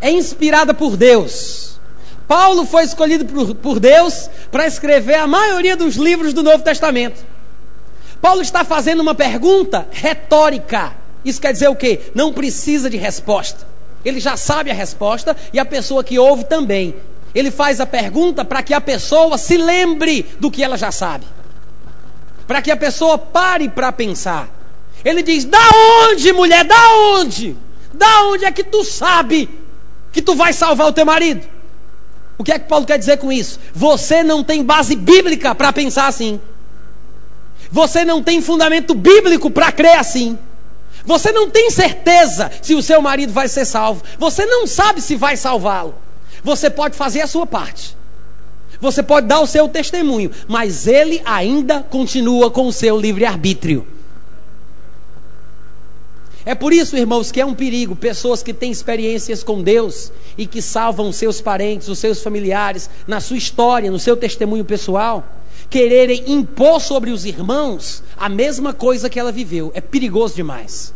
é 0.00 0.10
inspirada 0.10 0.72
por 0.72 0.96
Deus. 0.96 1.78
Paulo 2.26 2.64
foi 2.64 2.84
escolhido 2.84 3.26
por, 3.26 3.54
por 3.56 3.78
Deus 3.78 4.30
para 4.50 4.66
escrever 4.66 5.16
a 5.16 5.26
maioria 5.26 5.76
dos 5.76 5.96
livros 5.96 6.32
do 6.32 6.42
Novo 6.42 6.64
Testamento. 6.64 7.33
Paulo 8.24 8.42
está 8.42 8.64
fazendo 8.64 9.00
uma 9.00 9.14
pergunta 9.14 9.86
retórica 9.92 11.04
isso 11.24 11.40
quer 11.40 11.52
dizer 11.52 11.68
o 11.68 11.74
quê? 11.74 12.00
Não 12.14 12.32
precisa 12.32 12.90
de 12.90 12.96
resposta. 12.96 13.66
Ele 14.04 14.20
já 14.20 14.36
sabe 14.36 14.70
a 14.70 14.74
resposta 14.74 15.34
e 15.52 15.58
a 15.58 15.64
pessoa 15.64 16.04
que 16.04 16.18
ouve 16.18 16.44
também. 16.44 16.94
Ele 17.34 17.50
faz 17.50 17.80
a 17.80 17.86
pergunta 17.86 18.44
para 18.44 18.62
que 18.62 18.74
a 18.74 18.80
pessoa 18.80 19.38
se 19.38 19.56
lembre 19.56 20.26
do 20.38 20.50
que 20.50 20.62
ela 20.62 20.76
já 20.76 20.92
sabe. 20.92 21.24
Para 22.46 22.60
que 22.60 22.70
a 22.70 22.76
pessoa 22.76 23.16
pare 23.16 23.70
para 23.70 23.90
pensar. 23.90 24.50
Ele 25.02 25.22
diz: 25.22 25.46
Da 25.46 25.70
onde, 26.02 26.32
mulher? 26.32 26.64
Da 26.64 26.90
onde? 27.16 27.56
Da 27.92 28.24
onde 28.24 28.44
é 28.44 28.52
que 28.52 28.62
tu 28.62 28.84
sabe 28.84 29.48
que 30.12 30.20
tu 30.20 30.34
vai 30.34 30.52
salvar 30.52 30.88
o 30.88 30.92
teu 30.92 31.06
marido? 31.06 31.48
O 32.36 32.44
que 32.44 32.52
é 32.52 32.58
que 32.58 32.68
Paulo 32.68 32.84
quer 32.84 32.98
dizer 32.98 33.16
com 33.16 33.32
isso? 33.32 33.58
Você 33.72 34.22
não 34.22 34.44
tem 34.44 34.62
base 34.62 34.94
bíblica 34.94 35.54
para 35.54 35.72
pensar 35.72 36.06
assim. 36.06 36.38
Você 37.74 38.04
não 38.04 38.22
tem 38.22 38.40
fundamento 38.40 38.94
bíblico 38.94 39.50
para 39.50 39.72
crer 39.72 39.98
assim. 39.98 40.38
Você 41.04 41.32
não 41.32 41.50
tem 41.50 41.72
certeza 41.72 42.48
se 42.62 42.72
o 42.72 42.80
seu 42.80 43.02
marido 43.02 43.32
vai 43.32 43.48
ser 43.48 43.64
salvo. 43.64 44.00
Você 44.16 44.46
não 44.46 44.64
sabe 44.64 45.00
se 45.00 45.16
vai 45.16 45.36
salvá-lo. 45.36 45.92
Você 46.44 46.70
pode 46.70 46.96
fazer 46.96 47.22
a 47.22 47.26
sua 47.26 47.44
parte. 47.48 47.96
Você 48.80 49.02
pode 49.02 49.26
dar 49.26 49.40
o 49.40 49.46
seu 49.48 49.68
testemunho, 49.68 50.30
mas 50.46 50.86
ele 50.86 51.20
ainda 51.24 51.80
continua 51.82 52.48
com 52.48 52.68
o 52.68 52.72
seu 52.72 52.96
livre-arbítrio. 52.96 53.84
É 56.44 56.54
por 56.54 56.72
isso, 56.72 56.96
irmãos, 56.96 57.32
que 57.32 57.40
é 57.40 57.44
um 57.44 57.54
perigo 57.54 57.96
pessoas 57.96 58.40
que 58.40 58.54
têm 58.54 58.70
experiências 58.70 59.42
com 59.42 59.60
Deus 59.60 60.12
e 60.38 60.46
que 60.46 60.62
salvam 60.62 61.10
seus 61.10 61.40
parentes, 61.40 61.88
os 61.88 61.98
seus 61.98 62.22
familiares, 62.22 62.88
na 63.04 63.18
sua 63.20 63.36
história, 63.36 63.90
no 63.90 63.98
seu 63.98 64.16
testemunho 64.16 64.64
pessoal, 64.64 65.26
quererem 65.74 66.22
impor 66.28 66.80
sobre 66.80 67.10
os 67.10 67.24
irmãos 67.24 68.00
a 68.16 68.28
mesma 68.28 68.72
coisa 68.72 69.10
que 69.10 69.18
ela 69.18 69.32
viveu. 69.32 69.72
É 69.74 69.80
perigoso 69.80 70.36
demais. 70.36 70.94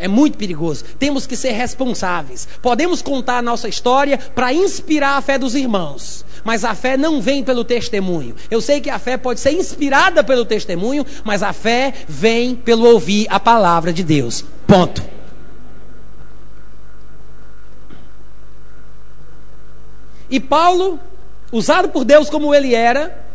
É 0.00 0.08
muito 0.08 0.36
perigoso. 0.36 0.84
Temos 0.98 1.28
que 1.28 1.36
ser 1.36 1.52
responsáveis. 1.52 2.48
Podemos 2.60 3.00
contar 3.02 3.38
a 3.38 3.42
nossa 3.42 3.68
história 3.68 4.18
para 4.34 4.52
inspirar 4.52 5.16
a 5.16 5.20
fé 5.20 5.38
dos 5.38 5.54
irmãos. 5.54 6.24
Mas 6.42 6.64
a 6.64 6.74
fé 6.74 6.96
não 6.96 7.22
vem 7.22 7.44
pelo 7.44 7.62
testemunho. 7.62 8.34
Eu 8.50 8.60
sei 8.60 8.80
que 8.80 8.90
a 8.90 8.98
fé 8.98 9.16
pode 9.16 9.38
ser 9.38 9.52
inspirada 9.52 10.24
pelo 10.24 10.44
testemunho, 10.44 11.06
mas 11.22 11.44
a 11.44 11.52
fé 11.52 11.94
vem 12.08 12.56
pelo 12.56 12.84
ouvir 12.84 13.28
a 13.30 13.38
palavra 13.38 13.92
de 13.92 14.02
Deus. 14.02 14.44
Ponto. 14.66 15.04
E 20.28 20.40
Paulo, 20.40 20.98
usado 21.52 21.90
por 21.90 22.04
Deus 22.04 22.28
como 22.28 22.52
ele 22.52 22.74
era, 22.74 23.27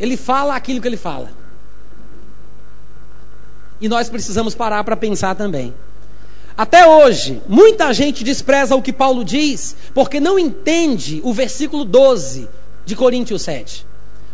ele 0.00 0.16
fala 0.16 0.56
aquilo 0.56 0.80
que 0.80 0.88
ele 0.88 0.96
fala. 0.96 1.30
E 3.80 3.88
nós 3.88 4.08
precisamos 4.08 4.54
parar 4.54 4.82
para 4.82 4.96
pensar 4.96 5.34
também. 5.34 5.74
Até 6.56 6.86
hoje, 6.86 7.40
muita 7.46 7.92
gente 7.92 8.24
despreza 8.24 8.74
o 8.74 8.82
que 8.82 8.92
Paulo 8.92 9.24
diz, 9.24 9.76
porque 9.94 10.18
não 10.18 10.38
entende 10.38 11.20
o 11.22 11.32
versículo 11.32 11.84
12 11.84 12.48
de 12.84 12.96
Coríntios 12.96 13.42
7, 13.42 13.86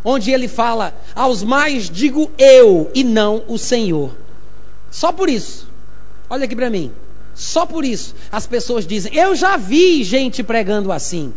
onde 0.05 0.31
ele 0.31 0.49
fala: 0.49 0.95
Aos 1.15 1.43
mais 1.43 1.91
digo 1.91 2.31
eu 2.39 2.91
e 2.95 3.05
não 3.05 3.45
o 3.47 3.59
Senhor. 3.59 4.17
Só 4.91 5.13
por 5.13 5.29
isso, 5.29 5.69
olha 6.29 6.47
aqui 6.47 6.57
para 6.57 6.71
mim, 6.71 6.91
só 7.35 7.67
por 7.67 7.85
isso 7.85 8.15
as 8.33 8.47
pessoas 8.47 8.87
dizem: 8.87 9.15
Eu 9.15 9.37
já 9.37 9.57
vi 9.57 10.03
gente 10.03 10.43
pregando 10.43 10.91
assim. 10.91 11.33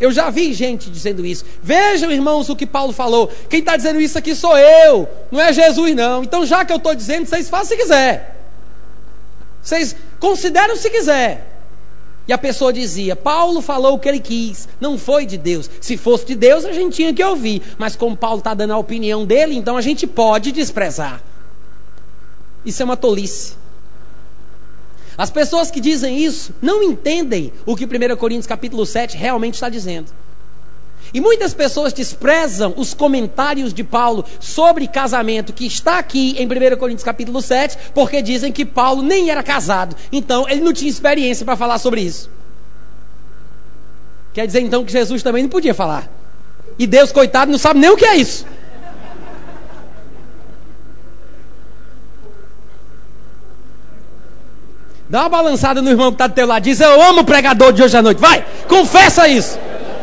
Eu 0.00 0.12
já 0.12 0.30
vi 0.30 0.52
gente 0.52 0.90
dizendo 0.90 1.26
isso. 1.26 1.44
Vejam, 1.62 2.10
irmãos, 2.12 2.48
o 2.48 2.56
que 2.56 2.66
Paulo 2.66 2.92
falou. 2.92 3.30
Quem 3.48 3.60
está 3.60 3.76
dizendo 3.76 4.00
isso 4.00 4.16
aqui 4.16 4.34
sou 4.34 4.56
eu, 4.56 5.08
não 5.30 5.40
é 5.40 5.52
Jesus, 5.52 5.94
não. 5.94 6.22
Então, 6.22 6.46
já 6.46 6.64
que 6.64 6.72
eu 6.72 6.76
estou 6.76 6.94
dizendo, 6.94 7.26
vocês 7.26 7.48
façam 7.48 7.76
se 7.76 7.76
quiser. 7.76 8.36
Vocês 9.60 9.96
consideram 10.20 10.76
se 10.76 10.88
quiser. 10.88 11.46
E 12.28 12.32
a 12.32 12.38
pessoa 12.38 12.72
dizia: 12.72 13.16
Paulo 13.16 13.60
falou 13.60 13.94
o 13.94 13.98
que 13.98 14.08
ele 14.08 14.20
quis, 14.20 14.68
não 14.80 14.96
foi 14.98 15.26
de 15.26 15.36
Deus. 15.36 15.68
Se 15.80 15.96
fosse 15.96 16.26
de 16.26 16.36
Deus, 16.36 16.64
a 16.64 16.72
gente 16.72 16.94
tinha 16.94 17.12
que 17.12 17.24
ouvir. 17.24 17.62
Mas 17.78 17.96
como 17.96 18.16
Paulo 18.16 18.38
está 18.38 18.54
dando 18.54 18.74
a 18.74 18.78
opinião 18.78 19.26
dele, 19.26 19.56
então 19.56 19.76
a 19.76 19.80
gente 19.80 20.06
pode 20.06 20.52
desprezar. 20.52 21.22
Isso 22.64 22.82
é 22.82 22.84
uma 22.84 22.96
tolice. 22.96 23.56
As 25.18 25.30
pessoas 25.30 25.68
que 25.68 25.80
dizem 25.80 26.16
isso 26.16 26.54
não 26.62 26.80
entendem 26.80 27.52
o 27.66 27.74
que 27.74 27.84
1 27.84 28.16
Coríntios 28.16 28.46
capítulo 28.46 28.86
7 28.86 29.16
realmente 29.16 29.54
está 29.54 29.68
dizendo. 29.68 30.12
E 31.12 31.20
muitas 31.20 31.52
pessoas 31.52 31.92
desprezam 31.92 32.72
os 32.76 32.94
comentários 32.94 33.74
de 33.74 33.82
Paulo 33.82 34.24
sobre 34.38 34.86
casamento 34.86 35.52
que 35.52 35.66
está 35.66 35.98
aqui 35.98 36.36
em 36.38 36.46
1 36.46 36.76
Coríntios 36.76 37.02
capítulo 37.02 37.42
7, 37.42 37.76
porque 37.92 38.22
dizem 38.22 38.52
que 38.52 38.64
Paulo 38.64 39.02
nem 39.02 39.28
era 39.28 39.42
casado. 39.42 39.96
Então 40.12 40.48
ele 40.48 40.60
não 40.60 40.72
tinha 40.72 40.90
experiência 40.90 41.44
para 41.44 41.56
falar 41.56 41.78
sobre 41.78 42.00
isso. 42.00 42.30
Quer 44.32 44.46
dizer 44.46 44.60
então 44.60 44.84
que 44.84 44.92
Jesus 44.92 45.20
também 45.20 45.42
não 45.42 45.50
podia 45.50 45.74
falar. 45.74 46.08
E 46.78 46.86
Deus, 46.86 47.10
coitado, 47.10 47.50
não 47.50 47.58
sabe 47.58 47.80
nem 47.80 47.90
o 47.90 47.96
que 47.96 48.04
é 48.04 48.14
isso. 48.14 48.46
Dá 55.08 55.20
uma 55.20 55.28
balançada 55.30 55.80
no 55.80 55.88
irmão 55.88 56.10
que 56.10 56.16
está 56.16 56.26
do 56.26 56.34
teu 56.34 56.46
lado. 56.46 56.62
Diz: 56.62 56.80
Eu 56.80 57.00
amo 57.02 57.20
o 57.20 57.24
pregador 57.24 57.72
de 57.72 57.82
hoje 57.82 57.96
à 57.96 58.02
noite. 58.02 58.20
Vai, 58.20 58.44
confessa 58.68 59.26
isso. 59.26 59.58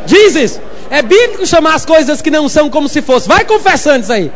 Diz 0.06 0.36
isso. 0.36 0.62
É 0.90 1.02
bíblico 1.02 1.46
chamar 1.46 1.76
as 1.76 1.86
coisas 1.86 2.22
que 2.22 2.32
não 2.32 2.50
são 2.50 2.70
como 2.70 2.90
se 2.90 3.02
fosse. 3.02 3.28
Vai 3.28 3.46
confessando 3.46 4.04
isso 4.04 4.14
aí. 4.14 4.32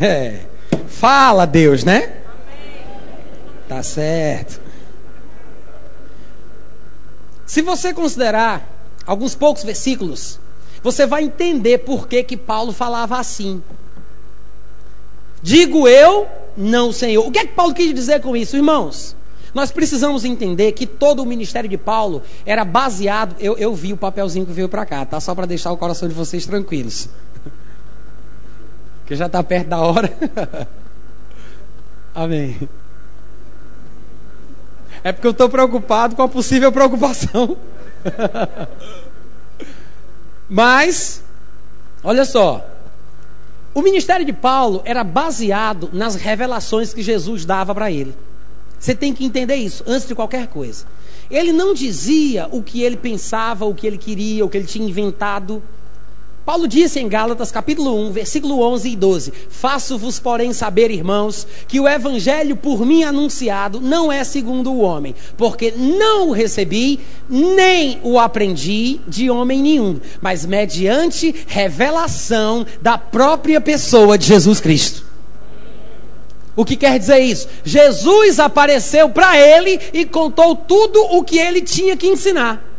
É. 0.00 0.40
Fala, 0.88 1.46
Deus, 1.46 1.84
né? 1.84 2.14
Tá 3.68 3.82
certo. 3.82 4.60
Se 7.46 7.62
você 7.62 7.94
considerar 7.94 8.68
alguns 9.06 9.34
poucos 9.34 9.62
versículos 9.62 10.40
você 10.84 11.06
vai 11.06 11.24
entender 11.24 11.78
por 11.78 12.06
que, 12.06 12.22
que 12.22 12.36
Paulo 12.36 12.70
falava 12.70 13.18
assim. 13.18 13.62
Digo 15.42 15.88
eu, 15.88 16.28
não 16.54 16.92
Senhor. 16.92 17.26
O 17.26 17.30
que 17.30 17.38
é 17.38 17.46
que 17.46 17.54
Paulo 17.54 17.72
quis 17.72 17.94
dizer 17.94 18.20
com 18.20 18.36
isso, 18.36 18.54
irmãos? 18.54 19.16
Nós 19.54 19.70
precisamos 19.70 20.26
entender 20.26 20.72
que 20.72 20.86
todo 20.86 21.22
o 21.22 21.26
ministério 21.26 21.70
de 21.70 21.78
Paulo 21.78 22.22
era 22.44 22.66
baseado. 22.66 23.34
Eu, 23.40 23.56
eu 23.56 23.74
vi 23.74 23.94
o 23.94 23.96
papelzinho 23.96 24.44
que 24.44 24.52
veio 24.52 24.68
para 24.68 24.84
cá, 24.84 25.06
tá? 25.06 25.18
Só 25.20 25.34
para 25.34 25.46
deixar 25.46 25.72
o 25.72 25.76
coração 25.78 26.06
de 26.06 26.14
vocês 26.14 26.44
tranquilos. 26.44 27.08
Que 29.06 29.16
já 29.16 29.24
está 29.24 29.42
perto 29.42 29.68
da 29.68 29.78
hora. 29.78 30.12
Amém. 32.14 32.68
É 35.02 35.12
porque 35.12 35.26
eu 35.26 35.30
estou 35.30 35.48
preocupado 35.48 36.14
com 36.14 36.22
a 36.22 36.28
possível 36.28 36.70
preocupação. 36.70 37.56
Mas, 40.48 41.22
olha 42.02 42.24
só, 42.24 42.64
o 43.74 43.82
ministério 43.82 44.24
de 44.24 44.32
Paulo 44.32 44.82
era 44.84 45.02
baseado 45.02 45.90
nas 45.92 46.14
revelações 46.14 46.94
que 46.94 47.02
Jesus 47.02 47.44
dava 47.44 47.74
para 47.74 47.90
ele. 47.90 48.14
Você 48.78 48.94
tem 48.94 49.14
que 49.14 49.24
entender 49.24 49.56
isso 49.56 49.82
antes 49.86 50.06
de 50.06 50.14
qualquer 50.14 50.46
coisa. 50.46 50.84
Ele 51.30 51.52
não 51.52 51.72
dizia 51.72 52.48
o 52.52 52.62
que 52.62 52.82
ele 52.82 52.96
pensava, 52.96 53.64
o 53.64 53.74
que 53.74 53.86
ele 53.86 53.98
queria, 53.98 54.44
o 54.44 54.48
que 54.48 54.58
ele 54.58 54.66
tinha 54.66 54.86
inventado. 54.86 55.62
Paulo 56.44 56.68
disse 56.68 57.00
em 57.00 57.08
Gálatas 57.08 57.50
capítulo 57.50 57.98
1, 58.08 58.12
versículo 58.12 58.60
11 58.60 58.90
e 58.90 58.96
12: 58.96 59.32
Faço-vos, 59.48 60.20
porém, 60.20 60.52
saber, 60.52 60.90
irmãos, 60.90 61.46
que 61.66 61.80
o 61.80 61.88
evangelho 61.88 62.54
por 62.54 62.84
mim 62.84 63.02
anunciado 63.02 63.80
não 63.80 64.12
é 64.12 64.22
segundo 64.24 64.70
o 64.70 64.80
homem, 64.80 65.14
porque 65.38 65.72
não 65.72 66.28
o 66.28 66.32
recebi, 66.32 67.00
nem 67.30 67.98
o 68.02 68.18
aprendi 68.18 69.00
de 69.08 69.30
homem 69.30 69.62
nenhum, 69.62 69.98
mas 70.20 70.44
mediante 70.44 71.34
revelação 71.46 72.66
da 72.82 72.98
própria 72.98 73.58
pessoa 73.58 74.18
de 74.18 74.26
Jesus 74.26 74.60
Cristo. 74.60 75.02
O 76.54 76.64
que 76.64 76.76
quer 76.76 76.98
dizer 76.98 77.20
isso? 77.20 77.48
Jesus 77.64 78.38
apareceu 78.38 79.08
para 79.08 79.36
ele 79.36 79.80
e 79.94 80.04
contou 80.04 80.54
tudo 80.54 81.00
o 81.16 81.24
que 81.24 81.38
ele 81.38 81.62
tinha 81.62 81.96
que 81.96 82.06
ensinar. 82.06 82.73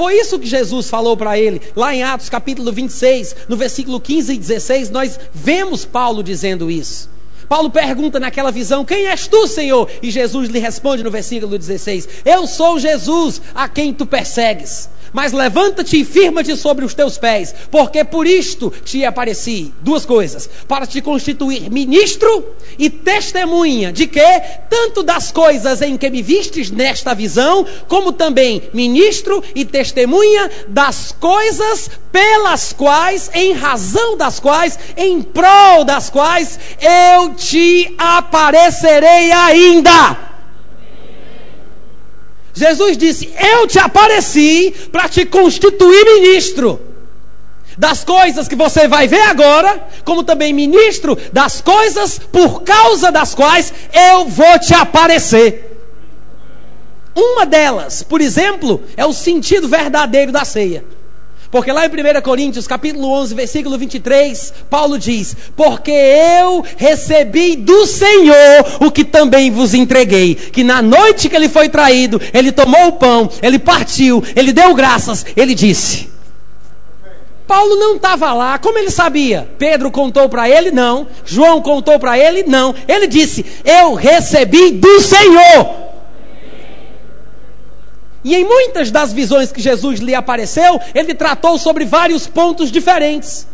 Foi 0.00 0.14
isso 0.14 0.38
que 0.38 0.46
Jesus 0.46 0.88
falou 0.88 1.14
para 1.14 1.38
ele, 1.38 1.60
lá 1.76 1.94
em 1.94 2.02
Atos 2.02 2.30
capítulo 2.30 2.72
26, 2.72 3.36
no 3.46 3.54
versículo 3.54 4.00
15 4.00 4.32
e 4.32 4.38
16, 4.38 4.88
nós 4.88 5.20
vemos 5.34 5.84
Paulo 5.84 6.22
dizendo 6.22 6.70
isso. 6.70 7.10
Paulo 7.46 7.68
pergunta 7.68 8.18
naquela 8.18 8.50
visão: 8.50 8.82
Quem 8.82 9.08
és 9.08 9.28
tu, 9.28 9.46
Senhor? 9.46 9.90
E 10.02 10.10
Jesus 10.10 10.48
lhe 10.48 10.58
responde 10.58 11.04
no 11.04 11.10
versículo 11.10 11.58
16: 11.58 12.08
Eu 12.24 12.46
sou 12.46 12.78
Jesus 12.78 13.42
a 13.54 13.68
quem 13.68 13.92
tu 13.92 14.06
persegues. 14.06 14.88
Mas 15.12 15.32
levanta-te 15.32 16.00
e 16.00 16.04
firma-te 16.04 16.56
sobre 16.56 16.84
os 16.84 16.94
teus 16.94 17.18
pés, 17.18 17.54
porque 17.70 18.04
por 18.04 18.26
isto 18.26 18.72
te 18.84 19.04
apareci. 19.04 19.72
Duas 19.80 20.06
coisas: 20.06 20.48
para 20.68 20.86
te 20.86 21.00
constituir 21.00 21.70
ministro 21.70 22.54
e 22.78 22.88
testemunha 22.88 23.92
de 23.92 24.06
que, 24.06 24.40
tanto 24.68 25.02
das 25.02 25.32
coisas 25.32 25.82
em 25.82 25.96
que 25.96 26.10
me 26.10 26.22
vistes 26.22 26.70
nesta 26.70 27.14
visão, 27.14 27.66
como 27.88 28.12
também 28.12 28.62
ministro 28.72 29.42
e 29.54 29.64
testemunha 29.64 30.50
das 30.68 31.12
coisas 31.12 31.90
pelas 32.12 32.72
quais, 32.72 33.30
em 33.34 33.52
razão 33.52 34.16
das 34.16 34.40
quais, 34.40 34.78
em 34.96 35.22
prol 35.22 35.84
das 35.84 36.10
quais, 36.10 36.58
eu 36.80 37.34
te 37.34 37.94
aparecerei 37.98 39.32
ainda. 39.32 40.29
Jesus 42.52 42.96
disse: 42.96 43.32
Eu 43.38 43.66
te 43.66 43.78
apareci 43.78 44.74
para 44.90 45.08
te 45.08 45.24
constituir 45.24 46.04
ministro. 46.04 46.80
das 47.78 48.04
coisas 48.04 48.46
que 48.46 48.54
você 48.54 48.86
vai 48.86 49.08
ver 49.08 49.22
agora, 49.22 49.88
como 50.04 50.22
também 50.22 50.52
ministro 50.52 51.16
das 51.32 51.62
coisas 51.62 52.18
por 52.18 52.62
causa 52.62 53.10
das 53.10 53.34
quais 53.34 53.72
eu 53.90 54.26
vou 54.26 54.58
te 54.58 54.74
aparecer. 54.74 55.70
Uma 57.14 57.46
delas, 57.46 58.02
por 58.02 58.20
exemplo, 58.20 58.82
é 58.96 59.06
o 59.06 59.14
sentido 59.14 59.66
verdadeiro 59.66 60.30
da 60.30 60.44
ceia. 60.44 60.84
Porque 61.50 61.72
lá 61.72 61.84
em 61.84 61.88
1 61.88 62.22
Coríntios, 62.22 62.66
capítulo 62.68 63.08
11, 63.08 63.34
versículo 63.34 63.76
23, 63.76 64.54
Paulo 64.70 64.96
diz: 64.96 65.36
Porque 65.56 65.90
eu 65.90 66.64
recebi 66.76 67.56
do 67.56 67.86
Senhor 67.86 68.64
o 68.80 68.90
que 68.90 69.04
também 69.04 69.50
vos 69.50 69.74
entreguei, 69.74 70.36
que 70.36 70.62
na 70.62 70.80
noite 70.80 71.28
que 71.28 71.34
ele 71.34 71.48
foi 71.48 71.68
traído, 71.68 72.20
ele 72.32 72.52
tomou 72.52 72.86
o 72.86 72.92
pão, 72.92 73.28
ele 73.42 73.58
partiu, 73.58 74.22
ele 74.36 74.52
deu 74.52 74.72
graças, 74.74 75.26
ele 75.36 75.52
disse: 75.52 76.08
Paulo 77.48 77.74
não 77.74 77.96
estava 77.96 78.32
lá, 78.32 78.56
como 78.60 78.78
ele 78.78 78.92
sabia? 78.92 79.48
Pedro 79.58 79.90
contou 79.90 80.28
para 80.28 80.48
ele? 80.48 80.70
Não. 80.70 81.08
João 81.24 81.60
contou 81.60 81.98
para 81.98 82.16
ele? 82.16 82.44
Não. 82.44 82.72
Ele 82.86 83.08
disse: 83.08 83.44
Eu 83.64 83.94
recebi 83.94 84.70
do 84.70 85.00
Senhor. 85.00 85.89
E 88.22 88.34
em 88.34 88.44
muitas 88.44 88.90
das 88.90 89.12
visões 89.12 89.50
que 89.50 89.62
Jesus 89.62 90.00
lhe 90.00 90.14
apareceu, 90.14 90.78
ele 90.94 91.14
tratou 91.14 91.58
sobre 91.58 91.84
vários 91.84 92.26
pontos 92.26 92.70
diferentes. 92.70 93.46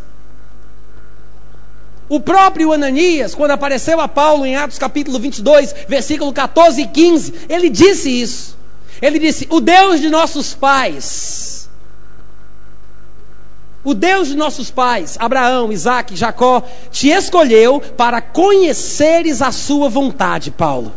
O 2.09 2.19
próprio 2.19 2.71
Ananias, 2.71 3.33
quando 3.35 3.51
apareceu 3.51 3.99
a 3.99 4.07
Paulo 4.07 4.45
em 4.45 4.55
Atos 4.55 4.77
capítulo 4.77 5.19
22, 5.19 5.73
versículo 5.87 6.33
14 6.33 6.81
e 6.81 6.87
15, 6.87 7.33
ele 7.49 7.69
disse 7.69 8.09
isso. 8.09 8.57
Ele 9.01 9.19
disse: 9.19 9.47
O 9.49 9.59
Deus 9.59 9.99
de 9.99 10.09
nossos 10.09 10.53
pais, 10.53 11.69
o 13.83 13.93
Deus 13.93 14.29
de 14.29 14.35
nossos 14.35 14.71
pais, 14.71 15.17
Abraão, 15.19 15.71
Isaac, 15.71 16.15
Jacó, 16.15 16.63
te 16.91 17.09
escolheu 17.09 17.79
para 17.79 18.21
conheceres 18.21 19.41
a 19.41 19.51
sua 19.51 19.87
vontade, 19.87 20.49
Paulo, 20.49 20.93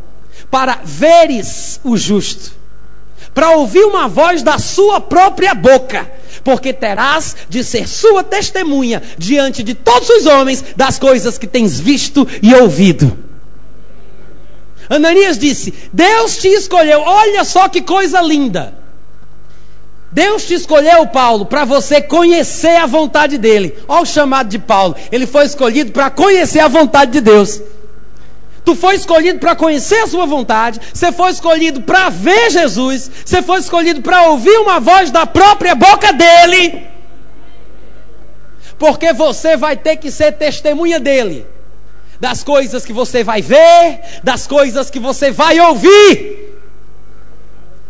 para 0.51 0.81
veres 0.83 1.81
o 1.85 1.97
justo 1.97 2.60
para 3.35 3.51
ouvir 3.51 3.85
uma 3.85 4.09
voz 4.09 4.43
da 4.43 4.59
sua 4.59 5.01
própria 5.01 5.55
boca, 5.55 6.11
porque 6.43 6.72
terás 6.72 7.37
de 7.49 7.62
ser 7.62 7.89
sua 7.89 8.22
testemunha 8.22 9.03
diante 9.16 9.62
de 9.62 9.74
todos 9.74 10.09
os 10.09 10.26
homens 10.26 10.64
das 10.76 10.99
coisas 10.99 11.39
que 11.39 11.47
tens 11.47 11.78
visto 11.78 12.26
e 12.43 12.55
ouvido. 12.55 13.16
Ananias 14.89 15.39
disse: 15.39 15.72
Deus 15.93 16.37
te 16.37 16.49
escolheu, 16.49 17.01
olha 17.01 17.45
só 17.45 17.68
que 17.68 17.81
coisa 17.81 18.20
linda. 18.20 18.81
Deus 20.12 20.45
te 20.45 20.55
escolheu, 20.55 21.07
Paulo, 21.07 21.47
para 21.47 21.64
você 21.64 22.03
conhecer 22.03 22.76
a 22.76 22.87
vontade 22.87 23.39
dele. 23.39 23.78
Olha 23.87 24.03
o 24.03 24.07
chamado 24.07 24.49
de 24.49 24.59
Paulo. 24.59 24.97
Ele 25.12 25.24
foi 25.24 25.45
escolhido 25.45 25.93
para 25.93 26.11
conhecer 26.11 26.59
a 26.59 26.66
vontade 26.66 27.12
de 27.12 27.20
Deus. 27.20 27.62
Tu 28.71 28.77
foi 28.77 28.95
escolhido 28.95 29.41
para 29.41 29.57
conhecer 29.57 29.97
a 29.97 30.07
sua 30.07 30.27
vontade, 30.27 30.81
você 30.95 31.11
foi 31.11 31.33
escolhido 31.33 31.81
para 31.81 32.09
ver 32.09 32.53
Jesus, 32.53 33.11
você 33.25 33.43
foi 33.43 33.59
escolhido 33.59 34.01
para 34.01 34.29
ouvir 34.29 34.57
uma 34.59 34.79
voz 34.79 35.11
da 35.11 35.27
própria 35.27 35.75
boca 35.75 36.12
dele. 36.12 36.87
Porque 38.79 39.12
você 39.12 39.57
vai 39.57 39.77
ter 39.77 39.97
que 39.97 40.09
ser 40.09 40.31
testemunha 40.35 41.01
dele, 41.01 41.49
das 42.21 42.45
coisas 42.45 42.85
que 42.85 42.93
você 42.93 43.25
vai 43.25 43.43
ver, 43.43 44.21
das 44.23 44.47
coisas 44.47 44.89
que 44.89 45.01
você 45.01 45.33
vai 45.33 45.59
ouvir. 45.59 46.57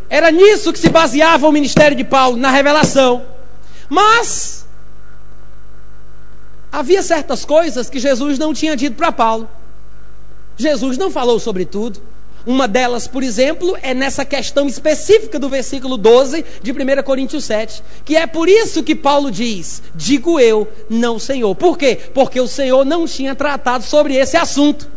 Era 0.09 0.31
nisso 0.31 0.72
que 0.72 0.78
se 0.78 0.89
baseava 0.89 1.47
o 1.47 1.53
ministério 1.53 1.95
de 1.95 2.05
Paulo, 2.05 2.39
na 2.39 2.51
revelação. 2.51 3.26
Mas 3.87 4.64
havia 6.72 7.03
certas 7.03 7.45
coisas 7.45 7.91
que 7.91 7.99
Jesus 7.99 8.39
não 8.39 8.55
tinha 8.55 8.74
dito 8.74 8.97
para 8.97 9.12
Paulo. 9.12 9.47
Jesus 10.57 10.98
não 10.98 11.11
falou 11.11 11.38
sobre 11.38 11.64
tudo. 11.64 12.01
Uma 12.46 12.66
delas, 12.66 13.07
por 13.07 13.22
exemplo, 13.22 13.76
é 13.82 13.92
nessa 13.92 14.24
questão 14.24 14.66
específica 14.66 15.38
do 15.38 15.48
versículo 15.48 15.98
12 15.98 16.44
de 16.62 16.72
1 16.72 17.03
Coríntios 17.03 17.44
7, 17.44 17.82
que 18.05 18.16
é 18.16 18.26
por 18.26 18.48
isso 18.48 18.82
que 18.82 18.94
Paulo 18.94 19.30
diz: 19.30 19.82
Digo 19.94 20.40
eu, 20.40 20.66
não 20.88 21.16
o 21.16 21.20
Senhor. 21.20 21.55
Por 21.55 21.76
quê? 21.76 21.96
Porque 22.14 22.40
o 22.40 22.48
Senhor 22.48 22.84
não 22.84 23.07
tinha 23.07 23.34
tratado 23.34 23.84
sobre 23.84 24.14
esse 24.16 24.36
assunto. 24.36 24.88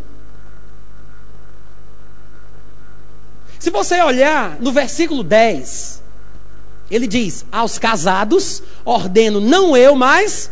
Se 3.60 3.70
você 3.70 4.02
olhar 4.02 4.58
no 4.60 4.72
versículo 4.72 5.24
10, 5.24 6.02
ele 6.90 7.08
diz: 7.08 7.46
Aos 7.52 7.78
casados 7.78 8.64
ordeno 8.86 9.42
não 9.42 9.76
eu, 9.76 9.96
mas 9.96 10.50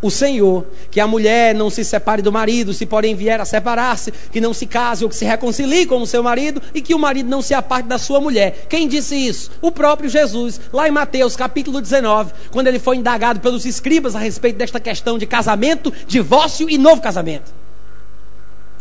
o 0.00 0.10
Senhor, 0.10 0.66
que 0.90 1.00
a 1.00 1.06
mulher 1.06 1.54
não 1.54 1.70
se 1.70 1.82
separe 1.82 2.20
do 2.20 2.30
marido, 2.30 2.74
se 2.74 2.84
porém 2.84 3.14
vier 3.14 3.40
a 3.40 3.44
separar-se, 3.44 4.12
que 4.30 4.40
não 4.40 4.52
se 4.52 4.66
case 4.66 5.02
ou 5.02 5.08
que 5.08 5.16
se 5.16 5.24
reconcilie 5.24 5.86
com 5.86 6.00
o 6.00 6.06
seu 6.06 6.22
marido 6.22 6.60
e 6.74 6.82
que 6.82 6.94
o 6.94 6.98
marido 6.98 7.30
não 7.30 7.40
se 7.40 7.54
aparte 7.54 7.86
da 7.86 7.98
sua 7.98 8.20
mulher. 8.20 8.66
Quem 8.68 8.86
disse 8.86 9.16
isso? 9.16 9.50
O 9.60 9.72
próprio 9.72 10.10
Jesus, 10.10 10.60
lá 10.72 10.86
em 10.86 10.90
Mateus 10.90 11.34
capítulo 11.34 11.80
19, 11.80 12.32
quando 12.50 12.66
ele 12.66 12.78
foi 12.78 12.96
indagado 12.96 13.40
pelos 13.40 13.64
escribas 13.64 14.14
a 14.14 14.18
respeito 14.18 14.56
desta 14.56 14.78
questão 14.78 15.16
de 15.16 15.26
casamento, 15.26 15.92
divórcio 16.06 16.68
e 16.68 16.76
novo 16.76 17.00
casamento. 17.00 17.52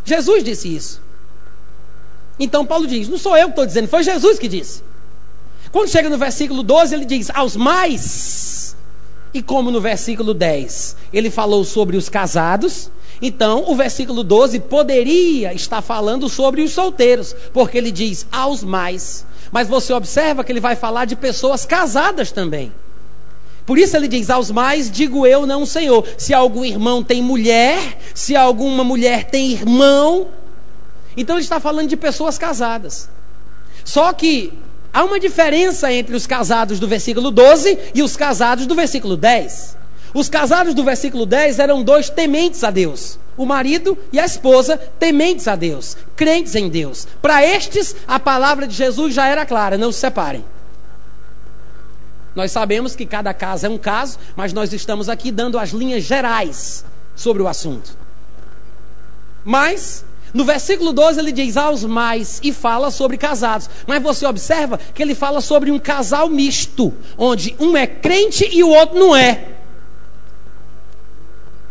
Jesus 0.04 0.44
disse 0.44 0.76
isso. 0.76 1.02
Então 2.38 2.66
Paulo 2.66 2.86
diz: 2.86 3.08
Não 3.08 3.18
sou 3.18 3.38
eu 3.38 3.46
que 3.46 3.52
estou 3.52 3.66
dizendo, 3.66 3.88
foi 3.88 4.04
Jesus 4.04 4.38
que 4.38 4.48
disse. 4.48 4.84
Quando 5.72 5.90
chega 5.90 6.10
no 6.10 6.18
versículo 6.18 6.62
12, 6.62 6.94
ele 6.94 7.06
diz: 7.06 7.30
Aos 7.34 7.56
mais 7.56 8.65
e 9.36 9.42
como 9.42 9.70
no 9.70 9.82
versículo 9.82 10.34
10 10.34 10.96
ele 11.12 11.30
falou 11.30 11.66
sobre 11.66 11.98
os 11.98 12.08
casados, 12.08 12.90
então 13.22 13.66
o 13.68 13.76
versículo 13.76 14.24
12 14.24 14.62
poderia 14.62 15.54
estar 15.54 15.82
falando 15.82 16.30
sobre 16.30 16.62
os 16.62 16.72
solteiros, 16.72 17.36
porque 17.54 17.78
ele 17.78 17.92
diz 17.92 18.26
aos 18.32 18.64
mais. 18.64 19.26
Mas 19.52 19.68
você 19.68 19.92
observa 19.92 20.42
que 20.42 20.54
ele 20.54 20.62
vai 20.62 20.78
falar 20.78 21.04
de 21.04 21.18
pessoas 21.18 21.66
casadas 21.66 22.32
também. 22.32 22.72
Por 23.66 23.78
isso 23.78 23.98
ele 23.98 24.08
diz: 24.08 24.30
aos 24.30 24.50
mais 24.52 24.90
digo 24.90 25.28
eu, 25.28 25.46
não 25.46 25.66
Senhor. 25.66 26.08
Se 26.18 26.34
algum 26.34 26.64
irmão 26.64 27.04
tem 27.04 27.22
mulher, 27.22 28.00
se 28.14 28.38
alguma 28.38 28.86
mulher 28.86 29.26
tem 29.26 29.52
irmão. 29.52 30.30
Então 31.18 31.36
ele 31.36 31.44
está 31.44 31.60
falando 31.60 31.90
de 31.90 31.98
pessoas 31.98 32.38
casadas. 32.38 33.10
Só 33.84 34.14
que 34.14 34.54
Há 34.96 35.04
uma 35.04 35.20
diferença 35.20 35.92
entre 35.92 36.16
os 36.16 36.26
casados 36.26 36.80
do 36.80 36.88
versículo 36.88 37.30
12 37.30 37.78
e 37.94 38.02
os 38.02 38.16
casados 38.16 38.66
do 38.66 38.74
versículo 38.74 39.18
10. 39.18 39.76
Os 40.14 40.30
casados 40.30 40.74
do 40.74 40.86
versículo 40.86 41.26
10 41.26 41.60
eram 41.60 41.84
dois 41.84 42.10
tementes 42.10 42.64
a 42.64 42.72
Deus. 42.72 43.20
O 43.36 43.46
marido 43.46 43.98
e 44.14 44.22
a 44.22 44.24
esposa 44.24 44.78
tementes 44.78 45.50
a 45.50 45.58
Deus, 45.58 45.98
crentes 46.16 46.56
em 46.56 46.70
Deus. 46.70 47.06
Para 47.22 47.46
estes, 47.46 47.94
a 48.08 48.18
palavra 48.18 48.66
de 48.66 48.74
Jesus 48.74 49.14
já 49.14 49.28
era 49.28 49.46
clara: 49.46 49.78
não 49.78 49.92
se 49.92 50.00
separem. 50.00 50.46
Nós 52.34 52.54
sabemos 52.54 52.96
que 52.96 53.06
cada 53.06 53.34
caso 53.34 53.66
é 53.66 53.70
um 53.70 53.78
caso, 53.78 54.18
mas 54.34 54.54
nós 54.54 54.72
estamos 54.72 55.10
aqui 55.10 55.30
dando 55.30 55.60
as 55.60 55.72
linhas 55.72 56.06
gerais 56.06 56.86
sobre 57.18 57.44
o 57.44 57.50
assunto. 57.50 57.98
Mas 59.44 60.06
no 60.36 60.44
versículo 60.44 60.92
12 60.92 61.18
ele 61.18 61.32
diz 61.32 61.56
aos 61.56 61.86
mais 61.86 62.42
e 62.44 62.52
fala 62.52 62.92
sobre 62.92 63.18
casados. 63.18 63.70
Mas 63.88 64.04
você 64.04 64.26
observa 64.26 64.78
que 64.94 65.02
ele 65.02 65.16
fala 65.16 65.40
sobre 65.40 65.72
um 65.72 65.80
casal 65.80 66.28
misto, 66.28 66.94
onde 67.18 67.56
um 67.58 67.78
é 67.78 67.88
crente 67.88 68.46
e 68.52 68.62
o 68.62 68.68
outro 68.68 69.00
não 69.00 69.16
é. 69.16 69.46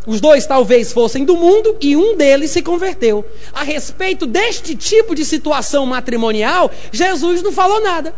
Os 0.07 0.19
dois 0.19 0.47
talvez 0.47 0.95
fossem 0.95 1.27
do 1.27 1.37
mundo 1.37 1.77
e 1.79 1.95
um 1.95 2.17
deles 2.17 2.53
se 2.53 2.63
converteu. 2.63 3.23
A 3.53 3.63
respeito 3.63 4.27
deste 4.27 4.75
tipo 4.75 5.15
de 5.15 5.27
situação 5.27 5.85
matrimonial, 5.85 6.71
Jesus 6.91 7.43
não 7.43 7.53
falou 7.53 7.83
nada. 7.83 8.15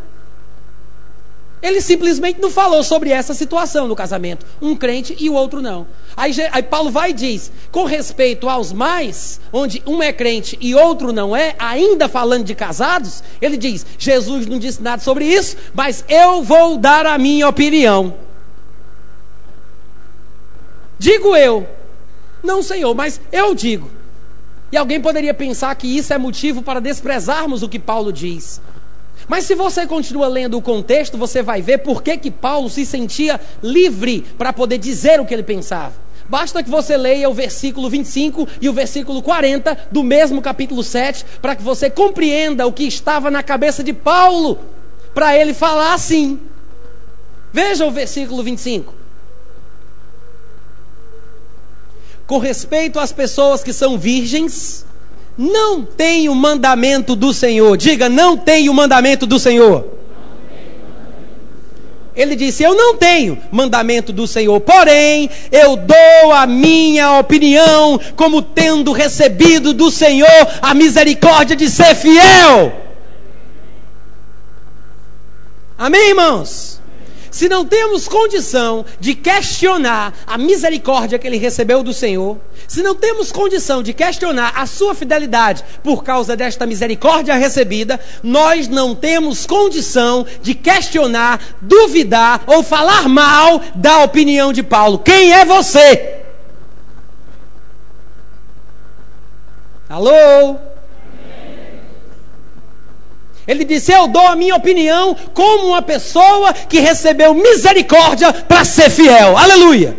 Ele 1.62 1.80
simplesmente 1.80 2.40
não 2.40 2.50
falou 2.50 2.84
sobre 2.84 3.10
essa 3.10 3.32
situação 3.32 3.88
no 3.88 3.96
casamento. 3.96 4.44
Um 4.60 4.76
crente 4.76 5.16
e 5.18 5.30
o 5.30 5.34
outro 5.34 5.62
não. 5.62 5.86
Aí, 6.16 6.32
aí, 6.52 6.62
Paulo 6.62 6.90
vai 6.90 7.10
e 7.10 7.14
diz: 7.14 7.50
com 7.72 7.84
respeito 7.84 8.48
aos 8.48 8.72
mais, 8.72 9.40
onde 9.52 9.82
um 9.86 10.02
é 10.02 10.12
crente 10.12 10.58
e 10.60 10.74
outro 10.74 11.12
não 11.12 11.34
é, 11.34 11.54
ainda 11.58 12.08
falando 12.08 12.44
de 12.44 12.54
casados, 12.54 13.22
ele 13.40 13.56
diz: 13.56 13.86
Jesus 13.98 14.46
não 14.46 14.58
disse 14.58 14.82
nada 14.82 15.02
sobre 15.02 15.24
isso, 15.24 15.56
mas 15.74 16.04
eu 16.08 16.42
vou 16.42 16.76
dar 16.76 17.06
a 17.06 17.16
minha 17.16 17.48
opinião. 17.48 18.14
Digo 20.98 21.36
eu, 21.36 21.66
não, 22.42 22.62
Senhor, 22.62 22.94
mas 22.94 23.20
eu 23.32 23.54
digo. 23.54 23.90
E 24.70 24.76
alguém 24.76 25.00
poderia 25.00 25.32
pensar 25.32 25.74
que 25.74 25.86
isso 25.86 26.12
é 26.12 26.18
motivo 26.18 26.62
para 26.62 26.80
desprezarmos 26.80 27.62
o 27.62 27.68
que 27.68 27.78
Paulo 27.78 28.12
diz. 28.12 28.60
Mas 29.28 29.44
se 29.44 29.54
você 29.54 29.86
continua 29.86 30.28
lendo 30.28 30.56
o 30.56 30.62
contexto, 30.62 31.18
você 31.18 31.42
vai 31.42 31.60
ver 31.60 31.78
por 31.78 32.02
que, 32.02 32.16
que 32.16 32.30
Paulo 32.30 32.70
se 32.70 32.86
sentia 32.86 33.40
livre 33.62 34.24
para 34.38 34.52
poder 34.52 34.78
dizer 34.78 35.20
o 35.20 35.26
que 35.26 35.34
ele 35.34 35.42
pensava. 35.42 35.94
Basta 36.28 36.62
que 36.62 36.70
você 36.70 36.96
leia 36.96 37.28
o 37.28 37.34
versículo 37.34 37.88
25 37.88 38.48
e 38.60 38.68
o 38.68 38.72
versículo 38.72 39.22
40 39.22 39.88
do 39.90 40.02
mesmo 40.02 40.40
capítulo 40.40 40.82
7, 40.82 41.24
para 41.40 41.54
que 41.54 41.62
você 41.62 41.88
compreenda 41.88 42.66
o 42.66 42.72
que 42.72 42.84
estava 42.84 43.30
na 43.30 43.42
cabeça 43.42 43.82
de 43.82 43.92
Paulo, 43.92 44.58
para 45.14 45.36
ele 45.36 45.54
falar 45.54 45.94
assim. 45.94 46.40
Veja 47.52 47.86
o 47.86 47.90
versículo 47.90 48.42
25. 48.42 49.06
com 52.26 52.38
respeito 52.38 52.98
às 52.98 53.12
pessoas 53.12 53.62
que 53.62 53.72
são 53.72 53.98
virgens, 53.98 54.84
não 55.36 55.82
tem 55.82 56.28
o 56.28 56.34
mandamento 56.34 57.14
do 57.14 57.32
Senhor. 57.32 57.76
Diga, 57.76 58.08
não 58.08 58.36
tem 58.36 58.68
o 58.68 58.74
mandamento 58.74 59.26
do 59.26 59.38
Senhor. 59.38 59.96
Ele 62.14 62.34
disse: 62.34 62.62
Eu 62.62 62.74
não 62.74 62.96
tenho 62.96 63.38
mandamento 63.52 64.10
do 64.10 64.26
Senhor, 64.26 64.58
porém 64.60 65.28
eu 65.52 65.76
dou 65.76 66.32
a 66.32 66.46
minha 66.46 67.18
opinião, 67.18 68.00
como 68.16 68.40
tendo 68.40 68.90
recebido 68.92 69.74
do 69.74 69.90
Senhor 69.90 70.48
a 70.62 70.72
misericórdia 70.72 71.54
de 71.54 71.68
ser 71.68 71.94
fiel. 71.94 72.72
Amém, 75.76 76.08
irmãos? 76.08 76.80
Se 77.36 77.50
não 77.50 77.66
temos 77.66 78.08
condição 78.08 78.82
de 78.98 79.14
questionar 79.14 80.14
a 80.26 80.38
misericórdia 80.38 81.18
que 81.18 81.26
ele 81.26 81.36
recebeu 81.36 81.82
do 81.82 81.92
Senhor, 81.92 82.38
se 82.66 82.82
não 82.82 82.94
temos 82.94 83.30
condição 83.30 83.82
de 83.82 83.92
questionar 83.92 84.54
a 84.56 84.64
sua 84.64 84.94
fidelidade 84.94 85.62
por 85.84 86.02
causa 86.02 86.34
desta 86.34 86.64
misericórdia 86.64 87.34
recebida, 87.34 88.00
nós 88.22 88.68
não 88.68 88.94
temos 88.94 89.44
condição 89.44 90.24
de 90.40 90.54
questionar, 90.54 91.38
duvidar 91.60 92.42
ou 92.46 92.62
falar 92.62 93.06
mal 93.06 93.60
da 93.74 94.02
opinião 94.02 94.50
de 94.50 94.62
Paulo. 94.62 94.98
Quem 94.98 95.34
é 95.34 95.44
você? 95.44 96.22
Alô? 99.90 100.65
Ele 103.46 103.64
disse: 103.64 103.92
Eu 103.92 104.08
dou 104.08 104.26
a 104.26 104.34
minha 104.34 104.56
opinião 104.56 105.16
como 105.32 105.68
uma 105.68 105.82
pessoa 105.82 106.52
que 106.52 106.80
recebeu 106.80 107.32
misericórdia 107.32 108.32
para 108.32 108.64
ser 108.64 108.90
fiel. 108.90 109.36
Aleluia! 109.36 109.96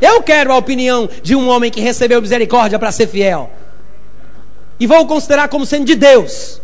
Eu 0.00 0.22
quero 0.22 0.52
a 0.52 0.56
opinião 0.56 1.08
de 1.22 1.34
um 1.34 1.48
homem 1.48 1.70
que 1.70 1.80
recebeu 1.80 2.20
misericórdia 2.20 2.78
para 2.78 2.92
ser 2.92 3.08
fiel. 3.08 3.50
E 4.78 4.86
vou 4.86 5.06
considerar 5.06 5.48
como 5.48 5.66
sendo 5.66 5.86
de 5.86 5.94
Deus. 5.94 6.60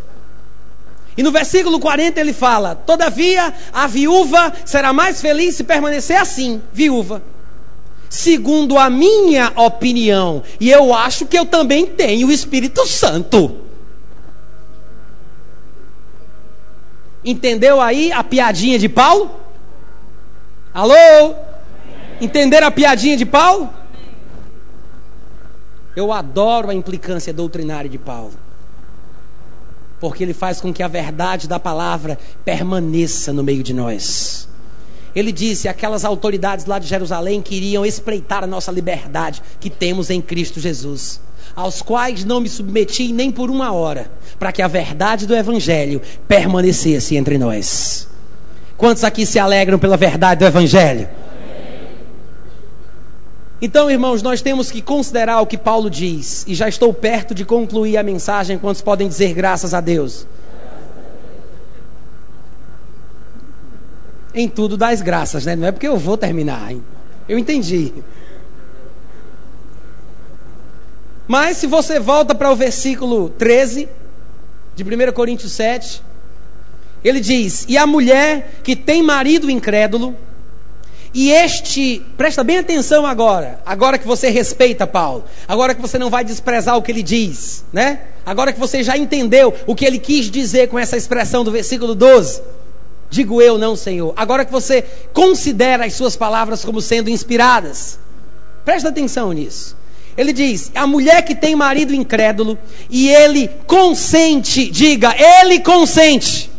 E 1.17 1.23
no 1.23 1.31
versículo 1.31 1.79
40 1.79 2.19
ele 2.19 2.33
fala: 2.33 2.75
Todavia 2.75 3.53
a 3.73 3.87
viúva 3.87 4.53
será 4.63 4.93
mais 4.93 5.19
feliz 5.21 5.55
se 5.55 5.63
permanecer 5.63 6.17
assim, 6.17 6.61
viúva. 6.71 7.21
Segundo 8.09 8.77
a 8.77 8.89
minha 8.89 9.51
opinião. 9.55 10.43
E 10.59 10.69
eu 10.69 10.93
acho 10.93 11.25
que 11.25 11.37
eu 11.37 11.45
também 11.45 11.85
tenho 11.85 12.27
o 12.27 12.31
Espírito 12.31 12.85
Santo. 12.85 13.64
Entendeu 17.25 17.81
aí 17.81 18.11
a 18.11 18.23
piadinha 18.23 18.77
de 18.77 18.87
Paulo? 18.87 19.31
Alô? 20.71 21.33
Entenderam 22.21 22.67
a 22.67 22.71
piadinha 22.71 23.17
de 23.17 23.25
Paulo? 23.25 23.73
Eu 25.95 26.13
adoro 26.13 26.69
a 26.69 26.73
implicância 26.75 27.33
doutrinária 27.33 27.89
de 27.89 27.97
Paulo. 27.97 28.33
Porque 29.99 30.23
ele 30.23 30.33
faz 30.33 30.61
com 30.61 30.71
que 30.71 30.83
a 30.83 30.87
verdade 30.87 31.47
da 31.47 31.59
palavra 31.59 32.19
permaneça 32.43 33.33
no 33.33 33.43
meio 33.43 33.63
de 33.63 33.73
nós. 33.73 34.47
Ele 35.15 35.31
disse: 35.31 35.67
aquelas 35.67 36.05
autoridades 36.05 36.65
lá 36.65 36.77
de 36.77 36.85
Jerusalém 36.85 37.41
queriam 37.41 37.85
espreitar 37.85 38.43
a 38.43 38.47
nossa 38.47 38.71
liberdade 38.71 39.41
que 39.59 39.69
temos 39.69 40.11
em 40.11 40.21
Cristo 40.21 40.59
Jesus 40.59 41.21
aos 41.55 41.81
quais 41.81 42.25
não 42.25 42.41
me 42.41 42.49
submeti 42.49 43.13
nem 43.13 43.31
por 43.31 43.49
uma 43.49 43.71
hora, 43.71 44.11
para 44.37 44.51
que 44.51 44.61
a 44.61 44.67
verdade 44.67 45.25
do 45.25 45.35
Evangelho 45.35 46.01
permanecesse 46.27 47.15
entre 47.15 47.37
nós. 47.37 48.07
Quantos 48.75 49.03
aqui 49.03 49.25
se 49.25 49.39
alegram 49.39 49.79
pela 49.79 49.95
verdade 49.95 50.39
do 50.39 50.45
Evangelho? 50.45 51.07
Então, 53.61 53.89
irmãos, 53.89 54.21
nós 54.21 54.41
temos 54.41 54.69
que 54.69 54.81
considerar 54.81 55.39
o 55.39 55.47
que 55.47 55.57
Paulo 55.57 55.89
diz, 55.89 56.43
e 56.45 56.53
já 56.53 56.67
estou 56.67 56.93
perto 56.93 57.33
de 57.33 57.45
concluir 57.45 57.97
a 57.97 58.03
mensagem. 58.03 58.57
Quantos 58.57 58.81
podem 58.81 59.07
dizer 59.07 59.33
graças 59.33 59.73
a 59.73 59.79
Deus? 59.79 60.27
Em 64.33 64.49
tudo 64.49 64.75
das 64.75 65.01
graças, 65.01 65.45
né? 65.45 65.55
Não 65.55 65.65
é 65.65 65.71
porque 65.71 65.87
eu 65.87 65.97
vou 65.97 66.17
terminar, 66.17 66.69
hein? 66.69 66.83
Eu 67.29 67.39
entendi. 67.39 67.93
Mas 71.27 71.57
se 71.57 71.67
você 71.67 71.99
volta 71.99 72.35
para 72.35 72.51
o 72.51 72.55
versículo 72.55 73.29
13 73.29 73.89
de 74.75 74.83
1 74.83 75.11
Coríntios 75.11 75.51
7, 75.53 76.01
ele 77.03 77.19
diz: 77.19 77.65
E 77.67 77.77
a 77.77 77.87
mulher 77.87 78.59
que 78.63 78.75
tem 78.75 79.01
marido 79.01 79.49
incrédulo, 79.49 80.15
e 81.13 81.31
este, 81.31 82.05
presta 82.17 82.43
bem 82.43 82.57
atenção 82.57 83.05
agora, 83.05 83.61
agora 83.65 83.97
que 83.97 84.05
você 84.05 84.29
respeita 84.29 84.85
Paulo, 84.85 85.23
agora 85.47 85.73
que 85.73 85.81
você 85.81 85.97
não 85.97 86.09
vai 86.09 86.25
desprezar 86.25 86.75
o 86.75 86.81
que 86.81 86.91
ele 86.91 87.01
diz, 87.01 87.63
né? 87.71 88.01
Agora 88.25 88.51
que 88.51 88.59
você 88.59 88.83
já 88.83 88.97
entendeu 88.97 89.53
o 89.65 89.73
que 89.73 89.85
ele 89.85 89.97
quis 89.97 90.29
dizer 90.29 90.67
com 90.67 90.77
essa 90.77 90.97
expressão 90.97 91.43
do 91.43 91.51
versículo 91.51 91.95
12. 91.95 92.41
Digo 93.09 93.41
eu, 93.41 93.57
não, 93.57 93.77
Senhor. 93.77 94.13
Agora 94.17 94.43
que 94.43 94.51
você 94.51 94.83
considera 95.13 95.85
as 95.85 95.93
suas 95.93 96.17
palavras 96.17 96.65
como 96.65 96.81
sendo 96.81 97.09
inspiradas, 97.09 97.97
presta 98.65 98.89
atenção 98.89 99.31
nisso. 99.31 99.77
Ele 100.17 100.31
diz: 100.31 100.71
a 100.73 100.87
mulher 100.87 101.23
que 101.23 101.35
tem 101.35 101.55
marido 101.55 101.93
incrédulo 101.93 102.57
e 102.89 103.09
ele 103.09 103.49
consente, 103.67 104.69
diga, 104.71 105.13
ele 105.17 105.59
consente. 105.59 106.49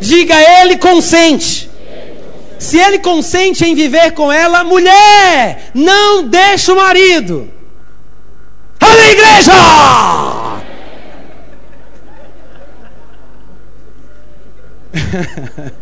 Diga, 0.00 0.34
ele 0.60 0.76
consente. 0.76 1.70
Se 2.58 2.78
ele 2.78 2.98
consente 2.98 3.64
em 3.64 3.74
viver 3.74 4.12
com 4.12 4.32
ela, 4.32 4.64
mulher, 4.64 5.70
não 5.74 6.24
deixa 6.24 6.72
o 6.72 6.76
marido. 6.76 7.50
Olha 8.82 9.10
igreja! 9.12 9.52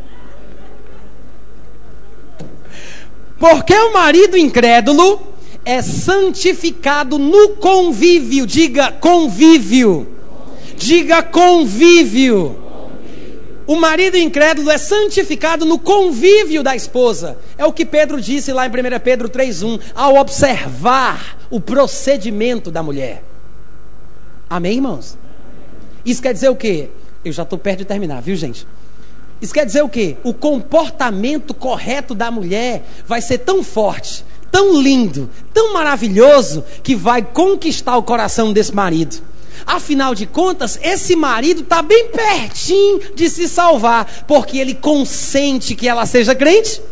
Porque 3.39 3.75
o 3.75 3.93
marido 3.93 4.37
incrédulo 4.37 5.32
é 5.65 5.81
santificado 5.83 7.19
no 7.19 7.51
convívio. 7.51 8.47
Diga 8.47 8.93
convívio. 8.93 10.09
Diga 10.77 11.23
convívio. 11.23 12.59
O 13.67 13.77
marido 13.77 14.17
incrédulo 14.17 14.71
é 14.71 14.79
santificado 14.79 15.65
no 15.65 15.79
convívio 15.79 16.63
da 16.63 16.75
esposa. 16.75 17.39
É 17.57 17.65
o 17.65 17.73
que 17.73 17.85
Pedro 17.85 18.21
disse 18.21 18.53
lá 18.53 18.67
em 18.67 18.71
1 18.71 18.73
Pedro 19.03 19.29
3,1, 19.29 19.81
ao 19.95 20.17
observar 20.17 21.39
o 21.49 21.61
procedimento 21.61 22.71
da 22.71 22.83
mulher. 22.83 23.23
Amém, 24.51 24.75
irmãos? 24.75 25.17
Isso 26.05 26.21
quer 26.21 26.35
dizer 26.35 26.49
o 26.49 26.57
quê? 26.57 26.91
Eu 27.25 27.33
já 27.33 27.45
estou 27.45 27.59
perto 27.59 27.79
de 27.79 27.85
terminar, 27.85 28.21
viu, 28.21 28.35
gente? 28.35 28.67
Isso 29.41 29.55
quer 29.55 29.65
dizer 29.65 29.83
o 29.83 29.89
quê? 29.89 30.17
O 30.25 30.35
comportamento 30.35 31.55
correto 31.55 32.15
da 32.15 32.31
mulher 32.31 32.85
vai 33.07 33.21
ser 33.21 33.39
tão 33.39 33.63
forte, 33.63 34.25
tão 34.53 34.81
lindo, 34.81 35.31
tão 35.55 35.73
maravilhoso, 35.73 36.63
que 36.83 36.95
vai 36.95 37.23
conquistar 37.23 37.97
o 37.97 38.03
coração 38.03 38.53
desse 38.53 38.75
marido. 38.75 39.17
Afinal 39.67 40.15
de 40.15 40.27
contas, 40.27 40.79
esse 40.83 41.17
marido 41.17 41.63
está 41.63 41.81
bem 41.81 42.09
pertinho 42.09 43.15
de 43.15 43.31
se 43.31 43.49
salvar, 43.49 44.25
porque 44.29 44.59
ele 44.59 44.75
consente 44.75 45.75
que 45.75 45.89
ela 45.89 46.05
seja 46.05 46.35
crente. 46.35 46.83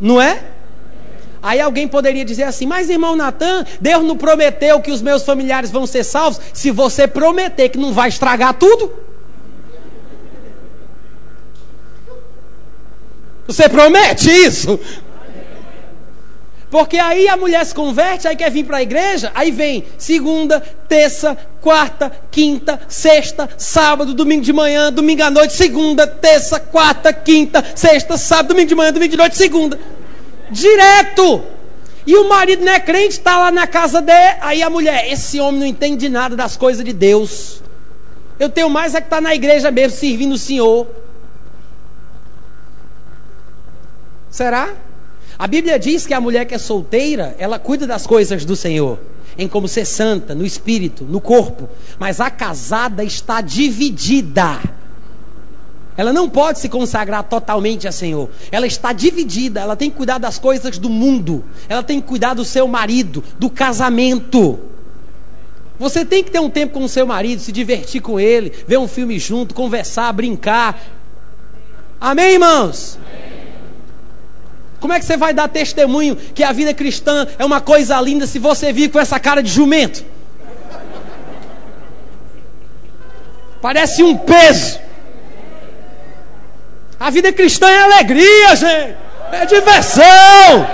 Não 0.00 0.20
é? 0.20 0.44
Aí 1.42 1.60
alguém 1.60 1.88
poderia 1.88 2.24
dizer 2.24 2.44
assim: 2.44 2.66
Mas 2.66 2.88
irmão 2.88 3.16
Natan, 3.16 3.64
Deus 3.80 4.04
não 4.04 4.16
prometeu 4.16 4.80
que 4.80 4.92
os 4.92 5.02
meus 5.02 5.24
familiares 5.24 5.70
vão 5.70 5.86
ser 5.86 6.04
salvos? 6.04 6.40
Se 6.52 6.70
você 6.70 7.08
prometer 7.08 7.68
que 7.68 7.78
não 7.78 7.92
vai 7.92 8.08
estragar 8.08 8.54
tudo. 8.54 8.92
Você 13.46 13.68
promete 13.68 14.30
isso? 14.30 14.78
Porque 16.72 16.96
aí 16.96 17.28
a 17.28 17.36
mulher 17.36 17.66
se 17.66 17.74
converte, 17.74 18.26
aí 18.26 18.34
quer 18.34 18.50
vir 18.50 18.64
para 18.64 18.78
a 18.78 18.82
igreja, 18.82 19.30
aí 19.34 19.50
vem 19.50 19.84
segunda, 19.98 20.58
terça, 20.88 21.36
quarta, 21.60 22.10
quinta, 22.30 22.80
sexta, 22.88 23.46
sábado, 23.58 24.14
domingo 24.14 24.40
de 24.40 24.54
manhã, 24.54 24.90
domingo 24.90 25.22
à 25.22 25.30
noite, 25.30 25.52
segunda, 25.52 26.06
terça, 26.06 26.58
quarta, 26.58 27.12
quinta, 27.12 27.62
sexta, 27.76 28.16
sábado, 28.16 28.48
domingo 28.54 28.70
de 28.70 28.74
manhã, 28.74 28.90
domingo 28.90 29.10
de 29.10 29.18
noite, 29.18 29.36
segunda. 29.36 29.78
Direto! 30.50 31.44
E 32.06 32.16
o 32.16 32.26
marido 32.26 32.64
não 32.64 32.72
é 32.72 32.80
crente, 32.80 33.18
está 33.18 33.38
lá 33.38 33.50
na 33.50 33.66
casa 33.66 34.00
dele, 34.00 34.38
aí 34.40 34.62
a 34.62 34.70
mulher, 34.70 35.12
esse 35.12 35.38
homem 35.40 35.60
não 35.60 35.66
entende 35.66 36.08
nada 36.08 36.34
das 36.34 36.56
coisas 36.56 36.82
de 36.82 36.94
Deus. 36.94 37.62
Eu 38.40 38.48
tenho 38.48 38.70
mais 38.70 38.94
é 38.94 39.00
que 39.02 39.08
estar 39.08 39.16
tá 39.16 39.20
na 39.20 39.34
igreja 39.34 39.70
mesmo, 39.70 39.98
servindo 39.98 40.32
o 40.32 40.38
Senhor. 40.38 40.86
Será? 44.30 44.70
A 45.42 45.48
Bíblia 45.48 45.76
diz 45.76 46.06
que 46.06 46.14
a 46.14 46.20
mulher 46.20 46.44
que 46.44 46.54
é 46.54 46.58
solteira, 46.58 47.34
ela 47.36 47.58
cuida 47.58 47.84
das 47.84 48.06
coisas 48.06 48.44
do 48.44 48.54
Senhor, 48.54 49.00
em 49.36 49.48
como 49.48 49.66
ser 49.66 49.84
santa, 49.84 50.36
no 50.36 50.46
espírito, 50.46 51.02
no 51.02 51.20
corpo. 51.20 51.68
Mas 51.98 52.20
a 52.20 52.30
casada 52.30 53.02
está 53.02 53.40
dividida. 53.40 54.60
Ela 55.96 56.12
não 56.12 56.30
pode 56.30 56.60
se 56.60 56.68
consagrar 56.68 57.24
totalmente 57.24 57.88
a 57.88 57.90
Senhor. 57.90 58.30
Ela 58.52 58.68
está 58.68 58.92
dividida. 58.92 59.58
Ela 59.58 59.74
tem 59.74 59.90
que 59.90 59.96
cuidar 59.96 60.18
das 60.18 60.38
coisas 60.38 60.78
do 60.78 60.88
mundo. 60.88 61.44
Ela 61.68 61.82
tem 61.82 62.00
que 62.00 62.06
cuidar 62.06 62.34
do 62.34 62.44
seu 62.44 62.68
marido, 62.68 63.24
do 63.36 63.50
casamento. 63.50 64.60
Você 65.76 66.04
tem 66.04 66.22
que 66.22 66.30
ter 66.30 66.38
um 66.38 66.50
tempo 66.50 66.74
com 66.74 66.84
o 66.84 66.88
seu 66.88 67.04
marido, 67.04 67.42
se 67.42 67.50
divertir 67.50 68.00
com 68.00 68.20
ele, 68.20 68.52
ver 68.68 68.78
um 68.78 68.86
filme 68.86 69.18
junto, 69.18 69.56
conversar, 69.56 70.12
brincar. 70.12 70.80
Amém, 72.00 72.34
irmãos? 72.34 72.96
Como 74.82 74.92
é 74.92 74.98
que 74.98 75.06
você 75.06 75.16
vai 75.16 75.32
dar 75.32 75.48
testemunho 75.48 76.16
que 76.16 76.42
a 76.42 76.50
vida 76.50 76.74
cristã 76.74 77.24
é 77.38 77.44
uma 77.44 77.60
coisa 77.60 78.00
linda 78.00 78.26
se 78.26 78.40
você 78.40 78.72
vir 78.72 78.90
com 78.90 78.98
essa 78.98 79.20
cara 79.20 79.40
de 79.40 79.48
jumento? 79.48 80.04
Parece 83.60 84.02
um 84.02 84.18
peso. 84.18 84.80
A 86.98 87.10
vida 87.10 87.32
cristã 87.32 87.70
é 87.70 87.82
alegria, 87.82 88.56
gente. 88.56 88.96
É 89.30 89.46
diversão. 89.46 90.68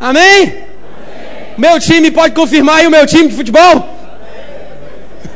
Amém? 0.00 0.64
Meu 1.58 1.78
time 1.78 2.10
pode 2.10 2.34
confirmar 2.34 2.76
aí 2.76 2.86
o 2.86 2.90
meu 2.90 3.06
time 3.06 3.28
de 3.28 3.36
futebol? 3.36 3.86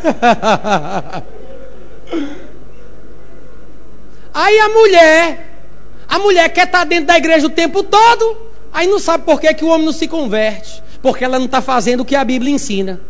aí 4.45 4.59
a 4.61 4.69
mulher, 4.69 5.55
a 6.09 6.19
mulher 6.19 6.49
quer 6.51 6.67
estar 6.67 6.85
dentro 6.85 7.07
da 7.07 7.17
igreja 7.17 7.47
o 7.47 7.51
tempo 7.51 7.83
todo, 7.83 8.37
aí 8.73 8.87
não 8.87 8.99
sabe 8.99 9.25
por 9.25 9.41
que, 9.41 9.53
que 9.55 9.65
o 9.65 9.69
homem 9.69 9.87
não 9.87 9.93
se 9.93 10.07
converte, 10.07 10.83
porque 11.03 11.25
ela 11.25 11.39
não 11.39 11.47
está 11.47 11.61
fazendo 11.61 12.01
o 12.01 12.05
que 12.05 12.15
a 12.15 12.25
Bíblia 12.25 12.53
ensina. 12.53 13.01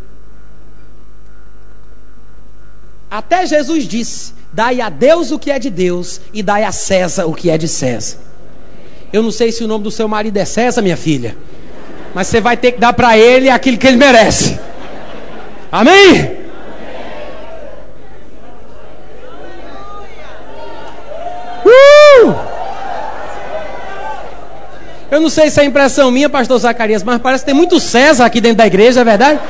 Até 3.11 3.47
Jesus 3.47 3.85
disse: 3.85 4.35
Dai 4.53 4.81
a 4.81 4.89
Deus 4.89 5.31
o 5.31 5.39
que 5.39 5.51
é 5.51 5.59
de 5.59 5.71
Deus 5.71 6.21
e 6.33 6.43
dai 6.43 6.65
a 6.65 6.73
César 6.73 7.27
o 7.27 7.35
que 7.35 7.51
é 7.51 7.57
de 7.57 7.69
César. 7.69 8.19
Eu 9.13 9.23
não 9.23 9.31
sei 9.31 9.51
se 9.51 9.65
o 9.65 9.67
nome 9.67 9.85
do 9.85 9.91
seu 9.91 10.07
marido 10.07 10.37
é 10.37 10.45
César, 10.45 10.83
minha 10.83 10.97
filha 10.97 11.37
mas 12.15 12.27
você 12.27 12.41
vai 12.41 12.57
ter 12.57 12.73
que 12.73 12.81
dar 12.81 12.93
para 12.93 13.17
ele 13.17 13.49
aquilo 13.49 13.79
que 13.79 13.87
ele 13.87 13.97
merece. 13.97 14.59
Amém? 15.71 16.37
Uh! 21.65 22.35
Eu 25.11 25.21
não 25.21 25.31
sei 25.31 25.51
se 25.51 25.61
é 25.61 25.65
impressão 25.65 26.11
minha, 26.11 26.29
pastor 26.29 26.59
Zacarias, 26.59 27.03
mas 27.03 27.21
parece 27.21 27.43
que 27.43 27.47
tem 27.47 27.55
muito 27.55 27.81
César 27.81 28.27
aqui 28.27 28.41
dentro 28.41 28.59
da 28.59 28.67
igreja, 28.67 29.01
é 29.01 29.05
verdade? 29.05 29.41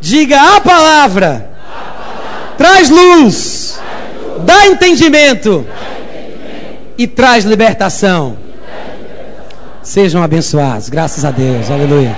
Diga 0.00 0.56
a 0.56 0.60
palavra, 0.60 1.28
a 1.28 1.80
palavra. 1.80 2.54
traz 2.56 2.90
luz, 2.90 3.78
traz 3.78 4.36
luz. 4.36 4.44
dá 4.44 4.66
entendimento 4.66 5.64
e 6.96 7.06
traz 7.06 7.44
libertação. 7.44 8.36
Sejam 9.82 10.22
abençoados, 10.22 10.88
graças 10.88 11.24
a 11.24 11.30
Deus, 11.30 11.70
aleluia. 11.70 12.16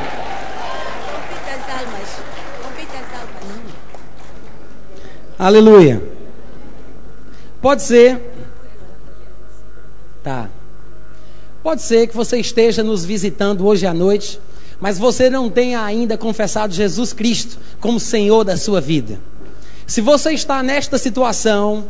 Aleluia. 5.39 6.10
Pode 7.61 7.83
ser. 7.83 8.21
Tá. 10.23 10.49
Pode 11.63 11.83
ser 11.83 12.07
que 12.07 12.17
você 12.17 12.39
esteja 12.39 12.83
nos 12.83 13.05
visitando 13.05 13.67
hoje 13.67 13.87
à 13.87 13.93
noite, 13.93 14.41
mas 14.81 14.99
você 14.99 15.29
não 15.29 15.51
tenha 15.51 15.83
ainda 15.83 16.17
confessado 16.17 16.73
Jesus 16.73 17.13
Cristo 17.13 17.59
como 17.81 18.01
Senhor 18.01 18.45
da 18.45 18.57
sua 18.57 18.81
vida. 18.81 19.21
Se 19.87 20.01
você 20.01 20.33
está 20.33 20.63
nesta 20.63 20.97
situação, 20.97 21.85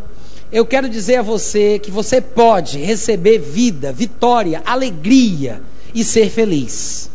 eu 0.50 0.66
quero 0.66 0.88
dizer 0.88 1.16
a 1.16 1.22
você 1.22 1.78
que 1.78 1.90
você 1.90 2.20
pode 2.20 2.78
receber 2.78 3.38
vida, 3.38 3.92
vitória, 3.92 4.62
alegria 4.66 5.62
e 5.94 6.02
ser 6.02 6.30
feliz. 6.30 7.08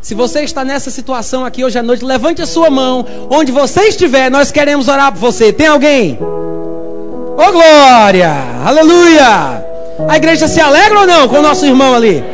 Se 0.00 0.14
você 0.14 0.42
está 0.42 0.64
nessa 0.64 0.90
situação 0.90 1.44
aqui 1.44 1.64
hoje 1.64 1.76
à 1.76 1.82
noite, 1.82 2.04
levante 2.04 2.40
a 2.40 2.46
sua 2.46 2.70
mão. 2.70 3.04
Onde 3.28 3.50
você 3.50 3.88
estiver, 3.88 4.30
nós 4.30 4.52
queremos 4.52 4.86
orar 4.86 5.10
por 5.10 5.18
você. 5.18 5.52
Tem 5.52 5.66
alguém? 5.66 6.16
Ô 7.36 7.48
oh, 7.48 7.52
glória! 7.52 8.32
Aleluia! 8.64 9.64
A 10.08 10.16
igreja 10.16 10.48
se 10.48 10.60
alegra 10.60 11.00
ou 11.00 11.06
não 11.06 11.28
com 11.28 11.38
o 11.38 11.42
nosso 11.42 11.66
irmão 11.66 11.94
ali? 11.94 12.24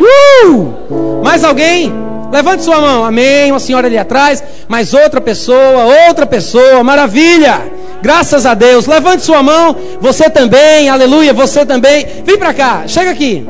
Uh! 0.00 1.22
Mais 1.24 1.42
alguém? 1.42 1.92
Levante 2.30 2.62
sua 2.62 2.80
mão. 2.80 3.04
Amém. 3.04 3.50
Uma 3.50 3.58
senhora 3.58 3.88
ali 3.88 3.98
atrás. 3.98 4.42
Mais 4.68 4.94
outra 4.94 5.20
pessoa, 5.20 6.06
outra 6.08 6.26
pessoa. 6.26 6.82
Maravilha! 6.84 7.60
Graças 8.00 8.46
a 8.46 8.54
Deus. 8.54 8.86
Levante 8.86 9.22
sua 9.22 9.42
mão. 9.42 9.76
Você 10.00 10.30
também. 10.30 10.88
Aleluia. 10.88 11.32
Você 11.32 11.66
também. 11.66 12.06
Vem 12.24 12.38
para 12.38 12.54
cá. 12.54 12.84
Chega 12.86 13.10
aqui. 13.10 13.46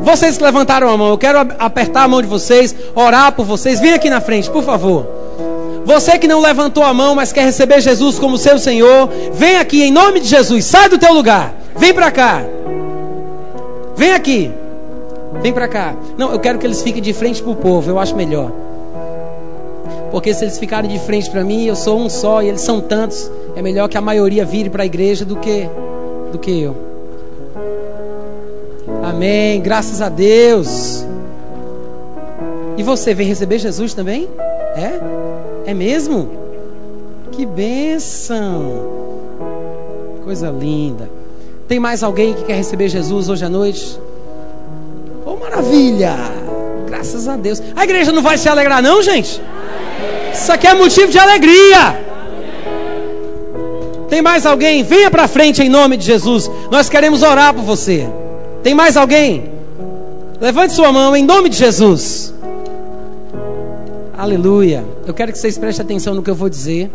Vocês 0.00 0.38
que 0.38 0.44
levantaram 0.44 0.88
a 0.88 0.96
mão, 0.96 1.10
eu 1.10 1.18
quero 1.18 1.38
apertar 1.58 2.04
a 2.04 2.08
mão 2.08 2.22
de 2.22 2.26
vocês, 2.26 2.74
orar 2.94 3.32
por 3.32 3.44
vocês. 3.44 3.80
Vem 3.80 3.92
aqui 3.92 4.08
na 4.08 4.20
frente, 4.20 4.50
por 4.50 4.64
favor. 4.64 5.19
Você 5.84 6.18
que 6.18 6.28
não 6.28 6.40
levantou 6.40 6.82
a 6.82 6.92
mão, 6.92 7.14
mas 7.14 7.32
quer 7.32 7.44
receber 7.44 7.80
Jesus 7.80 8.18
como 8.18 8.38
seu 8.38 8.58
Senhor, 8.58 9.08
vem 9.32 9.56
aqui 9.56 9.82
em 9.82 9.90
nome 9.90 10.20
de 10.20 10.28
Jesus. 10.28 10.64
Sai 10.64 10.88
do 10.88 10.98
teu 10.98 11.12
lugar. 11.12 11.54
Vem 11.76 11.92
para 11.92 12.10
cá. 12.10 12.42
Vem 13.96 14.12
aqui. 14.12 14.52
Vem 15.42 15.52
para 15.52 15.68
cá. 15.68 15.94
Não, 16.16 16.32
eu 16.32 16.38
quero 16.38 16.58
que 16.58 16.66
eles 16.66 16.82
fiquem 16.82 17.02
de 17.02 17.12
frente 17.12 17.42
para 17.42 17.52
o 17.52 17.56
povo. 17.56 17.90
Eu 17.90 17.98
acho 17.98 18.14
melhor. 18.14 18.52
Porque 20.10 20.34
se 20.34 20.44
eles 20.44 20.58
ficarem 20.58 20.90
de 20.90 20.98
frente 20.98 21.30
para 21.30 21.44
mim, 21.44 21.64
eu 21.64 21.76
sou 21.76 21.98
um 21.98 22.10
só 22.10 22.42
e 22.42 22.48
eles 22.48 22.60
são 22.60 22.80
tantos. 22.80 23.30
É 23.54 23.62
melhor 23.62 23.88
que 23.88 23.96
a 23.96 24.00
maioria 24.00 24.44
vire 24.44 24.68
para 24.68 24.82
a 24.82 24.86
igreja 24.86 25.24
do 25.24 25.36
que 25.36 25.68
do 26.32 26.38
que 26.38 26.60
eu. 26.60 26.76
Amém. 29.02 29.60
Graças 29.60 30.00
a 30.00 30.08
Deus. 30.08 31.04
E 32.76 32.82
você 32.82 33.14
vem 33.14 33.26
receber 33.26 33.58
Jesus 33.58 33.94
também? 33.94 34.28
É? 34.76 35.49
É 35.64 35.74
mesmo? 35.74 36.30
Que 37.32 37.46
bênção! 37.46 39.00
Coisa 40.24 40.50
linda. 40.50 41.10
Tem 41.68 41.78
mais 41.78 42.02
alguém 42.02 42.34
que 42.34 42.44
quer 42.44 42.56
receber 42.56 42.88
Jesus 42.88 43.28
hoje 43.28 43.44
à 43.44 43.48
noite? 43.48 43.98
Oh, 45.24 45.36
maravilha! 45.36 46.16
Graças 46.86 47.28
a 47.28 47.36
Deus. 47.36 47.62
A 47.76 47.84
igreja 47.84 48.12
não 48.12 48.22
vai 48.22 48.36
se 48.36 48.48
alegrar, 48.48 48.82
não, 48.82 49.02
gente? 49.02 49.40
Isso 50.32 50.52
aqui 50.52 50.66
é 50.66 50.74
motivo 50.74 51.10
de 51.10 51.18
alegria. 51.18 52.04
Tem 54.08 54.20
mais 54.20 54.44
alguém? 54.44 54.82
Venha 54.82 55.10
para 55.10 55.28
frente 55.28 55.62
em 55.62 55.68
nome 55.68 55.96
de 55.96 56.04
Jesus. 56.04 56.50
Nós 56.70 56.88
queremos 56.88 57.22
orar 57.22 57.54
por 57.54 57.62
você. 57.62 58.08
Tem 58.62 58.74
mais 58.74 58.96
alguém? 58.96 59.50
Levante 60.40 60.72
sua 60.72 60.90
mão 60.90 61.14
em 61.14 61.24
nome 61.24 61.48
de 61.48 61.56
Jesus. 61.56 62.34
Aleluia. 64.20 64.84
Eu 65.06 65.14
quero 65.14 65.32
que 65.32 65.38
vocês 65.38 65.56
prestem 65.56 65.82
atenção 65.82 66.14
no 66.14 66.22
que 66.22 66.28
eu 66.28 66.34
vou 66.34 66.50
dizer. 66.50 66.90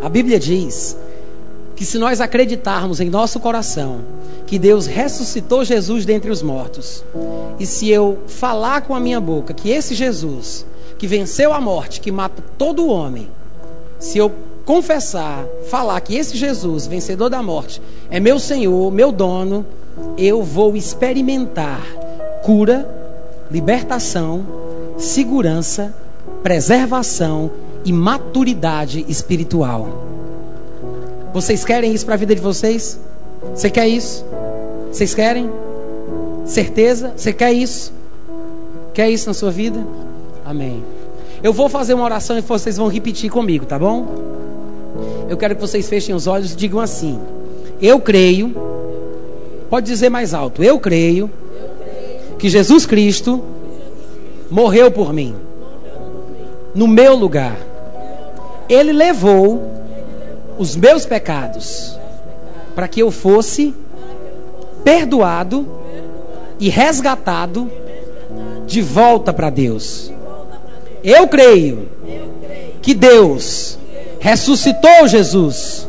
A 0.00 0.08
Bíblia 0.08 0.38
diz 0.38 0.96
que 1.74 1.84
se 1.84 1.98
nós 1.98 2.20
acreditarmos 2.20 3.00
em 3.00 3.10
nosso 3.10 3.40
coração 3.40 4.02
que 4.46 4.56
Deus 4.56 4.86
ressuscitou 4.86 5.64
Jesus 5.64 6.04
dentre 6.04 6.30
os 6.30 6.40
mortos, 6.40 7.04
e 7.58 7.66
se 7.66 7.90
eu 7.90 8.18
falar 8.28 8.82
com 8.82 8.94
a 8.94 9.00
minha 9.00 9.20
boca 9.20 9.52
que 9.52 9.68
esse 9.68 9.96
Jesus 9.96 10.64
que 10.96 11.08
venceu 11.08 11.52
a 11.52 11.60
morte, 11.60 12.00
que 12.00 12.12
mata 12.12 12.40
todo 12.56 12.86
homem, 12.86 13.28
se 13.98 14.16
eu 14.16 14.30
confessar, 14.64 15.44
falar 15.68 16.00
que 16.02 16.14
esse 16.14 16.36
Jesus, 16.36 16.86
vencedor 16.86 17.28
da 17.30 17.42
morte, 17.42 17.82
é 18.08 18.20
meu 18.20 18.38
Senhor, 18.38 18.92
meu 18.92 19.10
dono, 19.10 19.66
eu 20.16 20.40
vou 20.44 20.76
experimentar 20.76 21.84
cura, 22.44 22.88
libertação, 23.50 24.46
segurança, 24.96 25.92
preservação 26.42 27.50
e 27.84 27.92
maturidade 27.92 29.04
espiritual. 29.08 29.88
Vocês 31.32 31.64
querem 31.64 31.92
isso 31.92 32.04
para 32.04 32.14
a 32.14 32.18
vida 32.18 32.34
de 32.34 32.40
vocês? 32.40 32.98
Você 33.54 33.70
quer 33.70 33.86
isso? 33.88 34.24
Vocês 34.90 35.14
querem? 35.14 35.50
Certeza? 36.44 37.12
Você 37.16 37.32
quer 37.32 37.52
isso? 37.52 37.92
Quer 38.94 39.10
isso 39.10 39.28
na 39.28 39.34
sua 39.34 39.50
vida? 39.50 39.86
Amém. 40.44 40.82
Eu 41.42 41.52
vou 41.52 41.68
fazer 41.68 41.94
uma 41.94 42.04
oração 42.04 42.36
e 42.36 42.40
vocês 42.40 42.76
vão 42.76 42.88
repetir 42.88 43.30
comigo, 43.30 43.64
tá 43.64 43.78
bom? 43.78 44.06
Eu 45.28 45.36
quero 45.36 45.54
que 45.54 45.60
vocês 45.60 45.88
fechem 45.88 46.14
os 46.14 46.26
olhos 46.26 46.52
e 46.52 46.56
digam 46.56 46.80
assim: 46.80 47.18
Eu 47.80 48.00
creio. 48.00 48.54
Pode 49.70 49.86
dizer 49.86 50.08
mais 50.08 50.32
alto. 50.32 50.64
Eu 50.64 50.80
creio 50.80 51.30
que 52.38 52.48
Jesus 52.48 52.86
Cristo 52.86 53.42
morreu 54.50 54.90
por 54.90 55.12
mim. 55.12 55.34
No 56.74 56.86
meu 56.86 57.14
lugar. 57.14 57.56
Ele 58.68 58.92
levou 58.92 59.72
os 60.58 60.76
meus 60.76 61.06
pecados 61.06 61.98
para 62.74 62.86
que 62.88 63.00
eu 63.00 63.10
fosse 63.10 63.74
perdoado 64.84 65.66
e 66.60 66.68
resgatado 66.68 67.70
de 68.66 68.82
volta 68.82 69.32
para 69.32 69.50
Deus. 69.50 70.12
Eu 71.02 71.26
creio 71.28 71.88
que 72.82 72.94
Deus 72.94 73.78
ressuscitou 74.20 75.06
Jesus, 75.06 75.86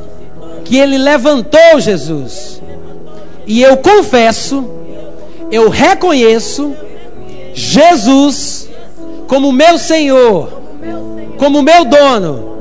que 0.63 0.77
Ele 0.77 0.97
levantou 0.97 1.79
Jesus. 1.79 2.61
E 3.45 3.61
eu 3.61 3.77
confesso, 3.77 4.63
eu 5.51 5.69
reconheço 5.69 6.73
Jesus 7.53 8.69
como 9.27 9.51
meu 9.51 9.77
Senhor, 9.77 10.58
como 11.37 11.61
meu 11.61 11.85
dono. 11.85 12.59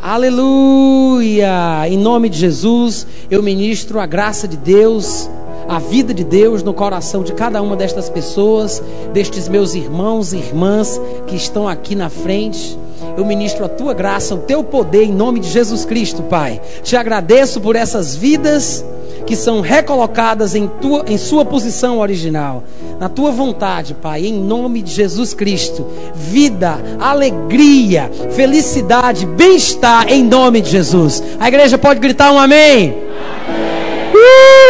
Aleluia! 0.00 1.88
Em 1.88 1.98
nome 1.98 2.28
de 2.28 2.38
Jesus, 2.38 3.06
eu 3.30 3.42
ministro 3.42 3.98
a 3.98 4.06
graça 4.06 4.46
de 4.46 4.56
Deus 4.56 5.28
a 5.68 5.78
vida 5.78 6.14
de 6.14 6.24
Deus 6.24 6.62
no 6.62 6.72
coração 6.72 7.22
de 7.22 7.34
cada 7.34 7.60
uma 7.60 7.76
destas 7.76 8.08
pessoas, 8.08 8.82
destes 9.12 9.48
meus 9.48 9.74
irmãos 9.74 10.32
e 10.32 10.38
irmãs 10.38 10.98
que 11.26 11.36
estão 11.36 11.68
aqui 11.68 11.94
na 11.94 12.08
frente. 12.08 12.78
Eu 13.16 13.24
ministro 13.24 13.64
a 13.64 13.68
tua 13.68 13.94
graça, 13.94 14.34
o 14.34 14.38
teu 14.38 14.62
poder 14.62 15.04
em 15.04 15.12
nome 15.12 15.40
de 15.40 15.48
Jesus 15.48 15.84
Cristo, 15.84 16.22
Pai. 16.22 16.60
Te 16.82 16.96
agradeço 16.96 17.60
por 17.60 17.76
essas 17.76 18.14
vidas 18.14 18.84
que 19.26 19.36
são 19.36 19.60
recolocadas 19.60 20.54
em, 20.54 20.66
tua, 20.66 21.04
em 21.06 21.18
sua 21.18 21.44
posição 21.44 21.98
original, 21.98 22.64
na 22.98 23.08
tua 23.08 23.30
vontade, 23.30 23.94
Pai, 23.94 24.24
em 24.24 24.32
nome 24.32 24.80
de 24.80 24.92
Jesus 24.92 25.34
Cristo. 25.34 25.86
Vida, 26.14 26.78
alegria, 26.98 28.10
felicidade, 28.30 29.26
bem-estar 29.26 30.10
em 30.10 30.24
nome 30.24 30.60
de 30.62 30.70
Jesus. 30.70 31.22
A 31.38 31.48
igreja 31.48 31.76
pode 31.76 32.00
gritar 32.00 32.32
um 32.32 32.38
amém? 32.38 32.96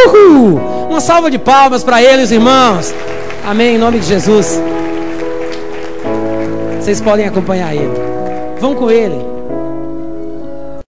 amém. 0.09 0.59
Uma 0.89 0.99
salva 0.99 1.31
de 1.31 1.37
palmas 1.37 1.83
para 1.83 2.01
eles, 2.03 2.31
irmãos. 2.31 2.93
Amém, 3.45 3.75
em 3.75 3.77
nome 3.77 3.99
de 3.99 4.07
Jesus. 4.07 4.59
Vocês 6.79 6.99
podem 6.99 7.25
acompanhar 7.25 7.73
ele. 7.73 8.08
Vão 8.59 8.75
com 8.75 8.91
ele. 8.91 9.38